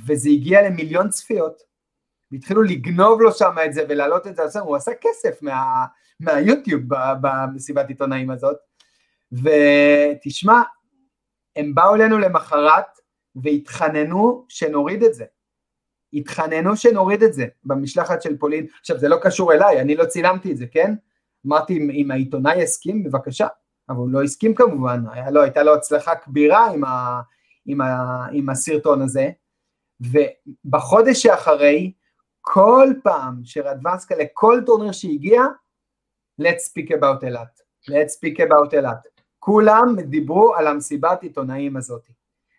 וזה 0.06 0.30
הגיע 0.30 0.62
למיליון 0.62 1.08
צפיות, 1.08 1.62
והתחילו 2.32 2.62
לגנוב 2.62 3.20
לו 3.22 3.32
שם 3.32 3.54
את 3.64 3.74
זה 3.74 3.84
ולהעלות 3.88 4.26
את 4.26 4.36
זה, 4.36 4.60
הוא 4.60 4.76
עשה 4.76 4.92
כסף 5.00 5.42
מה, 5.42 5.86
מהיוטיוב 6.20 6.82
במסיבת 7.20 7.88
עיתונאים 7.88 8.30
הזאת, 8.30 8.56
ותשמע, 9.32 10.62
הם 11.56 11.74
באו 11.74 11.94
אלינו 11.94 12.18
למחרת 12.18 12.86
והתחננו 13.36 14.46
שנוריד 14.48 15.02
את 15.02 15.14
זה. 15.14 15.24
התחננו 16.12 16.76
שנוריד 16.76 17.22
את 17.22 17.32
זה 17.32 17.46
במשלחת 17.64 18.22
של 18.22 18.36
פולין. 18.36 18.66
עכשיו, 18.80 18.98
זה 18.98 19.08
לא 19.08 19.16
קשור 19.22 19.52
אליי, 19.52 19.80
אני 19.80 19.96
לא 19.96 20.04
צילמתי 20.04 20.52
את 20.52 20.56
זה, 20.56 20.66
כן? 20.66 20.94
אמרתי, 21.46 21.76
אם, 21.76 21.90
אם 21.90 22.10
העיתונאי 22.10 22.62
יסכים, 22.62 23.04
בבקשה. 23.04 23.46
אבל 23.88 23.98
הוא 23.98 24.10
לא 24.10 24.22
הסכים 24.22 24.54
כמובן, 24.54 25.04
היה 25.12 25.30
לו, 25.30 25.42
הייתה 25.42 25.62
לו 25.62 25.74
הצלחה 25.74 26.14
כבירה 26.14 26.70
עם, 26.70 26.84
ה, 26.84 27.20
עם, 27.66 27.80
ה, 27.80 28.26
עם 28.32 28.50
הסרטון 28.50 29.02
הזה. 29.02 29.30
ובחודש 30.00 31.22
שאחרי, 31.22 31.92
כל 32.40 32.88
פעם 33.02 33.40
שרדוונסקה, 33.44 34.14
לכל 34.16 34.62
טורניר 34.66 34.92
שהגיע, 34.92 35.42
let's 36.42 36.70
speak 36.70 36.90
about 36.90 37.24
אילת. 37.24 37.60
let's 37.90 38.12
speak 38.18 38.38
about 38.38 38.76
אילת. 38.76 39.06
כולם 39.38 40.00
דיברו 40.00 40.54
על 40.54 40.66
המסיבת 40.66 41.22
עיתונאים 41.22 41.76
הזאת, 41.76 42.08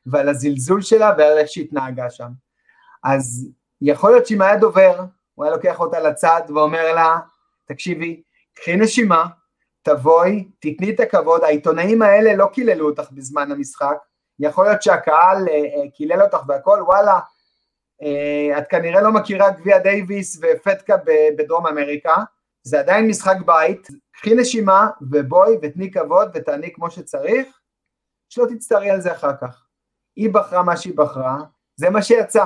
ועל 0.05 0.29
הזלזול 0.29 0.81
שלה 0.81 1.13
ועל 1.17 1.37
איך 1.37 1.47
שהתנהגה 1.47 2.09
שם. 2.09 2.31
אז 3.03 3.49
יכול 3.81 4.11
להיות 4.11 4.27
שאם 4.27 4.41
היה 4.41 4.57
דובר, 4.57 5.03
הוא 5.35 5.45
היה 5.45 5.55
לוקח 5.55 5.79
אותה 5.79 5.99
לצד 5.99 6.41
ואומר 6.49 6.93
לה, 6.93 7.19
תקשיבי, 7.65 8.21
קחי 8.53 8.75
נשימה, 8.75 9.25
תבואי, 9.83 10.47
תתני 10.59 10.89
את 10.89 10.99
הכבוד, 10.99 11.43
העיתונאים 11.43 12.01
האלה 12.01 12.35
לא 12.35 12.49
קיללו 12.53 12.89
אותך 12.89 13.11
בזמן 13.11 13.51
המשחק, 13.51 13.97
יכול 14.39 14.65
להיות 14.65 14.81
שהקהל 14.81 15.47
אה, 15.49 15.53
אה, 15.53 15.91
קילל 15.93 16.21
אותך 16.21 16.39
והכל, 16.47 16.83
וואלה, 16.85 17.19
אה, 18.01 18.57
את 18.57 18.67
כנראה 18.69 19.01
לא 19.01 19.11
מכירה 19.11 19.51
גביע 19.51 19.79
דייוויס 19.79 20.41
ופטקה 20.41 20.95
בדרום 21.37 21.67
אמריקה, 21.67 22.15
זה 22.63 22.79
עדיין 22.79 23.07
משחק 23.07 23.35
בית, 23.45 23.87
קחי 24.11 24.35
נשימה 24.35 24.89
ובואי 25.11 25.57
ותני 25.61 25.91
כבוד 25.91 26.31
ותעני 26.33 26.73
כמו 26.73 26.91
שצריך, 26.91 27.59
שלא 28.29 28.45
תצטערי 28.45 28.89
על 28.89 29.01
זה 29.01 29.11
אחר 29.11 29.31
כך. 29.41 29.65
היא 30.15 30.33
בחרה 30.33 30.63
מה 30.63 30.77
שהיא 30.77 30.97
בחרה, 30.97 31.37
זה 31.75 31.89
מה 31.89 32.01
שיצא. 32.01 32.45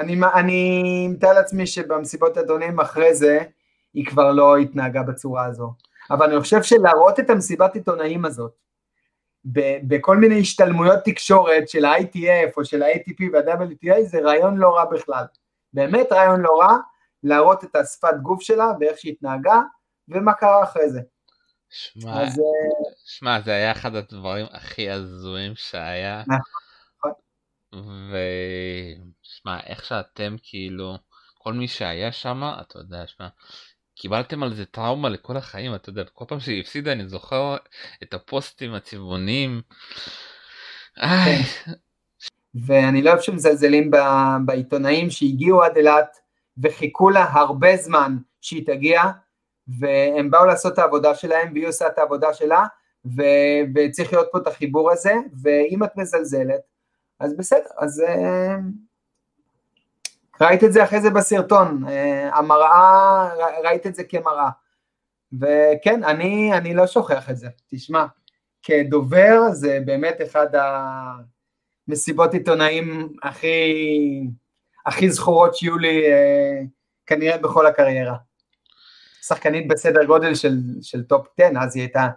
אני, 0.00 0.20
אני 0.34 1.08
מתאר 1.08 1.32
לעצמי 1.32 1.66
שבמסיבות 1.66 2.38
אדונים 2.38 2.80
אחרי 2.80 3.14
זה, 3.14 3.38
היא 3.94 4.06
כבר 4.06 4.32
לא 4.32 4.56
התנהגה 4.56 5.02
בצורה 5.02 5.44
הזו. 5.44 5.72
אבל 6.10 6.30
אני 6.30 6.40
חושב 6.40 6.62
שלהראות 6.62 7.20
את 7.20 7.30
המסיבת 7.30 7.74
עיתונאים 7.74 8.24
הזאת, 8.24 8.52
בכל 9.82 10.16
מיני 10.16 10.40
השתלמויות 10.40 10.98
תקשורת 11.04 11.68
של 11.68 11.84
ה-ITF 11.84 12.52
או 12.56 12.64
של 12.64 12.82
ה-ATP 12.82 13.22
וה-WTA 13.32 14.02
זה 14.02 14.20
רעיון 14.20 14.56
לא 14.56 14.76
רע 14.76 14.84
בכלל. 14.84 15.24
באמת 15.72 16.12
רעיון 16.12 16.40
לא 16.40 16.58
רע, 16.60 16.76
להראות 17.22 17.64
את 17.64 17.76
השפת 17.76 18.14
גוף 18.22 18.42
שלה 18.42 18.66
ואיך 18.80 18.98
שהיא 18.98 19.12
התנהגה 19.12 19.60
ומה 20.08 20.32
קרה 20.32 20.62
אחרי 20.62 20.90
זה. 20.90 21.00
שמע, 21.70 22.22
אז... 22.22 22.40
שמע, 23.04 23.40
זה 23.40 23.50
היה 23.50 23.72
אחד 23.72 23.94
הדברים 23.94 24.46
הכי 24.50 24.90
הזויים 24.90 25.52
שהיה. 25.56 26.22
נכון. 26.26 27.12
ושמע, 29.40 29.60
איך 29.66 29.84
שאתם 29.84 30.36
כאילו, 30.42 30.96
כל 31.38 31.52
מי 31.52 31.68
שהיה 31.68 32.12
שם, 32.12 32.42
אתה 32.60 32.78
יודע, 32.78 33.06
שמע, 33.06 33.28
קיבלתם 33.96 34.42
על 34.42 34.54
זה 34.54 34.64
טראומה 34.64 35.08
לכל 35.08 35.36
החיים, 35.36 35.74
אתה 35.74 35.88
יודע, 35.88 36.04
כל 36.04 36.24
פעם 36.28 36.40
שהיא 36.40 36.60
הפסידה 36.60 36.92
אני 36.92 37.08
זוכר 37.08 37.56
את 38.02 38.14
הפוסטים 38.14 38.74
הצבעוניים. 38.74 39.62
כן. 40.96 41.40
ואני 42.66 43.02
לא 43.02 43.10
אוהב 43.10 43.20
שמזלזלים 43.20 43.90
בעיתונאים 44.46 45.10
שהגיעו 45.10 45.62
עד 45.62 45.76
אילת 45.76 46.16
וחיכו 46.62 47.10
לה 47.10 47.24
הרבה 47.32 47.76
זמן 47.76 48.16
שהיא 48.40 48.66
תגיע, 48.66 49.02
והם 49.80 50.30
באו 50.30 50.44
לעשות 50.44 50.72
את 50.72 50.78
העבודה 50.78 51.14
שלהם 51.14 51.52
והיא 51.52 51.68
עושה 51.68 51.86
את 51.86 51.98
העבודה 51.98 52.34
שלה, 52.34 52.66
ו... 53.16 53.22
וצריך 53.74 54.12
להיות 54.12 54.28
פה 54.32 54.38
את 54.38 54.46
החיבור 54.46 54.90
הזה, 54.90 55.14
ואם 55.42 55.84
את 55.84 55.96
מזלזלת, 55.96 56.60
אז 57.20 57.36
בסדר, 57.36 57.70
אז 57.78 58.02
אה, 58.06 58.60
ראית 60.40 60.64
את 60.64 60.72
זה 60.72 60.84
אחרי 60.84 61.00
זה 61.00 61.10
בסרטון, 61.10 61.84
אה, 61.84 62.36
המראה, 62.36 63.28
ראית 63.64 63.86
את 63.86 63.94
זה 63.94 64.04
כמראה, 64.04 64.50
וכן, 65.40 66.04
אני, 66.04 66.52
אני 66.54 66.74
לא 66.74 66.86
שוכח 66.86 67.30
את 67.30 67.36
זה, 67.36 67.48
תשמע, 67.70 68.06
כדובר 68.62 69.40
זה 69.52 69.78
באמת 69.84 70.16
אחד 70.22 70.46
המסיבות 71.88 72.34
עיתונאים 72.34 73.12
הכי, 73.22 73.74
הכי 74.86 75.10
זכורות 75.10 75.54
שיהיו 75.54 75.78
לי 75.78 76.04
אה, 76.06 76.66
כנראה 77.06 77.38
בכל 77.38 77.66
הקריירה. 77.66 78.16
שחקנית 79.22 79.68
בסדר 79.68 80.04
גודל 80.04 80.34
של, 80.34 80.56
של 80.82 81.02
טופ 81.02 81.26
10, 81.40 81.60
אז 81.60 81.76
היא 81.76 81.82
הייתה 81.82 82.08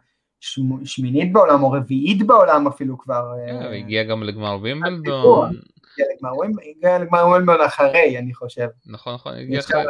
שמינית 0.86 1.34
בעולם 1.34 1.64
או 1.64 1.72
רביעית 1.72 2.28
בעולם 2.28 2.68
אפילו 2.68 2.98
כבר. 2.98 3.32
כן, 3.48 3.56
אה, 3.56 3.76
הגיעה 3.76 4.04
גם 4.04 4.24
לגמר 4.24 4.58
וימבלדון. 4.62 5.56
הגיעה 5.98 7.00
לגמר 7.00 7.28
וימבלדון 7.28 7.62
אחרי, 7.62 8.20
אני 8.20 8.34
חושב. 8.34 8.68
נכון, 8.86 9.14
נכון, 9.14 9.34
הגיעה 9.34 9.62
אחרי. 9.62 9.84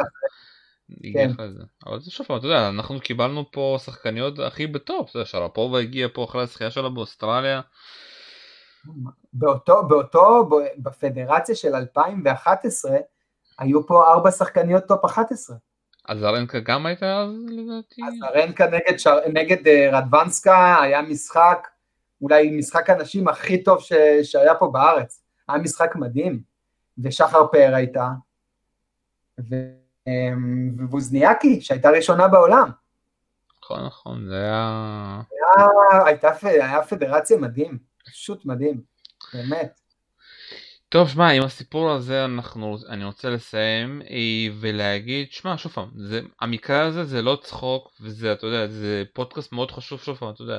כן. 1.12 1.30
אבל 1.86 2.00
זה 2.00 2.10
שוב, 2.10 2.26
אתה 2.32 2.46
יודע, 2.46 2.68
אנחנו 2.68 3.00
קיבלנו 3.00 3.50
פה 3.52 3.76
שחקניות 3.84 4.38
הכי 4.38 4.66
בטופ, 4.66 5.10
אתה 5.10 5.18
יודע, 5.18 5.26
שרפובה 5.26 5.80
הגיעה 5.80 6.08
פה 6.08 6.24
אחרי 6.24 6.42
הזכייה 6.42 6.70
שלה 6.70 6.88
באוסטרליה. 6.88 7.60
באותו, 9.32 9.82
באותו, 9.88 10.50
בפדרציה 10.78 11.54
של 11.54 11.74
2011, 11.74 12.96
היו 13.58 13.86
פה 13.86 14.12
ארבע 14.12 14.30
שחקניות 14.30 14.84
טופ 14.88 15.04
11. 15.04 15.56
אזרנקה 16.08 16.60
גם 16.60 16.86
הייתה 16.86 17.18
אז 17.18 17.30
לדעתי? 17.48 18.02
אזרנקה 18.08 18.66
נגד, 18.66 18.98
שר... 18.98 19.18
נגד 19.32 19.66
uh, 19.66 19.96
רדוונסקה 19.96 20.82
היה 20.82 21.02
משחק, 21.02 21.68
אולי 22.22 22.50
משחק 22.50 22.90
הנשים 22.90 23.28
הכי 23.28 23.62
טוב 23.62 23.80
ש... 23.80 23.92
שהיה 24.22 24.54
פה 24.54 24.70
בארץ. 24.72 25.23
היה 25.48 25.58
משחק 25.58 25.96
מדהים, 25.96 26.42
ושחר 26.98 27.46
פאר 27.52 27.74
הייתה, 27.74 28.08
ו... 29.50 29.54
אמ, 30.06 30.76
ובוזניאקי 30.78 31.60
שהייתה 31.60 31.90
ראשונה 31.90 32.28
בעולם. 32.28 32.70
נכון 33.64 33.86
נכון 33.86 34.28
זה 34.28 34.36
היה... 34.36 35.20
היה, 35.40 36.04
הייתה, 36.06 36.30
היה 36.42 36.82
פדרציה 36.82 37.36
מדהים, 37.36 37.78
פשוט 38.06 38.44
מדהים, 38.44 38.80
באמת. 39.34 39.80
טוב, 40.94 41.08
שמע, 41.08 41.30
עם 41.30 41.42
הסיפור 41.42 41.90
הזה 41.90 42.24
אנחנו, 42.24 42.76
אני 42.88 43.04
רוצה 43.04 43.30
לסיים 43.30 44.02
אה, 44.02 44.54
ולהגיד, 44.60 45.32
שמע, 45.32 45.58
שוב 45.58 45.72
פעם, 45.72 45.90
זה, 45.96 46.20
המקרה 46.40 46.86
הזה 46.86 47.04
זה 47.04 47.22
לא 47.22 47.38
צחוק, 47.42 47.92
וזה, 48.00 48.32
אתה 48.32 48.46
יודע, 48.46 48.66
זה 48.66 49.02
פודקאסט 49.12 49.52
מאוד 49.52 49.70
חשוב, 49.70 50.00
שוב 50.00 50.16
פעם, 50.16 50.30
אתה 50.30 50.42
יודע, 50.42 50.58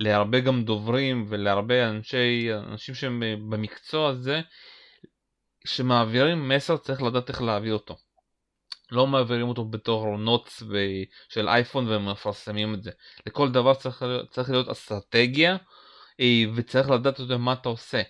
להרבה 0.00 0.40
גם 0.40 0.64
דוברים 0.64 1.26
ולהרבה 1.28 1.88
אנשי, 1.88 2.48
אנשים 2.54 2.94
שהם 2.94 3.22
אה, 3.22 3.34
במקצוע 3.48 4.08
הזה, 4.08 4.40
שמעבירים 5.66 6.48
מסר 6.48 6.76
צריך 6.76 7.02
לדעת 7.02 7.28
איך 7.28 7.42
להעביר 7.42 7.72
אותו. 7.72 7.96
לא 8.92 9.06
מעבירים 9.06 9.48
אותו 9.48 9.64
בתור 9.64 10.16
נוטס 10.16 10.62
של 11.28 11.48
אייפון 11.48 11.88
ומפרסמים 11.88 12.74
את 12.74 12.82
זה. 12.82 12.90
לכל 13.26 13.52
דבר 13.52 13.74
צריך, 13.74 14.04
צריך 14.30 14.50
להיות 14.50 14.68
אסטרטגיה 14.68 15.56
אה, 16.20 16.42
וצריך 16.54 16.90
לדעת, 16.90 17.18
יודע, 17.18 17.36
מה 17.36 17.52
אתה 17.52 17.68
עושה. 17.68 18.02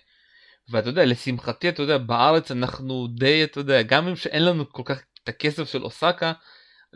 ואתה 0.69 0.89
יודע, 0.89 1.05
לשמחתי, 1.05 1.69
אתה 1.69 1.81
יודע, 1.81 1.97
בארץ 1.97 2.51
אנחנו 2.51 3.07
די, 3.07 3.43
אתה 3.43 3.59
יודע, 3.59 3.81
גם 3.81 4.07
אם 4.07 4.15
שאין 4.15 4.45
לנו 4.45 4.69
כל 4.71 4.83
כך 4.85 5.01
את 5.23 5.29
הכסף 5.29 5.71
של 5.71 5.83
אוסקה, 5.83 6.33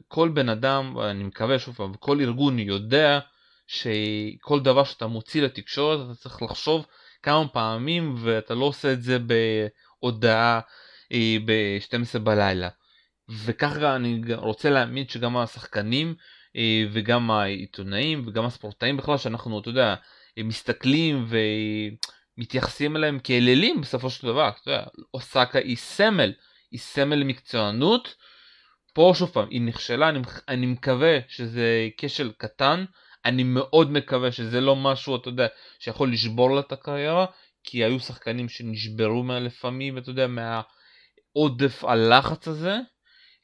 כל 0.08 0.30
בן 0.30 0.50
אדם, 0.50 0.98
אני 1.00 1.24
מקווה 1.24 1.60
שוב 1.60 1.76
פעם, 1.76 1.94
כל 1.94 2.22
ארגון 2.22 2.60
יודע 2.60 3.20
שכל 3.68 4.60
דבר 4.60 4.84
שאתה 4.84 5.08
מוציא 5.08 5.42
לתקשורת, 5.42 6.00
אתה 6.06 6.16
צריך 6.16 6.42
לחשוב 6.42 6.86
כמה 7.24 7.48
פעמים, 7.48 8.16
ואתה 8.18 8.56
לא 8.56 8.66
עושה 8.66 8.94
את 8.94 9.02
זה 9.02 9.18
בהודעה 9.20 10.60
אה, 11.12 11.38
ב-12 11.46 12.20
בלילה. 12.20 12.70
וככה 13.30 13.96
אני 13.96 14.22
רוצה 14.36 14.70
להאמין 14.70 15.08
שגם 15.08 15.38
השחקנים 15.38 16.16
אה, 16.56 16.84
וגם 16.94 17.32
העיתונאים 17.32 18.24
וגם 18.28 18.46
הספורטאים 18.46 18.98
בכלל, 18.98 19.18
שאנחנו, 19.18 19.60
אתה 19.60 19.70
יודע, 19.70 19.96
מסתכלים 20.38 21.26
ו... 21.28 21.38
מתייחסים 22.38 22.96
אליהם 22.96 23.20
כאלילים 23.20 23.82
בסופו 23.82 24.10
של 24.10 24.28
דבר, 24.28 24.50
אתה 24.50 24.72
יודע, 24.72 24.84
אוסקה 25.14 25.60
היא 25.60 25.78
סמל, 25.78 26.34
היא 26.72 26.80
סמל 26.80 27.16
למקצוענות, 27.16 28.16
פה 28.94 29.14
שוב 29.16 29.30
פעם, 29.30 29.48
היא 29.50 29.62
נכשלה, 29.62 30.10
אני, 30.10 30.20
אני 30.48 30.66
מקווה 30.66 31.20
שזה 31.28 31.90
כשל 31.98 32.32
קטן, 32.38 32.86
אני 33.26 33.44
מאוד 33.44 33.92
מקווה 33.92 34.32
שזה 34.32 34.62
לא 34.62 34.76
משהו, 34.76 35.16
אתה 35.16 35.30
יודע, 35.30 35.48
שיכול 35.80 36.12
לשבור 36.12 36.56
לה 36.56 36.60
את 36.60 36.72
הקריירה, 36.72 37.26
כי 37.64 37.84
היו 37.84 38.00
שחקנים 38.00 38.50
שנשברו 38.50 39.24
לפעמים, 39.42 39.98
אתה 39.98 40.10
יודע, 40.10 40.28
מהעודף 40.28 41.84
הלחץ 41.84 42.48
הזה, 42.48 42.78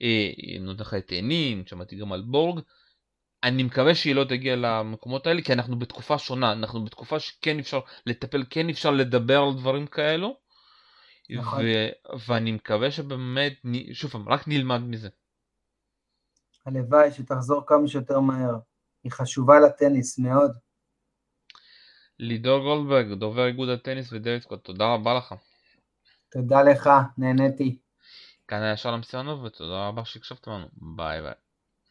אה, 0.01 0.29
נותן 0.59 0.81
לך 0.81 0.93
את 0.93 1.11
עינין, 1.11 1.63
שמעתי 1.67 1.95
גם 1.95 2.13
על 2.13 2.21
בורג, 2.21 2.61
אני 3.47 3.63
מקווה 3.63 3.95
שהיא 3.95 4.15
לא 4.15 4.23
תגיע 4.23 4.55
למקומות 4.55 5.27
האלה 5.27 5.41
כי 5.41 5.53
אנחנו 5.53 5.79
בתקופה 5.79 6.17
שונה 6.17 6.53
אנחנו 6.53 6.85
בתקופה 6.85 7.19
שכן 7.19 7.59
אפשר 7.59 7.79
לטפל 8.05 8.43
כן 8.49 8.69
אפשר 8.69 8.91
לדבר 8.91 9.41
על 9.41 9.53
דברים 9.53 9.87
כאלו 9.87 10.37
נכון. 11.29 11.63
ו- 11.65 12.17
ואני 12.27 12.51
מקווה 12.51 12.91
שבאמת, 12.91 13.53
שוב 13.93 14.11
פעם, 14.11 14.29
רק 14.29 14.47
נלמד 14.47 14.81
מזה. 14.81 15.09
הלוואי 16.65 17.11
שתחזור 17.11 17.63
כמה 17.67 17.87
שיותר 17.87 18.19
מהר. 18.19 18.55
היא 19.03 19.11
חשובה 19.11 19.59
לטניס 19.59 20.19
מאוד. 20.19 20.51
לידור 22.19 22.59
גולדברג, 22.59 23.19
דובר 23.19 23.45
איגוד 23.45 23.69
הטניס 23.69 24.13
ודייוויס 24.13 24.59
תודה 24.63 24.93
רבה 24.93 25.13
לך. 25.13 25.35
תודה 26.31 26.63
לך, 26.63 26.89
נהניתי. 27.17 27.79
כאן 28.47 28.61
היה 28.61 28.77
שלום 28.77 29.03
סיונוב 29.03 29.43
ותודה 29.43 29.87
רבה 29.87 30.05
שהקשבתם 30.05 30.51
לנו. 30.51 30.67
ביי 30.73 31.21
ביי. 31.21 31.46